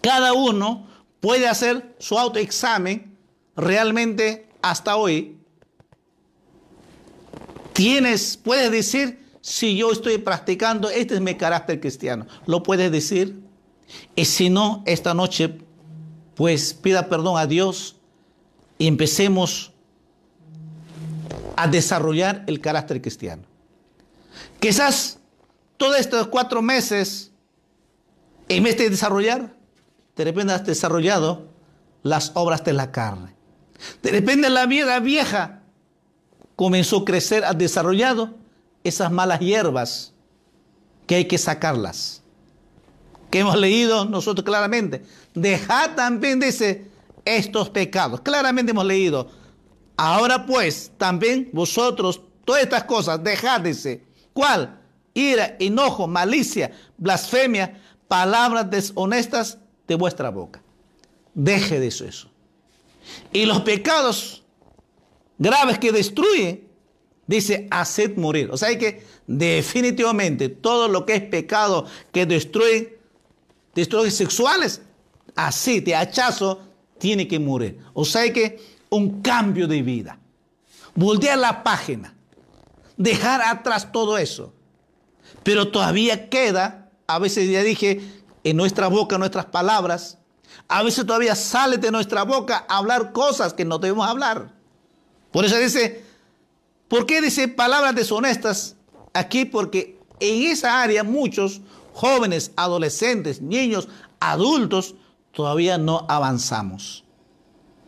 cada 0.00 0.32
uno 0.32 0.86
puede 1.20 1.48
hacer 1.48 1.94
su 1.98 2.18
autoexamen 2.18 3.16
realmente 3.56 4.48
hasta 4.62 4.96
hoy. 4.96 5.36
Tienes, 7.72 8.36
puedes 8.36 8.70
decir, 8.70 9.24
si 9.40 9.76
yo 9.76 9.92
estoy 9.92 10.18
practicando, 10.18 10.90
este 10.90 11.14
es 11.14 11.20
mi 11.20 11.34
carácter 11.36 11.80
cristiano. 11.80 12.26
Lo 12.46 12.62
puedes 12.62 12.90
decir. 12.90 13.40
Y 14.14 14.24
si 14.24 14.50
no, 14.50 14.82
esta 14.84 15.14
noche, 15.14 15.58
pues 16.34 16.74
pida 16.74 17.08
perdón 17.08 17.38
a 17.38 17.46
Dios 17.46 17.96
y 18.78 18.86
empecemos 18.86 19.72
a 21.62 21.66
desarrollar 21.66 22.44
el 22.46 22.60
carácter 22.60 23.02
cristiano. 23.02 23.42
Quizás 24.60 25.18
todos 25.76 25.98
estos 25.98 26.28
cuatro 26.28 26.62
meses 26.62 27.32
En 28.50 28.64
vez 28.64 28.78
de 28.78 28.88
desarrollar, 28.88 29.54
de 30.16 30.24
repente 30.24 30.54
has 30.54 30.64
desarrollado 30.64 31.48
las 32.02 32.32
obras 32.34 32.64
de 32.64 32.72
la 32.72 32.90
carne. 32.90 33.34
De 34.02 34.10
repente 34.10 34.48
la 34.48 34.64
vida 34.64 34.98
vieja 35.00 35.60
comenzó 36.56 36.98
a 36.98 37.04
crecer, 37.04 37.44
ha 37.44 37.52
desarrollado 37.52 38.34
esas 38.84 39.12
malas 39.12 39.40
hierbas 39.40 40.14
que 41.06 41.16
hay 41.16 41.24
que 41.26 41.36
sacarlas. 41.36 42.22
Que 43.30 43.40
hemos 43.40 43.56
leído 43.56 44.06
nosotros 44.06 44.44
claramente. 44.46 45.04
Dejad 45.34 45.94
también, 45.94 46.40
dice, 46.40 46.86
estos 47.26 47.68
pecados. 47.68 48.22
Claramente 48.22 48.72
hemos 48.72 48.86
leído. 48.86 49.30
Ahora 49.98 50.46
pues, 50.46 50.92
también 50.96 51.50
vosotros, 51.52 52.20
todas 52.44 52.62
estas 52.62 52.84
cosas, 52.84 53.22
dejad, 53.22 53.62
dice. 53.62 54.04
¿Cuál? 54.32 54.80
Ira, 55.12 55.56
enojo, 55.58 56.06
malicia, 56.06 56.70
blasfemia, 56.96 57.82
palabras 58.06 58.70
deshonestas 58.70 59.58
de 59.88 59.96
vuestra 59.96 60.30
boca. 60.30 60.62
Deje 61.34 61.80
de 61.80 61.88
eso, 61.88 62.04
eso. 62.04 62.30
Y 63.32 63.44
los 63.44 63.62
pecados 63.62 64.44
graves 65.36 65.80
que 65.80 65.90
destruye, 65.90 66.62
dice, 67.26 67.66
haced 67.68 68.16
morir. 68.16 68.50
O 68.52 68.56
sea 68.56 68.78
que 68.78 69.04
definitivamente 69.26 70.48
todo 70.48 70.86
lo 70.86 71.04
que 71.06 71.16
es 71.16 71.22
pecado 71.22 71.86
que 72.12 72.24
destruye, 72.24 73.00
destruye 73.74 74.12
sexuales, 74.12 74.80
así 75.34 75.80
de 75.80 75.96
hachazo, 75.96 76.60
tiene 76.98 77.26
que 77.26 77.40
morir. 77.40 77.80
O 77.94 78.04
sea 78.04 78.32
que 78.32 78.77
un 78.90 79.22
cambio 79.22 79.66
de 79.66 79.82
vida. 79.82 80.18
Voltear 80.94 81.38
la 81.38 81.62
página. 81.62 82.14
Dejar 82.96 83.40
atrás 83.42 83.92
todo 83.92 84.18
eso. 84.18 84.52
Pero 85.42 85.68
todavía 85.68 86.28
queda, 86.28 86.90
a 87.06 87.18
veces 87.18 87.48
ya 87.50 87.62
dije, 87.62 88.00
en 88.44 88.56
nuestra 88.56 88.88
boca, 88.88 89.18
nuestras 89.18 89.46
palabras, 89.46 90.18
a 90.68 90.82
veces 90.82 91.06
todavía 91.06 91.34
sale 91.34 91.78
de 91.78 91.90
nuestra 91.90 92.24
boca 92.24 92.66
hablar 92.68 93.12
cosas 93.12 93.54
que 93.54 93.64
no 93.64 93.78
debemos 93.78 94.08
hablar. 94.08 94.52
Por 95.30 95.44
eso 95.44 95.56
dice, 95.58 96.04
¿por 96.88 97.06
qué 97.06 97.20
dice 97.20 97.48
palabras 97.48 97.94
deshonestas? 97.94 98.76
Aquí 99.14 99.44
porque 99.44 99.98
en 100.20 100.50
esa 100.50 100.82
área 100.82 101.04
muchos 101.04 101.60
jóvenes, 101.92 102.52
adolescentes, 102.56 103.40
niños, 103.40 103.88
adultos, 104.20 104.94
todavía 105.32 105.78
no 105.78 106.06
avanzamos. 106.08 107.04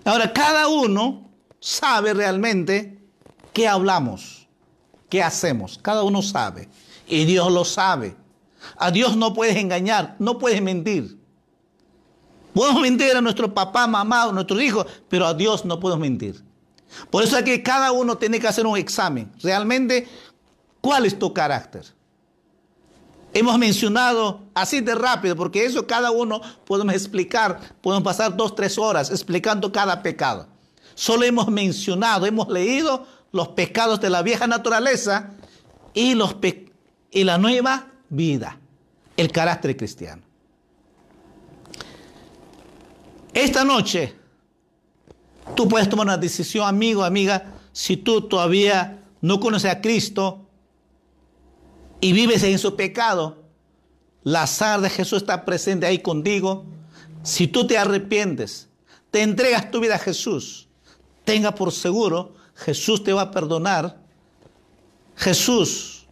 Ahora, 0.05 0.33
cada 0.33 0.69
uno 0.69 1.31
sabe 1.61 2.15
realmente 2.15 2.99
qué 3.53 3.69
hablamos, 3.69 4.49
qué 5.09 5.23
hacemos. 5.23 5.79
Cada 5.83 6.03
uno 6.03 6.23
sabe. 6.23 6.69
Y 7.07 7.25
Dios 7.25 7.51
lo 7.53 7.65
sabe. 7.65 8.17
A 8.77 8.91
Dios 8.91 9.17
no 9.17 9.35
puedes 9.35 9.57
engañar, 9.57 10.17
no 10.19 10.39
puedes 10.39 10.61
mentir. 10.63 11.19
Podemos 12.55 12.83
mentir 12.83 13.17
a 13.17 13.21
nuestro 13.21 13.53
papá, 13.55 13.87
mamá, 13.87 14.25
a 14.25 14.33
nuestros 14.33 14.61
hijos, 14.61 14.87
pero 15.09 15.27
a 15.27 15.35
Dios 15.35 15.65
no 15.65 15.79
podemos 15.79 16.01
mentir. 16.01 16.43
Por 17.11 17.23
eso 17.23 17.39
es 17.39 17.45
que 17.45 17.63
cada 17.63 17.93
uno 17.93 18.19
tiene 18.19 18.41
que 18.41 18.49
hacer 18.49 18.67
un 18.67 18.77
examen. 18.77 19.31
Realmente, 19.43 20.09
¿cuál 20.81 21.07
es 21.07 21.19
tu 21.19 21.33
carácter? 21.33 21.85
Hemos 23.33 23.59
mencionado 23.59 24.41
así 24.55 24.81
de 24.81 24.95
rápido, 24.95 25.37
porque 25.37 25.65
eso 25.65 25.87
cada 25.87 26.11
uno 26.11 26.41
podemos 26.67 26.95
explicar, 26.95 27.61
podemos 27.81 28.05
pasar 28.05 28.37
dos, 28.37 28.55
tres 28.55 28.77
horas 28.77 29.11
explicando 29.11 29.71
cada 29.71 30.03
pecado. 30.03 30.49
Solo 30.95 31.25
hemos 31.25 31.49
mencionado, 31.49 32.27
hemos 32.27 32.49
leído 32.49 33.07
los 33.33 33.49
pecados 33.49 34.01
de 34.01 34.11
la 34.11 34.23
vieja 34.23 34.47
naturaleza 34.49 35.31
y, 35.95 36.15
los 36.15 36.37
y 37.13 37.25
la 37.25 37.39
nueva 37.39 37.87
vida, 38.09 38.59
el 39.17 39.31
carácter 39.31 39.77
cristiano. 39.77 40.23
Esta 43.33 43.65
noche, 43.65 44.17
tú 45.55 45.69
puedes 45.69 45.89
tomar 45.89 46.07
una 46.07 46.17
decisión, 46.17 46.67
amigo, 46.67 47.05
amiga, 47.05 47.55
si 47.71 47.97
tú 47.97 48.23
todavía 48.23 49.05
no 49.21 49.39
conoces 49.39 49.71
a 49.71 49.81
Cristo 49.81 50.50
y 52.01 52.13
vives 52.13 52.43
en 52.43 52.59
su 52.59 52.77
pecado, 52.77 53.45
la 54.23 54.47
sal 54.47 54.83
de 54.83 54.91
Jesús 54.91 55.23
está 55.23 55.45
presente 55.45 55.87
ahí 55.87 56.01
contigo. 56.01 56.65
Si 57.23 57.47
tú 57.47 57.67
te 57.67 57.79
arrepientes, 57.79 58.69
te 59.11 59.23
entregas 59.23 59.71
tu 59.71 59.81
vida 59.81 59.97
a 59.97 59.99
Jesús, 59.99 60.69
tenga 61.25 61.55
por 61.55 61.73
seguro, 61.73 62.35
Jesús 62.55 63.03
te 63.03 63.13
va 63.13 63.23
a 63.23 63.31
perdonar. 63.31 63.99
Jesús, 65.17 66.07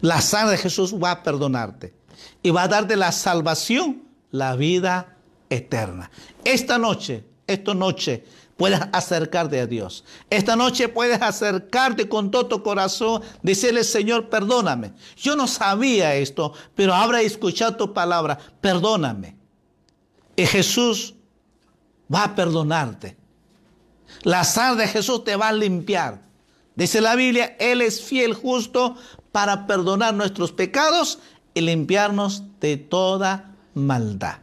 la 0.00 0.20
sangre 0.20 0.52
de 0.52 0.58
Jesús 0.58 0.94
va 0.94 1.10
a 1.10 1.22
perdonarte 1.22 1.94
y 2.42 2.50
va 2.50 2.62
a 2.62 2.68
darte 2.68 2.96
la 2.96 3.12
salvación, 3.12 4.02
la 4.30 4.56
vida 4.56 5.16
eterna. 5.50 6.10
Esta 6.44 6.78
noche, 6.78 7.24
esta 7.46 7.74
noche, 7.74 8.24
puedes 8.58 8.80
acercarte 8.92 9.60
a 9.60 9.66
Dios. 9.66 10.04
Esta 10.28 10.56
noche 10.56 10.88
puedes 10.88 11.22
acercarte 11.22 12.08
con 12.08 12.30
todo 12.30 12.46
tu 12.46 12.62
corazón, 12.62 13.22
decirle, 13.40 13.84
Señor, 13.84 14.28
perdóname. 14.28 14.92
Yo 15.16 15.36
no 15.36 15.46
sabía 15.46 16.16
esto, 16.16 16.52
pero 16.74 16.92
ahora 16.92 17.22
he 17.22 17.24
escuchado 17.24 17.76
tu 17.76 17.94
palabra, 17.94 18.36
perdóname. 18.60 19.36
Y 20.34 20.44
Jesús 20.44 21.14
va 22.12 22.24
a 22.24 22.34
perdonarte. 22.34 23.16
La 24.24 24.42
sal 24.42 24.76
de 24.76 24.88
Jesús 24.88 25.22
te 25.22 25.36
va 25.36 25.48
a 25.48 25.52
limpiar. 25.52 26.22
Dice 26.74 27.00
la 27.00 27.14
Biblia, 27.14 27.56
Él 27.60 27.80
es 27.80 28.02
fiel, 28.02 28.34
justo 28.34 28.96
para 29.30 29.68
perdonar 29.68 30.14
nuestros 30.14 30.50
pecados 30.50 31.20
y 31.54 31.60
limpiarnos 31.60 32.42
de 32.58 32.76
toda 32.76 33.54
maldad. 33.74 34.38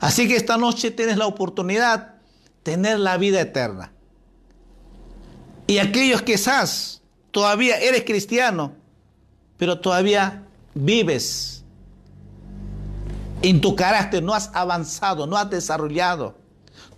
Así 0.00 0.28
que 0.28 0.36
esta 0.36 0.58
noche 0.58 0.90
tienes 0.90 1.16
la 1.16 1.26
oportunidad 1.26 2.17
tener 2.68 2.98
la 2.98 3.16
vida 3.16 3.40
eterna. 3.40 3.92
Y 5.66 5.78
aquellos 5.78 6.20
que 6.20 6.32
quizás 6.32 7.00
todavía 7.30 7.78
eres 7.78 8.04
cristiano, 8.04 8.74
pero 9.56 9.80
todavía 9.80 10.44
vives 10.74 11.64
en 13.40 13.62
tu 13.62 13.74
carácter, 13.74 14.22
no 14.22 14.34
has 14.34 14.50
avanzado, 14.52 15.26
no 15.26 15.38
has 15.38 15.48
desarrollado. 15.48 16.36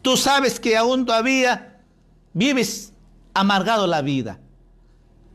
Tú 0.03 0.16
sabes 0.16 0.59
que 0.59 0.77
aún 0.77 1.07
todavía 1.07 1.81
vives 2.33 2.93
amargado 3.33 3.87
la 3.87 4.03
vida. 4.03 4.41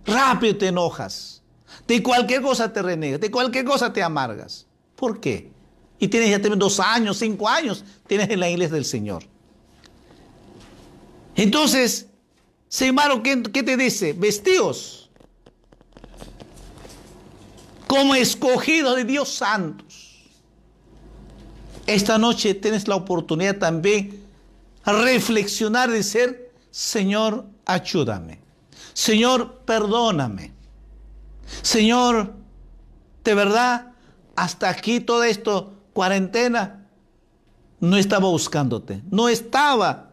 Rápido 0.06 0.58
te 0.58 0.68
enojas. 0.68 1.44
De 1.88 2.04
cualquier 2.04 2.42
cosa 2.42 2.74
te 2.74 2.82
renegas, 2.82 3.22
de 3.22 3.32
cualquier 3.32 3.64
cosa 3.64 3.94
te 3.94 4.04
amargas. 4.04 4.68
¿Por 4.98 5.22
qué? 5.22 5.50
Y 5.98 6.10
tienes 6.10 6.30
ya 6.30 6.40
dos 6.40 6.82
años, 6.82 7.20
cinco 7.20 7.48
años, 7.48 7.86
tienes 8.06 8.30
en 8.30 8.42
la 8.42 8.50
iglesia 8.50 8.76
del 8.76 8.86
Señor. 8.86 9.24
Entonces, 11.36 12.08
hermano, 12.80 13.22
¿qué, 13.22 13.44
¿qué 13.44 13.64
te 13.64 13.78
dice? 13.78 14.14
Vestidos 14.14 15.06
como 17.96 18.16
escogidos 18.16 18.96
de 18.98 19.06
Dios 19.06 19.30
santos. 19.30 20.18
Esta 21.88 22.18
noche 22.18 22.54
tienes 22.54 22.88
la 22.88 22.96
oportunidad 22.96 23.58
también 23.58 24.24
reflexionar 24.86 25.90
y 25.90 25.94
decir, 25.94 26.52
Señor, 26.72 27.46
ayúdame. 27.66 28.42
Señor, 28.94 29.60
perdóname. 29.66 30.52
Señor, 31.62 32.34
de 33.24 33.36
verdad, 33.36 33.94
hasta 34.36 34.70
aquí 34.70 35.00
todo 35.00 35.24
esto 35.24 35.74
cuarentena, 35.94 36.88
no 37.80 37.98
estaba 37.98 38.28
buscándote, 38.28 39.04
no 39.10 39.30
estaba 39.30 40.05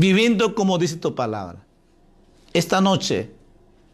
viviendo 0.00 0.54
como 0.54 0.78
dice 0.78 0.96
tu 0.96 1.14
palabra. 1.14 1.62
Esta 2.54 2.80
noche 2.80 3.30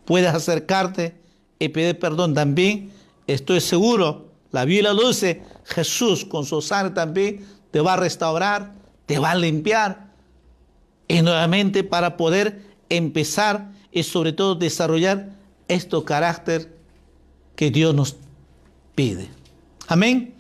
puedes 0.05 0.33
acercarte 0.33 1.17
y 1.59 1.69
pedir 1.69 1.99
perdón 1.99 2.33
también. 2.33 2.93
Estoy 3.27 3.61
seguro, 3.61 4.27
la 4.53 4.65
Biblia 4.65 4.93
lo 4.93 5.09
dice, 5.09 5.43
Jesús 5.65 6.25
con 6.25 6.45
su 6.47 6.63
sangre 6.63 6.95
también 6.95 7.45
te 7.73 7.81
va 7.81 7.95
a 7.95 7.97
restaurar, 7.97 8.73
te 9.05 9.19
va 9.19 9.33
a 9.33 9.35
limpiar. 9.35 10.07
Y 11.09 11.23
nuevamente 11.23 11.83
para 11.83 12.17
poder 12.17 12.63
empezar 12.89 13.73
y 13.91 14.05
sobre 14.05 14.33
todo 14.33 14.55
desarrollar 14.55 15.31
este 15.67 16.05
carácter 16.05 16.73
que 17.57 17.73
Dios 17.73 17.93
nos 17.97 18.17
pide. 18.95 19.29
Amén. 19.89 20.35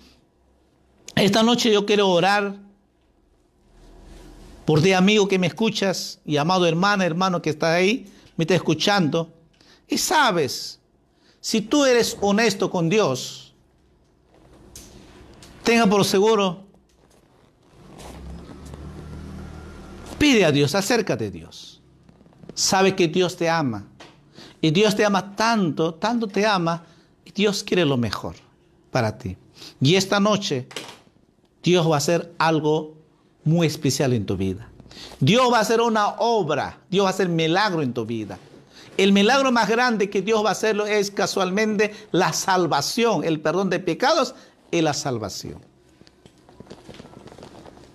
Esta 1.16 1.42
noche 1.42 1.72
yo 1.72 1.86
quiero 1.86 2.08
orar 2.08 2.65
por 4.66 4.82
ti, 4.82 4.92
amigo 4.92 5.28
que 5.28 5.38
me 5.38 5.46
escuchas, 5.46 6.18
y 6.26 6.36
amado 6.36 6.66
hermana, 6.66 7.06
hermano 7.06 7.40
que 7.40 7.50
está 7.50 7.72
ahí, 7.72 8.12
me 8.36 8.42
está 8.42 8.56
escuchando. 8.56 9.32
Y 9.88 9.96
sabes, 9.96 10.80
si 11.40 11.60
tú 11.60 11.84
eres 11.84 12.18
honesto 12.20 12.68
con 12.68 12.88
Dios, 12.88 13.54
tenga 15.62 15.86
por 15.86 16.04
seguro, 16.04 16.64
pide 20.18 20.44
a 20.44 20.50
Dios, 20.50 20.74
acércate 20.74 21.26
a 21.26 21.30
Dios. 21.30 21.80
Sabe 22.52 22.96
que 22.96 23.06
Dios 23.06 23.36
te 23.36 23.48
ama. 23.48 23.86
Y 24.60 24.72
Dios 24.72 24.96
te 24.96 25.04
ama 25.04 25.36
tanto, 25.36 25.94
tanto 25.94 26.26
te 26.26 26.44
ama, 26.44 26.84
y 27.24 27.30
Dios 27.30 27.62
quiere 27.62 27.84
lo 27.84 27.96
mejor 27.96 28.34
para 28.90 29.16
ti. 29.16 29.36
Y 29.80 29.94
esta 29.94 30.18
noche 30.18 30.66
Dios 31.62 31.88
va 31.88 31.94
a 31.94 31.98
hacer 31.98 32.34
algo 32.38 32.95
muy 33.46 33.66
especial 33.66 34.12
en 34.12 34.26
tu 34.26 34.36
vida. 34.36 34.68
Dios 35.20 35.50
va 35.50 35.58
a 35.58 35.60
hacer 35.62 35.80
una 35.80 36.08
obra, 36.18 36.80
Dios 36.90 37.04
va 37.04 37.08
a 37.08 37.12
hacer 37.12 37.28
milagro 37.28 37.80
en 37.80 37.94
tu 37.94 38.04
vida. 38.04 38.38
El 38.96 39.12
milagro 39.12 39.52
más 39.52 39.68
grande 39.68 40.10
que 40.10 40.22
Dios 40.22 40.44
va 40.44 40.50
a 40.50 40.52
hacerlo 40.52 40.86
es 40.86 41.10
casualmente 41.10 41.94
la 42.12 42.32
salvación, 42.32 43.24
el 43.24 43.40
perdón 43.40 43.70
de 43.70 43.78
pecados 43.78 44.34
y 44.70 44.80
la 44.80 44.94
salvación. 44.94 45.60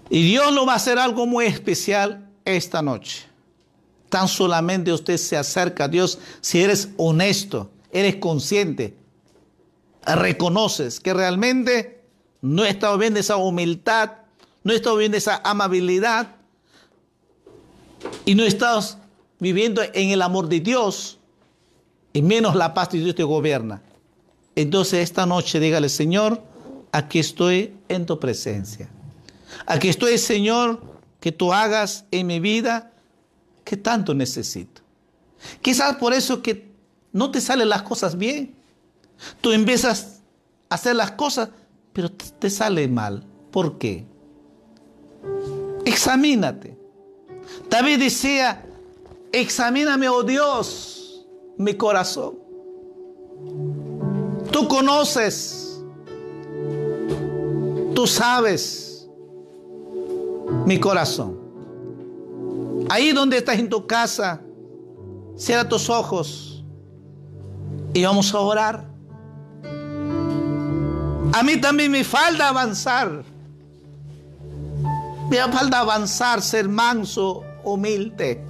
Y 0.10 0.24
Dios 0.24 0.54
lo 0.54 0.66
va 0.66 0.74
a 0.74 0.76
hacer 0.76 0.99
algo 0.99 1.26
muy 1.26 1.45
especial 1.45 2.28
esta 2.45 2.82
noche. 2.82 3.24
Tan 4.10 4.28
solamente 4.28 4.91
usted 4.91 5.18
se 5.18 5.38
acerca 5.38 5.86
a 5.86 5.88
Dios 5.88 6.20
si 6.41 6.62
eres 6.62 6.89
honesto, 6.97 7.72
eres 7.91 8.18
consciente, 8.18 8.95
reconoces 10.06 10.99
que 10.99 11.14
realmente 11.14 12.04
no 12.41 12.66
está 12.66 12.95
viendo 12.97 13.20
esa 13.20 13.38
humildad, 13.38 14.12
no 14.64 14.74
está 14.74 14.93
viendo 14.93 15.18
esa 15.18 15.41
amabilidad 15.43 16.36
y 18.26 18.36
no 18.36 18.43
estás 18.43 18.97
viviendo 19.39 19.82
en 19.93 20.09
el 20.09 20.22
amor 20.22 20.47
de 20.47 20.59
Dios 20.59 21.20
y 22.14 22.22
menos 22.22 22.55
la 22.55 22.74
paz 22.74 22.91
de 22.91 22.99
Dios 22.99 23.16
te 23.16 23.24
gobierna. 23.24 23.82
Entonces 24.55 24.99
esta 24.99 25.26
noche 25.26 25.59
dígale, 25.59 25.89
Señor, 25.89 26.43
aquí 26.91 27.20
estoy 27.20 27.76
en 27.88 28.05
tu 28.05 28.20
presencia. 28.20 28.89
Aquí 29.66 29.89
estoy, 29.89 30.18
Señor, 30.18 30.82
que 31.20 31.32
tú 31.32 31.53
hagas 31.53 32.05
en 32.12 32.28
mi 32.28 32.39
vida 32.39 32.91
que 33.64 33.78
tanto 33.78 34.14
necesito. 34.14 34.82
Quizás 35.62 35.95
por 35.95 36.14
eso 36.14 36.41
que 36.41 36.72
no 37.12 37.32
te 37.32 37.41
salen 37.41 37.70
las 37.70 37.82
cosas 37.84 38.18
bien. 38.18 38.55
Tú 39.39 39.51
empiezas 39.51 40.22
a 40.70 40.76
hacer 40.76 40.95
las 40.95 41.12
cosas, 41.12 41.49
pero 41.93 42.12
te 42.12 42.49
sale 42.49 42.88
mal. 42.88 43.26
¿Por 43.51 43.78
qué? 43.78 44.05
Examínate. 45.86 46.78
David 47.70 48.00
decía, 48.00 48.66
examíname, 49.32 50.10
oh 50.10 50.24
Dios, 50.24 51.26
mi 51.58 51.74
corazón. 51.74 52.38
Tú 54.52 54.68
conoces, 54.68 55.82
tú 57.96 58.06
sabes 58.06 59.10
mi 60.66 60.80
corazón. 60.80 61.40
Ahí 62.90 63.12
donde 63.14 63.38
estás 63.38 63.58
en 63.58 63.70
tu 63.70 63.88
casa, 63.88 64.42
cierra 65.38 65.68
tus 65.68 65.90
ojos 65.90 66.64
y 67.94 68.04
vamos 68.04 68.34
a 68.34 68.40
orar. 68.40 68.92
A 71.34 71.44
mí 71.44 71.60
también 71.62 71.92
me 71.92 72.04
falta 72.04 72.50
avanzar. 72.50 73.24
Me 75.32 75.38
falta 75.38 75.80
avanzar, 75.80 76.42
ser 76.42 76.68
manso, 76.68 77.46
humilde. 77.64 78.44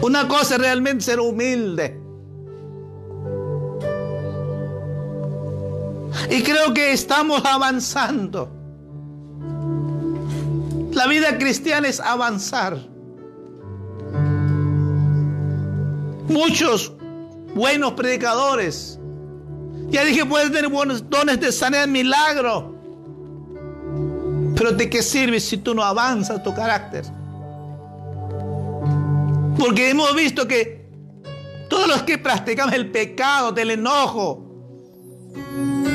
Una 0.00 0.28
cosa 0.28 0.54
es 0.54 0.60
realmente 0.60 1.02
ser 1.02 1.18
humilde. 1.18 2.00
Y 6.30 6.40
creo 6.44 6.72
que 6.72 6.92
estamos 6.92 7.44
avanzando. 7.44 8.48
La 10.92 11.08
vida 11.08 11.36
cristiana 11.36 11.88
es 11.88 11.98
avanzar. 11.98 12.78
Muchos 16.28 16.92
buenos 17.56 17.94
predicadores. 17.94 19.00
Ya 19.88 20.04
dije, 20.04 20.24
pueden 20.24 20.52
tener 20.52 20.70
buenos 20.70 21.10
dones 21.10 21.40
de 21.40 21.50
sanidad, 21.50 21.88
milagro. 21.88 22.73
Pero 24.56 24.72
¿de 24.72 24.88
qué 24.88 25.02
sirve 25.02 25.40
si 25.40 25.58
tú 25.58 25.74
no 25.74 25.82
avanzas 25.82 26.42
tu 26.42 26.54
carácter? 26.54 27.04
Porque 29.58 29.90
hemos 29.90 30.14
visto 30.14 30.46
que 30.46 30.84
todos 31.68 31.88
los 31.88 32.02
que 32.02 32.18
practicamos 32.18 32.74
el 32.74 32.90
pecado, 32.90 33.52
del 33.52 33.70
enojo, 33.70 34.44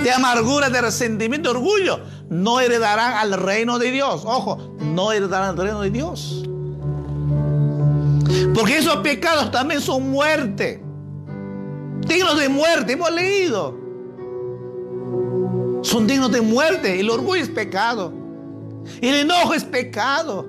de 0.03 0.11
amargura, 0.11 0.69
de 0.69 0.81
resentimiento, 0.81 1.51
de 1.51 1.57
orgullo, 1.57 1.99
no 2.29 2.59
heredarán 2.59 3.13
al 3.13 3.33
reino 3.33 3.79
de 3.79 3.91
Dios. 3.91 4.23
Ojo, 4.25 4.75
no 4.79 5.11
heredarán 5.11 5.49
al 5.49 5.57
reino 5.57 5.81
de 5.81 5.89
Dios. 5.89 6.43
Porque 8.53 8.77
esos 8.77 8.97
pecados 8.97 9.51
también 9.51 9.81
son 9.81 10.09
muerte. 10.09 10.83
Dignos 12.07 12.39
de 12.39 12.49
muerte, 12.49 12.93
hemos 12.93 13.11
leído. 13.11 13.77
Son 15.81 16.07
dignos 16.07 16.31
de 16.31 16.41
muerte. 16.41 16.99
El 16.99 17.09
orgullo 17.09 17.41
es 17.41 17.49
pecado. 17.49 18.18
El 19.01 19.15
enojo 19.15 19.53
es 19.53 19.63
pecado. 19.63 20.47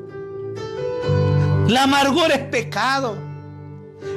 La 1.69 1.85
amargura 1.85 2.35
es 2.35 2.45
pecado. 2.45 3.17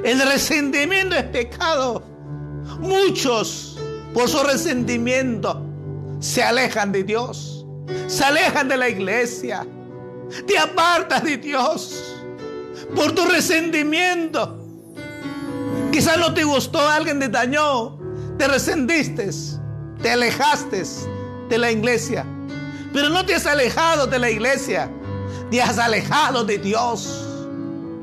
El 0.04 0.22
resentimiento 0.22 1.16
es 1.16 1.24
pecado. 1.26 2.04
Muchos, 2.80 3.80
por 4.14 4.28
su 4.28 4.44
resentimiento, 4.44 5.62
se 6.20 6.44
alejan 6.44 6.92
de 6.92 7.04
Dios. 7.04 7.66
Se 8.08 8.24
alejan 8.24 8.68
de 8.68 8.78
la 8.78 8.90
iglesia. 8.90 9.68
Te 10.48 10.58
apartas 10.58 11.24
de 11.24 11.38
Dios 11.38 12.16
por 12.96 13.12
tu 13.14 13.26
resentimiento. 13.26 14.60
Quizás 15.92 16.18
no 16.18 16.34
te 16.34 16.44
gustó, 16.44 16.80
alguien 16.80 17.20
te 17.20 17.30
dañó, 17.30 18.00
te 18.38 18.48
resentiste, 18.48 19.30
te 20.02 20.12
alejaste 20.12 20.84
de 21.50 21.58
la 21.58 21.72
iglesia. 21.72 22.26
Pero 22.94 23.10
no 23.10 23.26
te 23.26 23.34
has 23.34 23.48
alejado 23.48 24.06
de 24.06 24.20
la 24.20 24.30
iglesia, 24.30 24.90
te 25.50 25.62
has 25.62 25.80
alejado 25.80 26.44
de 26.44 26.60
Dios. 26.60 27.26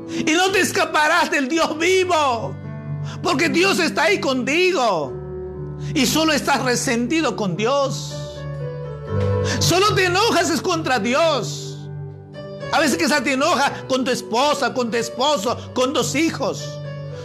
Y 0.09 0.33
no 0.33 0.51
te 0.51 0.59
escaparás 0.59 1.31
del 1.31 1.47
Dios 1.47 1.77
vivo, 1.77 2.53
porque 3.23 3.47
Dios 3.47 3.79
está 3.79 4.03
ahí 4.03 4.19
contigo. 4.19 5.13
Y 5.95 6.05
solo 6.05 6.33
estás 6.33 6.61
resentido 6.63 7.35
con 7.35 7.55
Dios. 7.55 8.13
Solo 9.59 9.95
te 9.95 10.05
enojas 10.05 10.49
es 10.49 10.61
contra 10.61 10.99
Dios. 10.99 11.89
A 12.71 12.79
veces 12.79 12.97
quizás 12.97 13.23
te 13.23 13.33
enoja 13.33 13.85
con 13.87 14.03
tu 14.03 14.11
esposa, 14.11 14.73
con 14.73 14.91
tu 14.91 14.97
esposo, 14.97 15.57
con 15.73 15.93
tus 15.93 16.15
hijos. 16.15 16.63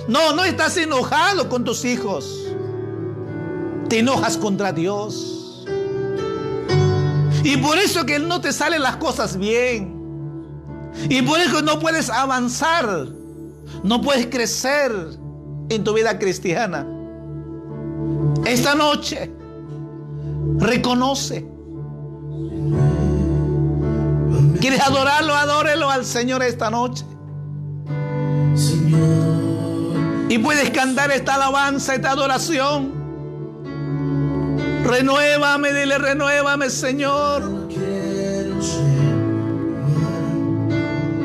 No, 0.08 0.32
no 0.32 0.44
estás 0.44 0.76
enojado 0.76 1.48
con 1.48 1.64
tus 1.64 1.84
hijos. 1.84 2.46
Te 3.88 3.98
enojas 3.98 4.36
contra 4.36 4.72
Dios. 4.72 5.35
Y 7.46 7.56
por 7.58 7.78
eso 7.78 8.04
que 8.04 8.18
no 8.18 8.40
te 8.40 8.52
salen 8.52 8.82
las 8.82 8.96
cosas 8.96 9.36
bien. 9.36 9.94
Y 11.08 11.22
por 11.22 11.38
eso 11.38 11.62
no 11.62 11.78
puedes 11.78 12.10
avanzar. 12.10 13.06
No 13.84 14.02
puedes 14.02 14.26
crecer 14.26 14.90
en 15.68 15.84
tu 15.84 15.94
vida 15.94 16.18
cristiana. 16.18 16.84
Esta 18.44 18.74
noche 18.74 19.30
reconoce. 20.58 21.46
¿Quieres 24.60 24.80
adorarlo? 24.80 25.32
Adórelo 25.36 25.88
al 25.88 26.04
Señor 26.04 26.42
esta 26.42 26.68
noche. 26.68 27.04
Y 30.28 30.38
puedes 30.38 30.70
cantar 30.70 31.12
esta 31.12 31.36
alabanza, 31.36 31.94
esta 31.94 32.10
adoración. 32.10 32.95
Renuévame, 34.86 35.72
dile, 35.72 35.98
renuévame, 35.98 36.70
Señor. 36.70 37.42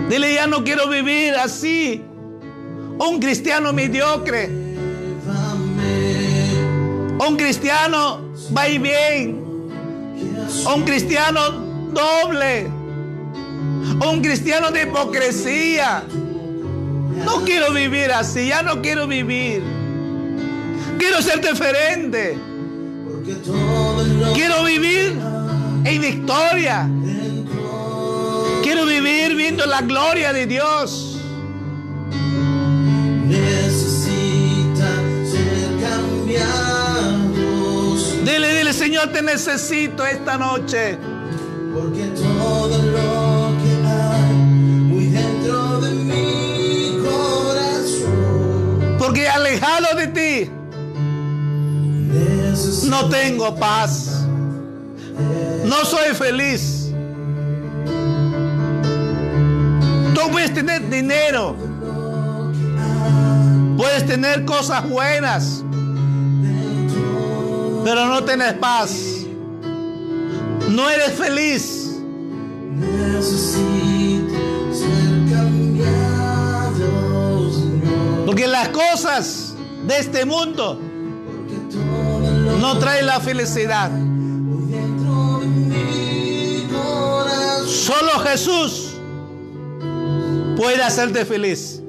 Dile, 0.09 0.33
ya 0.33 0.47
no 0.47 0.63
quiero 0.63 0.89
vivir 0.89 1.35
así. 1.35 2.03
Un 2.97 3.19
cristiano 3.19 3.71
mediocre. 3.71 4.49
Un 7.19 7.37
cristiano 7.37 8.33
va 8.57 8.67
y 8.67 8.79
bien. 8.79 9.69
Un 10.75 10.83
cristiano 10.83 11.51
doble. 11.93 12.65
Un 14.11 14.21
cristiano 14.21 14.71
de 14.71 14.83
hipocresía. 14.83 16.03
No 17.23 17.43
quiero 17.45 17.71
vivir 17.71 18.11
así, 18.11 18.47
ya 18.47 18.63
no 18.63 18.81
quiero 18.81 19.05
vivir. 19.05 19.61
Quiero 20.97 21.21
ser 21.21 21.41
diferente. 21.41 22.50
Quiero 24.33 24.63
vivir 24.63 25.15
en 25.85 26.01
victoria. 26.01 26.89
Quiero 28.63 28.85
vivir 28.85 29.35
viendo 29.35 29.65
la 29.67 29.81
gloria 29.81 30.33
de 30.33 30.47
Dios. 30.47 31.19
Necesita 33.27 34.87
ser 35.25 35.67
cambiados. 35.87 37.05
Dile, 38.25 38.57
dile, 38.57 38.73
Señor, 38.73 39.11
te 39.11 39.21
necesito 39.21 40.03
esta 40.05 40.37
noche. 40.37 40.97
Porque 41.73 42.07
todo 42.17 42.77
lo 42.77 43.51
que 43.61 43.71
hay 43.87 44.33
muy 44.33 45.05
dentro 45.07 45.79
de 45.81 45.91
mi 45.91 46.97
corazón. 47.03 48.97
Porque 48.97 49.29
alejado 49.29 49.95
de 49.95 50.07
ti. 50.07 50.51
No 52.85 53.07
tengo 53.09 53.55
paz. 53.55 54.25
No 55.65 55.85
soy 55.85 56.13
feliz. 56.13 56.91
Tú 60.13 60.21
puedes 60.31 60.53
tener 60.53 60.89
dinero. 60.89 61.55
Puedes 63.77 64.05
tener 64.05 64.43
cosas 64.45 64.87
buenas. 64.89 65.63
Pero 67.83 68.05
no 68.07 68.23
tienes 68.23 68.53
paz. 68.53 68.91
No 70.69 70.89
eres 70.89 71.13
feliz. 71.13 71.99
Porque 78.25 78.47
las 78.47 78.69
cosas 78.69 79.55
de 79.87 79.99
este 79.99 80.25
mundo 80.25 80.90
no 82.61 82.77
traen 82.77 83.07
la 83.07 83.19
felicidad. 83.19 83.89
Solo 87.65 88.19
Jesús 88.23 88.93
puede 90.55 90.83
hacerte 90.83 91.25
feliz. 91.25 91.81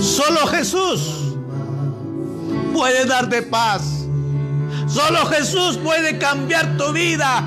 Solo 0.00 0.46
Jesús 0.46 1.00
puede 2.72 3.04
darte 3.06 3.42
paz. 3.42 3.82
Solo 4.86 5.26
Jesús 5.26 5.76
puede 5.78 6.16
cambiar 6.18 6.76
tu 6.76 6.92
vida. 6.92 7.44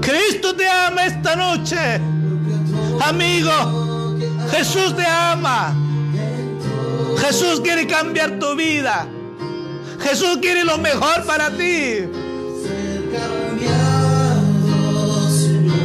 Cristo 0.00 0.56
te 0.56 0.68
ama 0.68 1.04
esta 1.04 1.36
noche. 1.36 2.00
Amigo, 3.04 4.18
Jesús 4.50 4.96
te 4.96 5.06
ama. 5.06 5.74
Jesús 7.18 7.60
quiere 7.60 7.86
cambiar 7.86 8.40
tu 8.40 8.56
vida. 8.56 9.06
Jesús 10.00 10.38
quiere 10.40 10.64
lo 10.64 10.78
mejor 10.78 11.24
para 11.24 11.50
ti. 11.50 12.08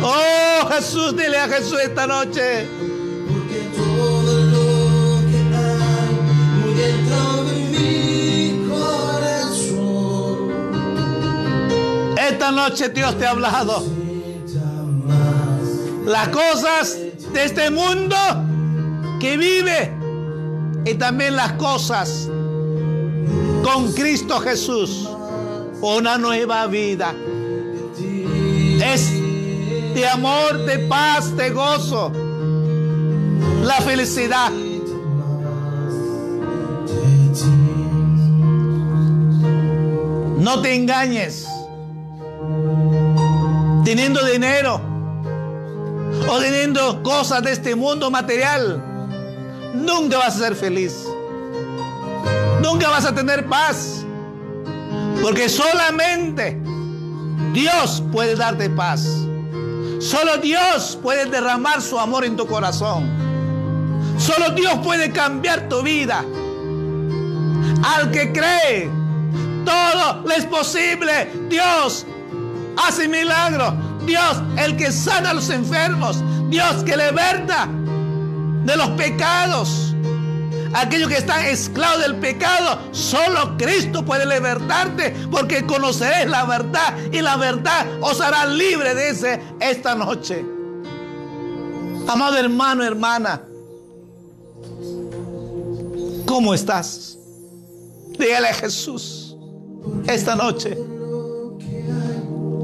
Oh 0.04 0.68
Jesús, 0.70 1.16
dile 1.16 1.38
a 1.38 1.48
Jesús 1.48 1.80
esta 1.84 2.08
noche. 2.08 2.68
Porque 3.30 3.70
todo 3.76 4.42
lo 4.46 5.22
que 5.30 5.38
hay 5.56 6.16
muy 6.60 6.74
dentro 6.74 7.44
de 7.46 7.56
mi 7.70 8.68
corazón. 8.68 10.52
Esta 12.18 12.52
noche 12.52 12.90
Dios 12.90 13.18
te 13.18 13.28
ha 13.28 13.32
hablado. 13.32 13.86
Las 16.06 16.30
cosas 16.30 16.98
de 17.32 17.46
este 17.46 17.70
mundo 17.70 18.18
que 19.20 19.38
vive 19.38 19.94
y 20.84 20.96
también 20.96 21.36
las 21.36 21.54
cosas 21.54 22.28
con 23.64 23.92
Cristo 23.94 24.40
Jesús. 24.40 25.08
Una 25.82 26.18
nueva 26.18 26.68
vida. 26.68 27.14
Es 28.84 29.12
de 29.94 30.08
amor, 30.08 30.66
de 30.66 30.80
paz, 30.80 31.36
de 31.36 31.50
gozo. 31.50 32.12
La 33.64 33.76
felicidad. 33.82 34.52
No 40.38 40.62
te 40.62 40.76
engañes. 40.76 41.48
Teniendo 43.86 44.26
dinero 44.26 44.82
o 46.30 46.40
teniendo 46.40 47.02
cosas 47.04 47.44
de 47.44 47.52
este 47.52 47.76
mundo 47.76 48.10
material, 48.10 48.82
nunca 49.74 50.18
vas 50.18 50.36
a 50.36 50.40
ser 50.40 50.56
feliz. 50.56 51.11
Nunca 52.62 52.90
vas 52.90 53.06
a 53.06 53.14
tener 53.14 53.48
paz. 53.48 54.06
Porque 55.22 55.50
solamente 55.50 56.60
Dios 57.54 58.04
puede 58.12 58.36
darte 58.36 58.70
paz. 58.70 59.08
Solo 60.00 60.38
Dios 60.38 60.98
puede 61.02 61.26
derramar 61.26 61.82
su 61.82 62.00
amor 62.00 62.26
en 62.26 62.36
tu 62.36 62.48
corazón. 62.48 63.10
Solo 64.18 64.52
Dios 64.52 64.80
puede 64.84 65.12
cambiar 65.12 65.70
tu 65.70 65.82
vida. 65.82 66.24
Al 67.84 68.12
que 68.12 68.32
cree, 68.32 68.90
todo 69.66 70.24
le 70.28 70.36
es 70.36 70.46
posible. 70.46 71.32
Dios 71.50 72.06
hace 72.78 73.08
milagros. 73.08 73.74
Dios, 74.06 74.42
el 74.58 74.76
que 74.78 74.92
sana 74.92 75.32
a 75.32 75.34
los 75.34 75.50
enfermos. 75.50 76.24
Dios 76.50 76.84
que 76.84 76.98
liberta 76.98 77.68
de 78.66 78.76
los 78.76 78.90
pecados 78.92 79.91
aquellos 80.74 81.10
que 81.10 81.18
están 81.18 81.46
esclavos 81.46 82.02
del 82.02 82.16
pecado, 82.18 82.80
solo 82.92 83.58
Cristo 83.58 84.04
puede 84.04 84.26
libertarte 84.26 85.16
porque 85.30 85.66
conoceréis 85.66 86.30
la 86.30 86.46
verdad 86.46 86.96
y 87.12 87.22
la 87.22 87.38
verdad 87.38 87.86
os 88.02 88.22
hará 88.22 88.46
libre 88.46 88.96
de 88.96 89.10
ese 89.10 89.42
esta 89.60 89.96
noche. 89.96 90.46
Amado 92.08 92.38
hermano, 92.38 92.84
hermana, 92.84 93.42
¿cómo 96.26 96.54
estás? 96.54 97.18
Dígale 98.18 98.50
a 98.50 98.54
Jesús 98.54 99.36
esta 100.08 100.36
noche. 100.36 100.78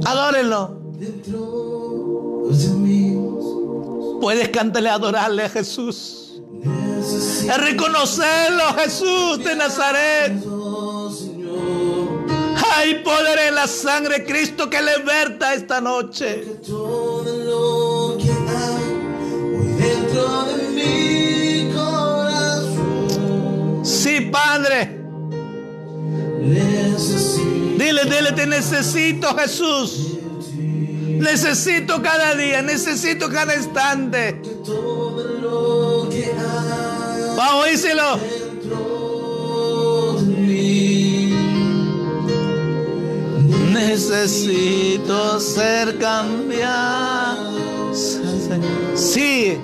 Adórenlo. 0.05 0.77
Puedes 4.21 4.49
cantarle, 4.49 4.89
adorarle 4.89 5.43
a 5.43 5.49
Jesús 5.49 6.26
es 7.13 7.57
reconocerlo, 7.57 8.73
Jesús 8.77 9.43
de 9.43 9.55
Nazaret. 9.55 10.33
Hay 12.75 12.95
poder 13.03 13.39
en 13.47 13.55
la 13.55 13.67
sangre 13.67 14.19
de 14.19 14.25
Cristo 14.25 14.69
que 14.69 14.79
liberta 14.81 15.53
esta 15.53 15.81
noche. 15.81 16.43
Sí, 23.83 24.21
Padre. 24.31 24.97
Dile, 27.77 28.03
dile, 28.03 28.31
te 28.35 28.47
necesito, 28.47 29.35
Jesús. 29.35 30.16
Necesito 31.19 32.01
cada 32.01 32.35
día, 32.35 32.61
necesito 32.61 33.29
cada 33.29 33.55
instante. 33.55 34.41
Vamos, 37.35 37.65
díselo. 37.69 38.19
Necesito 43.71 45.39
ser 45.39 45.97
cambiado. 45.97 47.57
Sí, 48.95 49.57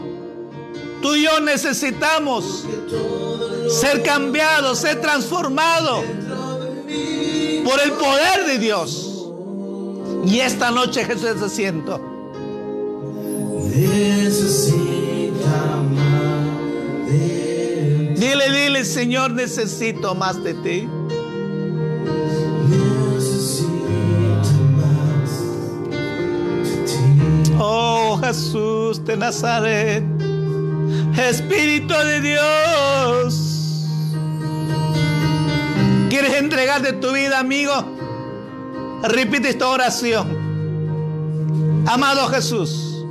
tú 1.01 1.15
y 1.15 1.23
yo 1.23 1.39
necesitamos 1.39 2.65
ser 3.69 4.03
cambiados, 4.03 4.79
ser 4.79 5.01
transformados 5.01 6.03
por 7.63 7.79
el 7.81 7.91
poder 7.93 8.45
de 8.45 8.59
Dios. 8.59 9.12
Y 10.25 10.39
esta 10.39 10.71
noche 10.71 11.03
Jesús 11.05 11.39
se 11.39 11.49
siento. 11.49 11.99
Dile, 18.15 18.49
dile, 18.51 18.85
Señor, 18.85 19.31
necesito 19.31 20.15
más 20.15 20.41
de 20.43 20.53
ti. 20.55 20.87
Oh 27.59 28.19
Jesús 28.23 29.03
de 29.05 29.17
Nazaret, 29.17 30.03
Espíritu 31.17 31.93
de 31.93 32.21
Dios. 32.21 33.85
¿Quieres 36.09 36.33
entregarte 36.35 36.93
tu 36.93 37.11
vida, 37.11 37.39
amigo? 37.39 38.02
Repite 39.03 39.49
esta 39.49 39.67
oración. 39.67 40.43
Amado 41.85 42.27
Jesús, 42.29 43.05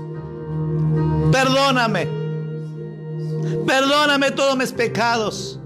perdóname 1.30 2.22
Perdóname 3.66 4.30
todos 4.32 4.56
mis 4.56 4.72
pecados 4.72 5.58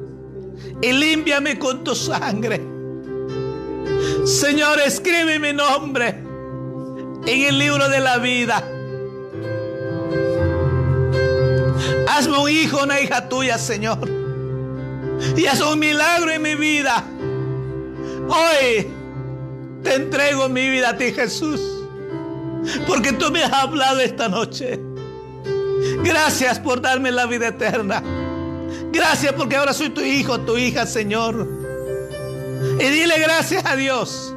y 0.82 0.92
límpiame 0.92 1.58
con 1.58 1.82
tu 1.84 1.94
sangre. 1.94 2.60
Señor, 4.24 4.78
escribe 4.80 5.38
mi 5.38 5.52
nombre 5.52 6.08
en 7.26 7.42
el 7.42 7.58
libro 7.58 7.88
de 7.88 8.00
la 8.00 8.18
vida. 8.18 8.56
Hazme 12.08 12.38
un 12.38 12.50
hijo, 12.50 12.82
una 12.82 13.00
hija 13.00 13.28
tuya, 13.28 13.58
Señor. 13.58 14.08
Y 15.36 15.46
haz 15.46 15.60
un 15.60 15.78
milagro 15.78 16.30
en 16.30 16.42
mi 16.42 16.54
vida. 16.54 17.04
Hoy 18.28 18.88
te 19.86 19.94
entrego 19.94 20.48
mi 20.48 20.68
vida 20.68 20.90
a 20.90 20.96
ti, 20.96 21.12
Jesús. 21.12 21.60
Porque 22.88 23.12
tú 23.12 23.30
me 23.30 23.44
has 23.44 23.52
hablado 23.52 24.00
esta 24.00 24.28
noche. 24.28 24.80
Gracias 26.02 26.58
por 26.58 26.80
darme 26.80 27.12
la 27.12 27.26
vida 27.26 27.48
eterna. 27.48 28.02
Gracias 28.92 29.32
porque 29.34 29.54
ahora 29.54 29.72
soy 29.72 29.90
tu 29.90 30.00
hijo, 30.00 30.40
tu 30.40 30.58
hija, 30.58 30.86
Señor. 30.86 31.46
Y 32.80 32.84
dile 32.84 33.16
gracias 33.20 33.64
a 33.64 33.76
Dios. 33.76 34.34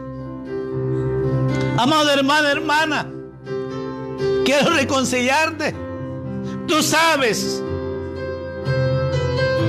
Amado 1.78 2.12
hermano, 2.12 2.47
hermana, 2.50 3.08
quiero 4.45 4.70
reconciliarte. 4.72 5.74
Tú 6.68 6.84
sabes, 6.84 7.64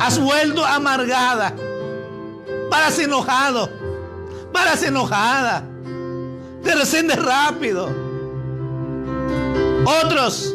has 0.03 0.19
vuelto 0.19 0.67
amargada, 0.67 1.55
paras 2.69 2.99
enojado, 2.99 3.71
paras 4.53 4.83
enojada, 4.83 5.70
te 6.63 6.75
resciendes 6.75 7.23
rápido. 7.23 7.89
Otros 10.05 10.55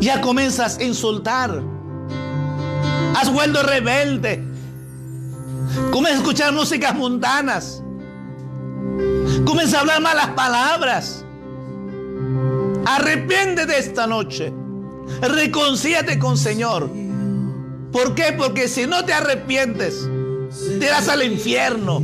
ya 0.00 0.20
comienzas 0.20 0.78
a 0.78 0.82
insultar, 0.84 1.62
has 3.16 3.32
vuelto 3.32 3.62
rebelde, 3.62 4.42
comienzas 5.90 6.20
a 6.20 6.22
escuchar 6.22 6.52
músicas 6.52 6.94
mundanas, 6.94 7.82
comienzas 9.44 9.74
a 9.74 9.80
hablar 9.80 10.00
malas 10.00 10.28
palabras. 10.30 11.24
Arrepiéntete 12.84 13.78
esta 13.78 14.06
noche. 14.06 14.52
Reconcíate 15.20 16.18
con 16.18 16.36
Señor. 16.36 16.90
¿Por 17.92 18.14
qué? 18.14 18.34
Porque 18.36 18.68
si 18.68 18.86
no 18.86 19.04
te 19.04 19.12
arrepientes, 19.12 20.08
te 20.80 20.86
irás 20.86 21.08
al 21.08 21.22
infierno. 21.22 22.02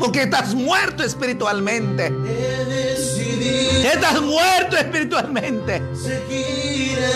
Porque 0.00 0.22
estás 0.22 0.54
muerto 0.54 1.04
espiritualmente. 1.04 2.12
Estás 3.84 4.20
muerto 4.22 4.76
espiritualmente. 4.76 5.82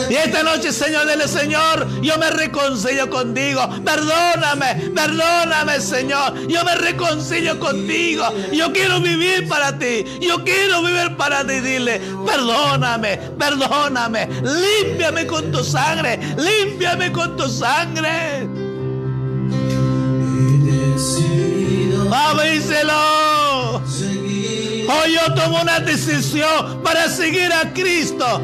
Y 0.09 0.15
esta 0.15 0.43
noche, 0.43 0.73
Señor, 0.73 1.09
dile, 1.09 1.27
Señor, 1.27 2.01
yo 2.03 2.19
me 2.19 2.31
reconcilio 2.31 3.09
contigo. 3.09 3.69
Perdóname, 3.85 4.91
perdóname, 4.95 5.81
Señor. 5.81 6.47
Yo 6.47 6.65
me 6.65 6.75
reconcilio 6.75 7.59
contigo. 7.59 8.25
Yo 8.53 8.73
quiero 8.73 9.01
vivir 9.01 9.49
para 9.49 9.79
ti. 9.79 10.05
Yo 10.21 10.45
quiero 10.45 10.83
vivir 10.83 11.17
para 11.17 11.47
ti. 11.47 11.61
Dile, 11.61 12.01
perdóname, 12.27 13.17
perdóname. 13.39 14.29
Límpiame 14.43 15.27
con 15.27 15.51
tu 15.51 15.65
sangre. 15.65 16.19
Límpiame 16.37 17.11
con 17.11 17.37
tu 17.37 17.49
sangre. 17.49 18.49
Vamos, 22.15 22.45
díselo. 22.45 23.83
Hoy 24.87 25.15
yo 25.15 25.35
tomo 25.35 25.61
una 25.61 25.81
decisión 25.81 26.81
para 26.85 27.09
seguir 27.09 27.53
a 27.53 27.73
Cristo. 27.73 28.41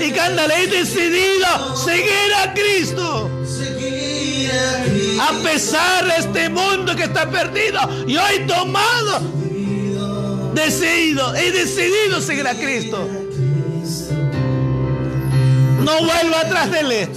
Y 0.00 0.12
cándale, 0.12 0.62
he 0.62 0.66
decidido 0.68 1.76
seguir 1.76 2.32
a 2.40 2.54
Cristo. 2.54 3.28
A 5.20 5.32
pesar 5.42 6.06
de 6.06 6.16
este 6.16 6.48
mundo 6.48 6.94
que 6.94 7.02
está 7.02 7.28
perdido, 7.28 7.80
yo 8.06 8.20
he 8.28 8.38
tomado, 8.46 9.20
decidido, 10.54 11.34
he 11.34 11.50
decidido 11.50 12.20
seguir 12.20 12.46
a 12.46 12.54
Cristo. 12.54 13.08
No 15.80 15.98
vuelvo 16.04 16.36
atrás 16.36 16.70
de 16.70 16.80
él. 16.80 17.08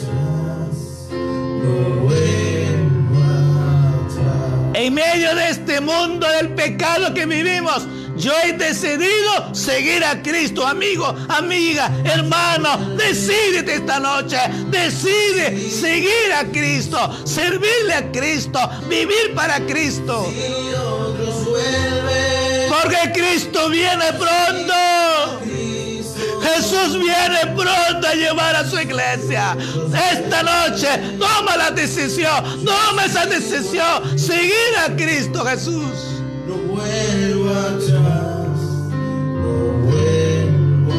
En 4.82 4.95
medio 4.95 5.36
de 5.36 5.49
este 5.51 5.79
mundo 5.79 6.27
del 6.27 6.55
pecado 6.55 7.13
que 7.13 7.27
vivimos, 7.27 7.84
yo 8.15 8.34
he 8.43 8.53
decidido 8.53 9.53
seguir 9.53 10.03
a 10.03 10.23
Cristo, 10.23 10.65
amigo, 10.65 11.15
amiga, 11.29 11.91
hermano. 12.03 12.95
Decídete 12.97 13.75
esta 13.75 13.99
noche. 13.99 14.38
Decide 14.71 15.55
seguir 15.69 16.34
a 16.36 16.45
Cristo, 16.45 16.97
servirle 17.27 17.93
a 17.93 18.11
Cristo, 18.11 18.59
vivir 18.89 19.36
para 19.36 19.59
Cristo. 19.67 20.25
Porque 22.67 23.11
Cristo 23.13 23.69
viene 23.69 24.05
pronto. 24.13 25.40
Jesús 26.41 26.97
viene 26.99 27.55
pronto 27.55 28.07
a 28.07 28.13
llevar 28.13 28.55
a 28.55 28.63
su 28.67 28.79
iglesia. 28.79 29.55
Esta 30.11 30.43
noche 30.43 30.87
toma 31.19 31.57
la 31.57 31.71
decisión, 31.71 32.65
toma 32.65 33.05
esa 33.05 33.25
decisión, 33.25 34.17
seguir 34.17 34.75
a 34.85 34.95
Cristo 34.95 35.45
Jesús. 35.45 36.21
No 36.47 36.55
vuelvo 36.55 37.49
atrás, 37.51 38.59
no 38.91 39.53
vuelvo 39.85 40.93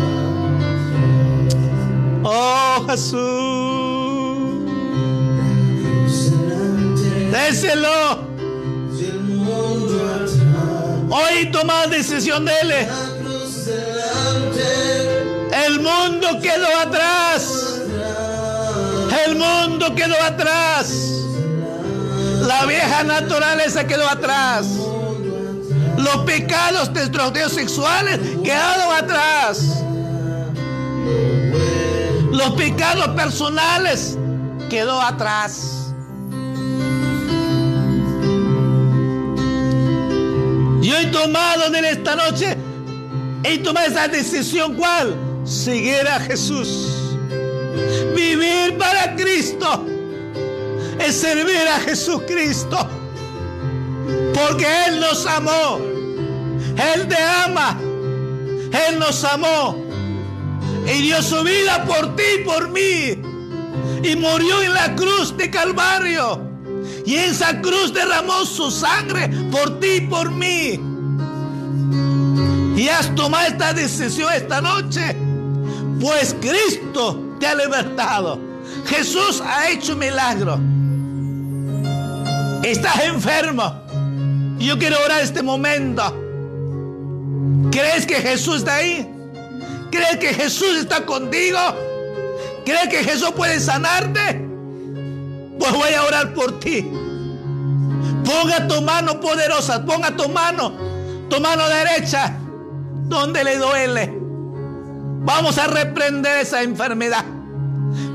atrás. 1.47 2.25
Oh 2.25 2.87
Jesús, 2.89 3.23
déselo. 7.33 8.33
Hoy 11.15 11.51
toma 11.53 11.87
decisión 11.89 12.47
de 12.47 12.53
él. 12.63 12.73
El 15.67 15.81
mundo 15.81 16.41
quedó 16.41 16.67
atrás. 16.81 17.81
El 19.27 19.37
mundo 19.37 19.95
quedó 19.95 20.21
atrás. 20.21 20.93
La 22.41 22.67
vieja 22.67 23.05
naturaleza 23.05 23.87
quedó 23.87 24.09
atrás. 24.09 24.67
Los 25.97 26.17
pecados 26.25 26.93
destructivos 26.93 27.53
sexuales 27.53 28.19
quedaron 28.43 28.95
atrás. 28.97 29.85
Los 32.33 32.51
pecados 32.57 33.09
personales 33.09 34.19
quedó 34.69 35.01
atrás. 35.01 35.93
Yo 40.81 40.99
he 40.99 41.07
tomado 41.13 41.67
en 41.73 41.85
esta 41.85 42.17
noche, 42.17 42.57
he 43.45 43.59
tomado 43.59 43.87
esa 43.87 44.09
decisión, 44.09 44.75
¿cuál? 44.75 45.32
Seguir 45.45 46.07
a 46.09 46.21
Jesús. 46.21 47.19
Vivir 48.15 48.77
para 48.79 49.15
Cristo 49.17 49.87
es 50.99 51.15
servir 51.15 51.67
a 51.69 51.81
Jesucristo. 51.81 52.89
Porque 54.35 54.67
Él 54.87 55.01
nos 55.01 55.27
amó. 55.27 55.79
Él 56.95 57.09
te 57.09 57.17
ama. 57.17 57.79
Él 58.89 58.99
nos 58.99 59.25
amó. 59.25 59.77
Y 60.87 61.03
dio 61.03 61.23
su 61.23 61.43
vida 61.43 61.85
por 61.85 62.17
ti 62.17 62.23
y 62.41 62.45
por 62.45 62.69
mí. 62.69 63.23
Y 64.03 64.17
murió 64.17 64.63
en 64.63 64.75
la 64.75 64.95
cruz 64.95 65.37
de 65.37 65.51
Calvario. 65.51 66.41
Y 67.05 67.17
en 67.17 67.31
esa 67.31 67.61
cruz 67.61 67.93
derramó 67.93 68.45
su 68.45 68.71
sangre 68.71 69.29
por 69.51 69.81
ti 69.81 69.95
y 69.97 70.01
por 70.03 70.31
mí. 70.31 70.81
Y 72.77 72.89
has 72.89 73.15
tomado 73.15 73.49
esta 73.49 73.73
decisión 73.73 74.33
esta 74.33 74.61
noche 74.61 75.17
pues 76.01 76.35
Cristo 76.41 77.37
te 77.39 77.47
ha 77.47 77.55
libertado. 77.55 78.39
Jesús 78.87 79.43
ha 79.45 79.69
hecho 79.69 79.97
milagro. 79.97 80.59
Estás 82.63 83.05
enfermo. 83.05 83.83
Yo 84.59 84.79
quiero 84.79 84.97
orar 85.05 85.23
este 85.23 85.43
momento. 85.43 86.03
¿Crees 87.71 88.07
que 88.07 88.15
Jesús 88.15 88.59
está 88.59 88.77
ahí? 88.77 89.09
¿Crees 89.91 90.17
que 90.19 90.33
Jesús 90.33 90.77
está 90.79 91.05
contigo? 91.05 91.59
¿Crees 92.65 92.89
que 92.89 93.05
Jesús 93.05 93.33
puede 93.33 93.59
sanarte? 93.61 94.47
Pues 95.59 95.73
voy 95.73 95.93
a 95.95 96.05
orar 96.05 96.35
por 96.35 96.61
ti. 96.61 96.91
Ponga 98.25 98.67
tu 98.69 98.81
mano 98.83 99.21
poderosa, 99.21 99.85
ponga 99.85 100.17
tu 100.17 100.29
mano, 100.29 100.73
tu 101.29 101.41
mano 101.41 101.69
derecha, 101.69 102.37
donde 103.09 103.45
le 103.45 103.59
duele. 103.59 104.22
Vamos 105.25 105.59
a 105.59 105.67
reprender 105.67 106.39
esa 106.41 106.63
enfermedad. 106.63 107.25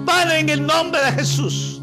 Padre, 0.06 0.40
en 0.40 0.50
el 0.50 0.66
nombre 0.66 1.02
de 1.02 1.12
Jesús. 1.14 1.82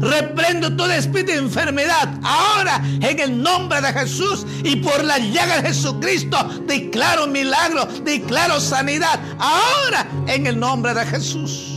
Reprendo 0.00 0.76
todo 0.76 0.90
espíritu 0.92 1.32
de 1.32 1.38
enfermedad. 1.38 2.08
Ahora, 2.22 2.82
en 3.00 3.18
el 3.18 3.42
nombre 3.42 3.80
de 3.80 3.92
Jesús 3.92 4.46
y 4.62 4.76
por 4.76 5.02
la 5.04 5.18
llaga 5.18 5.62
de 5.62 5.68
Jesucristo, 5.68 6.36
declaro 6.66 7.26
milagro, 7.26 7.86
declaro 8.04 8.60
sanidad. 8.60 9.18
Ahora, 9.38 10.06
en 10.26 10.46
el 10.46 10.58
nombre 10.58 10.92
de 10.94 11.06
Jesús. 11.06 11.75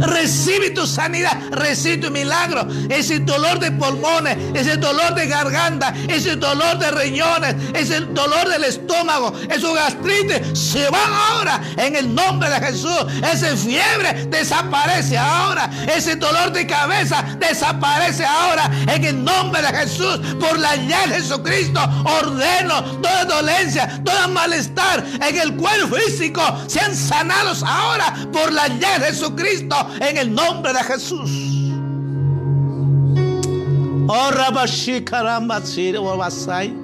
Recibe 0.00 0.70
tu 0.70 0.86
sanidad, 0.86 1.38
recibe 1.50 1.98
tu 1.98 2.10
milagro. 2.10 2.66
Ese 2.88 3.20
dolor 3.20 3.58
de 3.58 3.70
pulmones, 3.72 4.36
ese 4.54 4.76
dolor 4.76 5.14
de 5.14 5.26
garganta, 5.26 5.94
ese 6.08 6.36
dolor 6.36 6.78
de 6.78 6.90
riñones, 6.90 7.56
ese 7.74 8.00
dolor 8.00 8.48
del 8.48 8.64
estómago, 8.64 9.32
ese 9.48 9.72
gastritis, 9.74 10.58
se 10.58 10.88
va 10.90 11.30
ahora 11.30 11.60
en 11.76 11.96
el 11.96 12.14
nombre 12.14 12.48
de 12.48 12.60
Jesús. 12.66 13.04
Esa 13.22 13.56
fiebre 13.56 14.26
desaparece 14.30 15.16
ahora. 15.18 15.70
Ese 15.94 16.16
dolor 16.16 16.52
de 16.52 16.66
cabeza 16.66 17.24
desaparece 17.38 18.24
ahora 18.24 18.70
en 18.88 19.04
el 19.04 19.24
nombre 19.24 19.62
de 19.62 19.68
Jesús. 19.68 20.18
Por 20.40 20.58
la 20.58 20.76
llave 20.76 21.08
de 21.08 21.14
Jesucristo 21.16 21.80
ordeno 22.04 22.82
toda 23.00 23.24
dolencia, 23.24 24.00
todo 24.04 24.28
malestar 24.28 25.04
en 25.20 25.38
el 25.38 25.54
cuerpo 25.56 25.96
físico 25.96 26.42
sean 26.66 26.94
sanados 26.94 27.62
ahora 27.62 28.14
por 28.32 28.52
la 28.52 28.68
llave 28.68 29.06
de 29.06 29.12
Jesucristo 29.12 29.83
en 30.00 30.16
el 30.16 30.34
nombre 30.34 30.72
de 30.72 30.82
Jesús. 30.82 31.30
Oh 34.06 34.30
Rabashi 34.30 35.02
Karambasiri 35.04 35.98
Wabasai. 35.98 36.74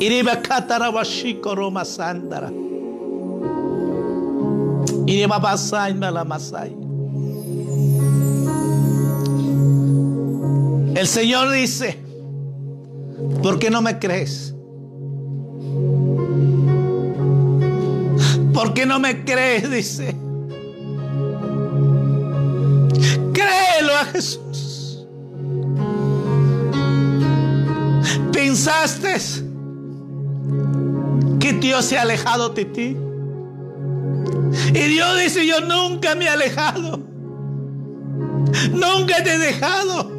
Iribakata 0.00 0.78
Rabashi 0.78 1.40
Koroma 1.40 1.84
Sandara. 1.84 2.50
Iribabasai 5.06 5.94
Malamasai. 5.94 6.76
El 10.96 11.06
Señor 11.06 11.52
dice, 11.52 11.98
¿por 13.42 13.58
qué 13.58 13.70
no 13.70 13.80
me 13.80 13.98
crees? 13.98 14.54
¿Por 18.52 18.74
qué 18.74 18.86
no 18.86 18.98
me 18.98 19.24
crees? 19.24 19.70
Dice. 19.70 20.29
Créelo 23.50 23.94
a 23.94 24.04
Jesús. 24.06 25.06
¿Pensaste 28.32 29.16
que 31.40 31.52
Dios 31.54 31.84
se 31.84 31.98
ha 31.98 32.02
alejado 32.02 32.50
de 32.50 32.64
ti? 32.64 32.96
Y 34.68 34.88
Dios 34.88 35.18
dice, 35.18 35.46
yo 35.46 35.60
nunca 35.60 36.14
me 36.14 36.26
he 36.26 36.28
alejado. 36.28 37.00
Nunca 38.72 39.22
te 39.22 39.34
he 39.34 39.38
dejado. 39.38 40.10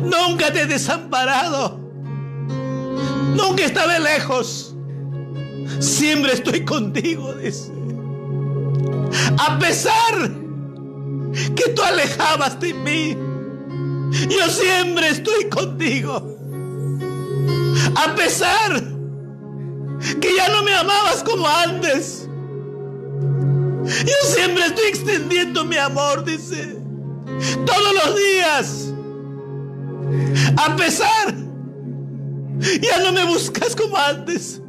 Nunca 0.00 0.52
te 0.52 0.62
he 0.62 0.66
desamparado. 0.66 1.78
Nunca 3.36 3.64
estaba 3.64 3.98
lejos. 3.98 4.74
Siempre 5.78 6.32
estoy 6.32 6.64
contigo. 6.64 7.34
A 9.38 9.58
pesar 9.58 10.49
que 11.32 11.70
tú 11.74 11.82
alejabas 11.82 12.58
de 12.60 12.74
mí, 12.74 13.16
yo 14.28 14.48
siempre 14.48 15.08
estoy 15.08 15.48
contigo. 15.48 16.36
A 17.96 18.14
pesar 18.14 18.82
que 20.20 20.36
ya 20.36 20.48
no 20.48 20.62
me 20.62 20.74
amabas 20.74 21.22
como 21.22 21.46
antes, 21.46 22.28
yo 23.84 24.14
siempre 24.34 24.66
estoy 24.66 24.86
extendiendo 24.88 25.64
mi 25.64 25.76
amor, 25.76 26.24
dice. 26.24 26.76
Todos 27.64 27.94
los 28.04 28.16
días. 28.16 28.94
A 30.56 30.76
pesar, 30.76 31.34
ya 32.80 33.02
no 33.02 33.12
me 33.12 33.24
buscas 33.24 33.74
como 33.74 33.96
antes. 33.96 34.60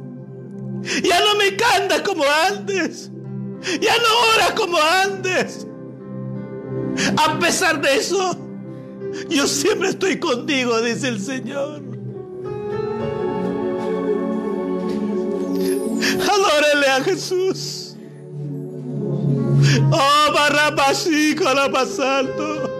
Ya 1.02 1.20
no 1.20 1.36
me 1.36 1.56
canta 1.56 2.02
como 2.02 2.24
antes. 2.48 3.10
Ya 3.80 3.94
no 3.96 4.08
ora 4.34 4.54
como 4.54 4.76
antes. 5.04 5.66
A 7.16 7.38
pesar 7.38 7.80
de 7.80 7.96
eso, 7.96 8.36
yo 9.28 9.46
siempre 9.46 9.90
estoy 9.90 10.18
contigo, 10.18 10.80
dice 10.80 11.08
el 11.08 11.20
Señor. 11.20 11.82
Adórele 16.20 16.86
a 16.88 17.02
Jesús. 17.04 17.96
Oh, 19.90 20.32
Barrabasí, 20.34 21.34
Colapasalto. 21.34 22.70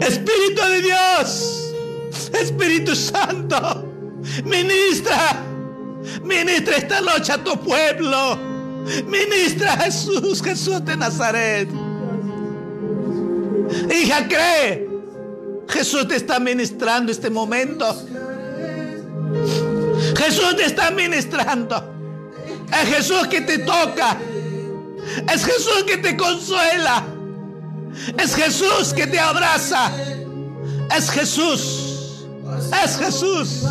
Espíritu 0.00 0.62
de 0.70 0.82
Dios, 0.82 1.74
Espíritu 2.32 2.94
Santo, 2.94 3.84
ministra, 4.44 5.42
ministra 6.22 6.76
esta 6.76 7.00
noche 7.00 7.32
a 7.32 7.42
tu 7.42 7.58
pueblo. 7.58 8.38
Ministra 9.06 9.78
Jesús, 9.78 10.42
Jesús 10.42 10.84
de 10.84 10.96
Nazaret. 10.96 11.68
Hija, 13.90 14.26
cree. 14.28 14.88
Jesús 15.68 16.06
te 16.08 16.16
está 16.16 16.38
ministrando 16.38 17.10
este 17.10 17.30
momento. 17.30 17.86
Jesús 20.16 20.56
te 20.56 20.66
está 20.66 20.90
ministrando. 20.90 21.92
Es 22.68 22.88
Jesús 22.88 23.26
que 23.28 23.40
te 23.40 23.58
toca. 23.58 24.16
Es 25.32 25.44
Jesús 25.44 25.84
que 25.86 25.96
te 25.98 26.16
consuela. 26.16 27.04
Es 28.18 28.34
Jesús 28.34 28.92
que 28.94 29.06
te 29.06 29.18
abraza. 29.18 29.90
Es 30.96 31.10
Jesús. 31.10 32.26
Es 32.84 32.96
Jesús. 32.98 33.64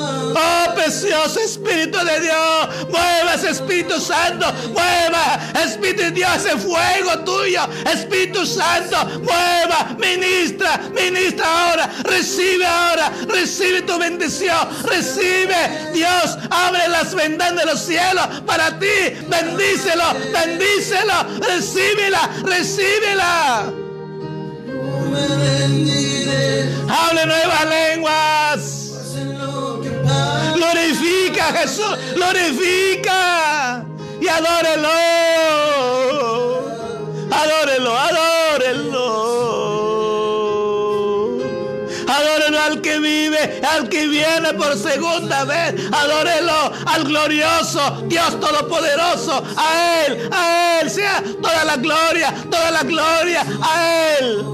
Oh, 0.00 0.74
precioso 0.74 1.40
Espíritu 1.40 1.98
de 1.98 2.20
Dios. 2.20 2.88
Mueva 2.88 3.34
Espíritu 3.34 4.00
Santo. 4.00 4.46
Mueva. 4.72 5.40
Espíritu 5.64 6.02
de 6.02 6.10
Dios, 6.12 6.30
ese 6.36 6.56
fuego 6.58 7.18
tuyo. 7.24 7.60
Espíritu 7.92 8.46
Santo. 8.46 8.96
Mueva. 9.20 9.96
Ministra. 9.98 10.80
Ministra 10.94 11.46
ahora. 11.46 11.90
Recibe 12.04 12.66
ahora. 12.66 13.12
Recibe 13.28 13.82
tu 13.82 13.98
bendición. 13.98 14.68
Recibe. 14.84 15.90
Dios, 15.92 16.38
abre 16.50 16.88
las 16.88 17.14
ventanas 17.14 17.64
de 17.64 17.70
los 17.72 17.80
cielos 17.80 18.26
para 18.46 18.78
ti. 18.78 19.16
Bendícelo. 19.28 20.14
Bendícelo. 20.32 21.14
Recíbela. 21.40 22.30
Recíbela. 22.44 23.72
Hable 26.90 27.26
nuevas 27.26 27.66
lenguas. 27.68 28.77
Glorifica 30.54 31.44
Jesús, 31.60 31.96
glorifica 32.14 33.84
y 34.20 34.28
adórelo. 34.28 34.88
Adórelo, 37.30 37.96
adórelo. 37.96 39.28
Adórelo 42.08 42.60
al 42.60 42.80
que 42.80 42.98
vive, 42.98 43.60
al 43.68 43.88
que 43.88 44.08
viene 44.08 44.54
por 44.54 44.76
segunda 44.76 45.44
vez. 45.44 45.74
Adórelo 45.92 46.72
al 46.86 47.04
glorioso 47.04 48.02
Dios 48.06 48.40
Todopoderoso. 48.40 49.44
A 49.56 50.04
Él, 50.06 50.28
a 50.32 50.80
Él 50.80 50.90
sea 50.90 51.22
toda 51.40 51.64
la 51.64 51.76
gloria, 51.76 52.34
toda 52.50 52.70
la 52.70 52.82
gloria 52.82 53.44
a 53.62 54.16
Él. 54.20 54.44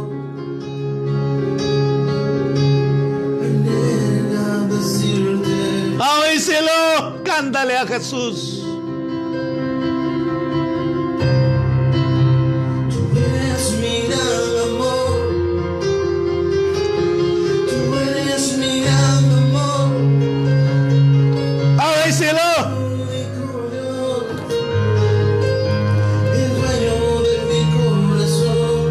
Dueño 26.55 27.23
de 27.23 27.35
mi 27.49 27.63
corazón. 27.77 28.87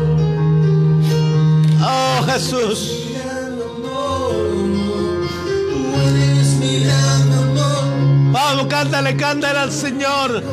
Oh 1.81 2.17
Jesús. 2.27 3.02
Cántale, 8.83 9.15
cántale 9.15 9.59
al 9.59 9.71
Señor. 9.71 10.43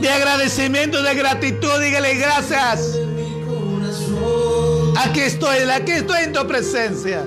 De 0.00 0.08
agradecimiento, 0.08 1.02
de 1.02 1.14
gratitud, 1.14 1.78
dígale 1.80 2.14
gracias. 2.14 2.96
Aquí 4.96 5.20
estoy, 5.20 5.58
aquí 5.70 5.92
estoy 5.92 6.24
en 6.24 6.32
tu 6.32 6.46
presencia. 6.46 7.24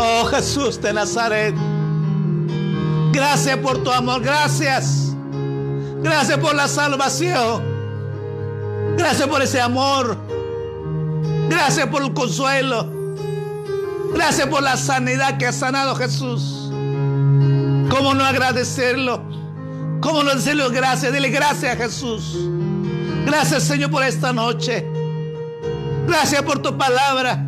Oh 0.00 0.24
Jesús 0.26 0.80
de 0.80 0.92
Nazaret. 0.92 1.54
Gracias 3.12 3.56
por 3.56 3.82
tu 3.82 3.90
amor, 3.90 4.22
gracias. 4.22 5.12
Gracias 6.02 6.38
por 6.38 6.54
la 6.54 6.68
salvación. 6.68 7.64
Gracias 8.96 9.26
por 9.26 9.42
ese 9.42 9.60
amor. 9.60 10.37
Gracias 11.48 11.86
por 11.88 12.02
el 12.02 12.12
consuelo. 12.12 12.86
Gracias 14.14 14.46
por 14.48 14.62
la 14.62 14.76
sanidad 14.76 15.38
que 15.38 15.46
ha 15.46 15.52
sanado 15.52 15.94
Jesús. 15.94 16.70
¿Cómo 17.90 18.14
no 18.14 18.24
agradecerlo? 18.24 19.22
¿Cómo 20.00 20.22
no 20.22 20.34
decirle 20.34 20.68
gracias? 20.70 21.12
Dile 21.12 21.30
gracias 21.30 21.74
a 21.74 21.76
Jesús. 21.76 22.36
Gracias 23.26 23.64
Señor 23.64 23.90
por 23.90 24.04
esta 24.04 24.32
noche. 24.32 24.86
Gracias 26.06 26.42
por 26.42 26.60
tu 26.60 26.76
palabra. 26.76 27.44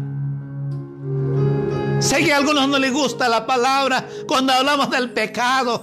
Sé 2.00 2.24
que 2.24 2.32
a 2.32 2.38
algunos 2.38 2.68
no 2.68 2.78
les 2.78 2.92
gusta 2.92 3.28
la 3.28 3.46
palabra 3.46 4.06
cuando 4.26 4.52
hablamos 4.52 4.90
del 4.90 5.10
pecado. 5.10 5.82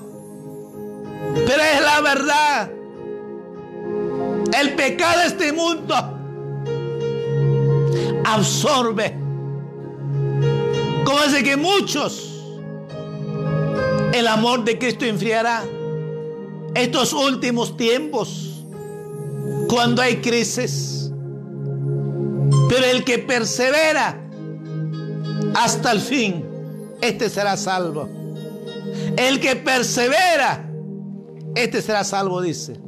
Pero 1.34 1.64
es 1.64 1.82
la 1.82 2.02
verdad. 2.02 2.72
El 4.60 4.74
pecado 4.76 5.20
de 5.20 5.28
este 5.28 5.54
mundo 5.54 6.17
absorbe. 8.34 9.16
Como 11.06 11.24
dice 11.26 11.44
que 11.44 11.58
muchos 11.58 12.34
el 14.14 14.28
amor 14.28 14.64
de 14.64 14.78
Cristo 14.78 15.06
enfriará. 15.06 15.64
estos 16.76 17.14
últimos 17.14 17.76
tiempos, 17.76 18.64
cuando 19.68 20.02
hay 20.02 20.18
crisis. 20.18 21.12
Pero 22.70 22.86
el 22.86 23.04
que 23.04 23.20
persevera 23.20 24.22
hasta 25.56 25.92
el 25.92 26.02
fin, 26.02 26.46
este 27.02 27.30
será 27.30 27.58
salvo. 27.58 28.08
El 29.18 29.40
que 29.40 29.56
persevera, 29.56 30.70
este 31.56 31.82
será 31.82 32.04
salvo, 32.04 32.42
dice. 32.42 32.80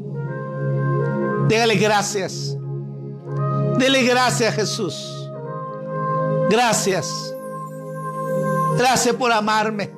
Dígale 1.47 1.75
gracias. 1.75 2.55
Dele 3.79 4.03
gracias 4.03 4.49
a 4.49 4.55
Jesús. 4.55 5.18
Gracias. 6.49 7.33
Gracias 8.77 9.15
por 9.15 9.31
amarme. 9.31 9.91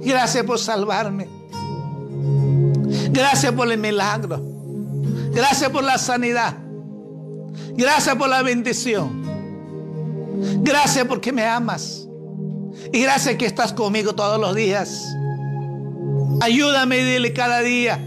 Gracias 0.00 0.44
por 0.44 0.58
salvarme. 0.58 1.28
Gracias 3.10 3.52
por 3.52 3.70
el 3.70 3.78
milagro. 3.78 4.40
Gracias 5.32 5.70
por 5.70 5.84
la 5.84 5.98
sanidad. 5.98 6.56
Gracias 7.76 8.16
por 8.16 8.28
la 8.28 8.42
bendición. 8.42 9.22
Gracias 10.62 11.06
porque 11.06 11.32
me 11.32 11.44
amas. 11.44 12.06
Y 12.92 13.02
gracias 13.02 13.36
que 13.36 13.46
estás 13.46 13.72
conmigo 13.72 14.14
todos 14.14 14.40
los 14.40 14.54
días. 14.54 15.04
Ayúdame, 16.40 16.98
dile 16.98 17.32
cada 17.32 17.60
día. 17.60 17.98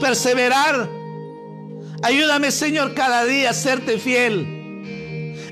Perseverar. 0.00 0.88
Ayúdame, 2.02 2.50
Señor, 2.50 2.94
cada 2.94 3.24
día 3.24 3.50
a 3.50 3.54
serte 3.54 3.98
fiel. 3.98 4.55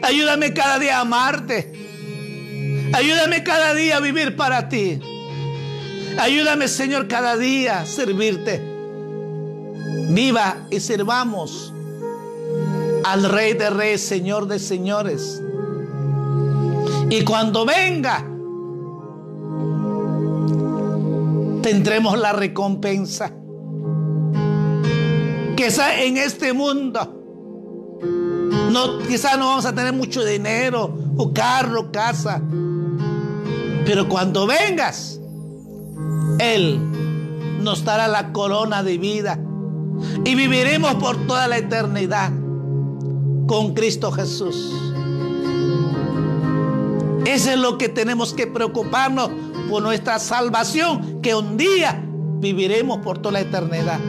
Ayúdame 0.05 0.53
cada 0.53 0.79
día 0.79 0.99
a 0.99 1.01
amarte. 1.01 1.73
Ayúdame 2.93 3.43
cada 3.43 3.73
día 3.73 3.97
a 3.97 4.01
vivir 4.01 4.37
para 4.37 4.69
ti. 4.69 5.01
Ayúdame, 6.19 6.69
Señor, 6.69 7.09
cada 7.09 7.39
día 7.39 7.81
a 7.81 7.87
servirte. 7.87 8.63
Viva 10.11 10.67
y 10.71 10.79
sirvamos 10.81 11.73
al 13.05 13.31
Rey 13.31 13.55
de 13.55 13.71
Reyes, 13.71 14.03
Señor 14.03 14.47
de 14.47 14.59
Señores. 14.59 15.43
Y 17.09 17.25
cuando 17.25 17.65
venga, 17.65 18.19
tendremos 21.63 22.19
la 22.19 22.33
recompensa. 22.33 23.33
Quizá 25.57 26.03
en 26.03 26.19
este 26.19 26.53
mundo, 26.53 27.24
no, 28.75 28.99
quizá 28.99 29.37
no 29.37 29.47
vamos 29.47 29.65
a 29.67 29.73
tener 29.73 29.93
mucho 29.93 30.25
dinero, 30.25 30.99
o 31.17 31.33
carro, 31.33 31.93
casa. 31.93 32.43
Pero 33.87 34.09
cuando 34.09 34.49
vengas, 34.49 35.21
Él 36.41 36.81
nos 37.61 37.85
dará 37.85 38.09
la 38.09 38.33
corona 38.33 38.83
de 38.83 38.99
vida 38.99 39.39
y 40.25 40.35
viviremos 40.35 40.97
por 40.97 41.17
toda 41.29 41.47
la 41.47 41.59
eternidad 41.59 42.33
con 43.47 43.75
Cristo 43.75 44.11
Jesús. 44.11 44.73
Eso 47.25 47.51
es 47.53 47.59
lo 47.59 47.79
que 47.79 47.89
tenemos 47.89 48.35
que 48.35 48.49
preocuparnos 48.49 49.31
por 49.71 49.85
nuestra 49.85 50.19
salvación, 50.19 51.23
que 51.23 51.35
un 51.35 51.57
día 51.57 52.05
viviremos 52.39 52.99
por 52.99 53.19
toda 53.19 53.35
la 53.35 53.41
eternidad. 53.41 54.01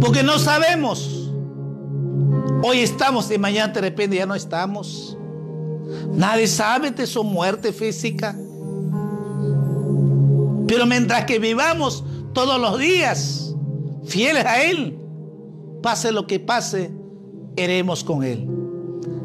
Porque 0.00 0.22
no 0.22 0.38
sabemos. 0.38 1.21
Hoy 2.64 2.78
estamos 2.78 3.28
y 3.30 3.38
mañana 3.38 3.72
de 3.72 3.80
repente 3.80 4.16
ya 4.16 4.24
no 4.24 4.36
estamos. 4.36 5.18
Nadie 6.12 6.46
sabe 6.46 6.92
de 6.92 7.08
su 7.08 7.24
muerte 7.24 7.72
física. 7.72 8.36
Pero 10.68 10.86
mientras 10.86 11.24
que 11.24 11.40
vivamos 11.40 12.04
todos 12.32 12.60
los 12.60 12.78
días 12.78 13.52
fieles 14.06 14.44
a 14.44 14.62
Él, 14.62 14.96
pase 15.82 16.12
lo 16.12 16.26
que 16.28 16.38
pase, 16.38 16.92
iremos 17.56 18.04
con 18.04 18.22
Él. 18.22 18.46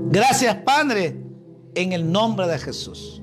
Gracias, 0.10 0.56
Padre, 0.66 1.16
en 1.76 1.94
el 1.94 2.12
nombre 2.12 2.48
de 2.48 2.58
Jesús. 2.58 3.22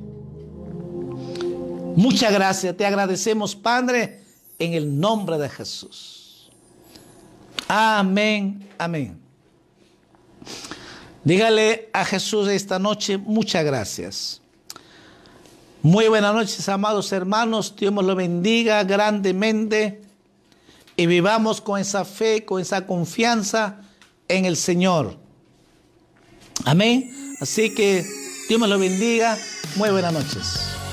Muchas 1.97 2.32
gracias. 2.32 2.77
Te 2.77 2.86
agradecemos, 2.86 3.57
Padre, 3.57 4.20
en 4.61 4.74
el 4.74 5.01
nombre 5.01 5.39
de 5.39 5.49
Jesús. 5.49 6.51
Amén, 7.66 8.69
amén. 8.78 9.24
Dígale 11.25 11.89
a 11.93 12.05
Jesús 12.05 12.49
esta 12.49 12.79
noche 12.79 13.16
muchas 13.16 13.65
gracias. 13.65 14.41
Muy 15.83 16.09
buenas 16.09 16.35
noches, 16.35 16.69
amados 16.69 17.12
hermanos. 17.12 17.75
Dios 17.77 17.93
nos 17.93 18.05
lo 18.05 18.15
bendiga 18.15 18.85
grandemente 18.85 20.03
y 20.97 21.07
vivamos 21.07 21.61
con 21.61 21.81
esa 21.81 22.05
fe, 22.05 22.45
con 22.45 22.61
esa 22.61 22.87
confianza 22.87 23.81
en 24.29 24.45
el 24.45 24.57
Señor. 24.57 25.16
Amén. 26.65 27.37
Así 27.41 27.75
que 27.75 28.05
Dios 28.49 28.61
me 28.61 28.69
lo 28.69 28.79
bendiga. 28.79 29.37
Muy 29.77 29.91
buenas 29.91 30.12
noches. 30.12 30.84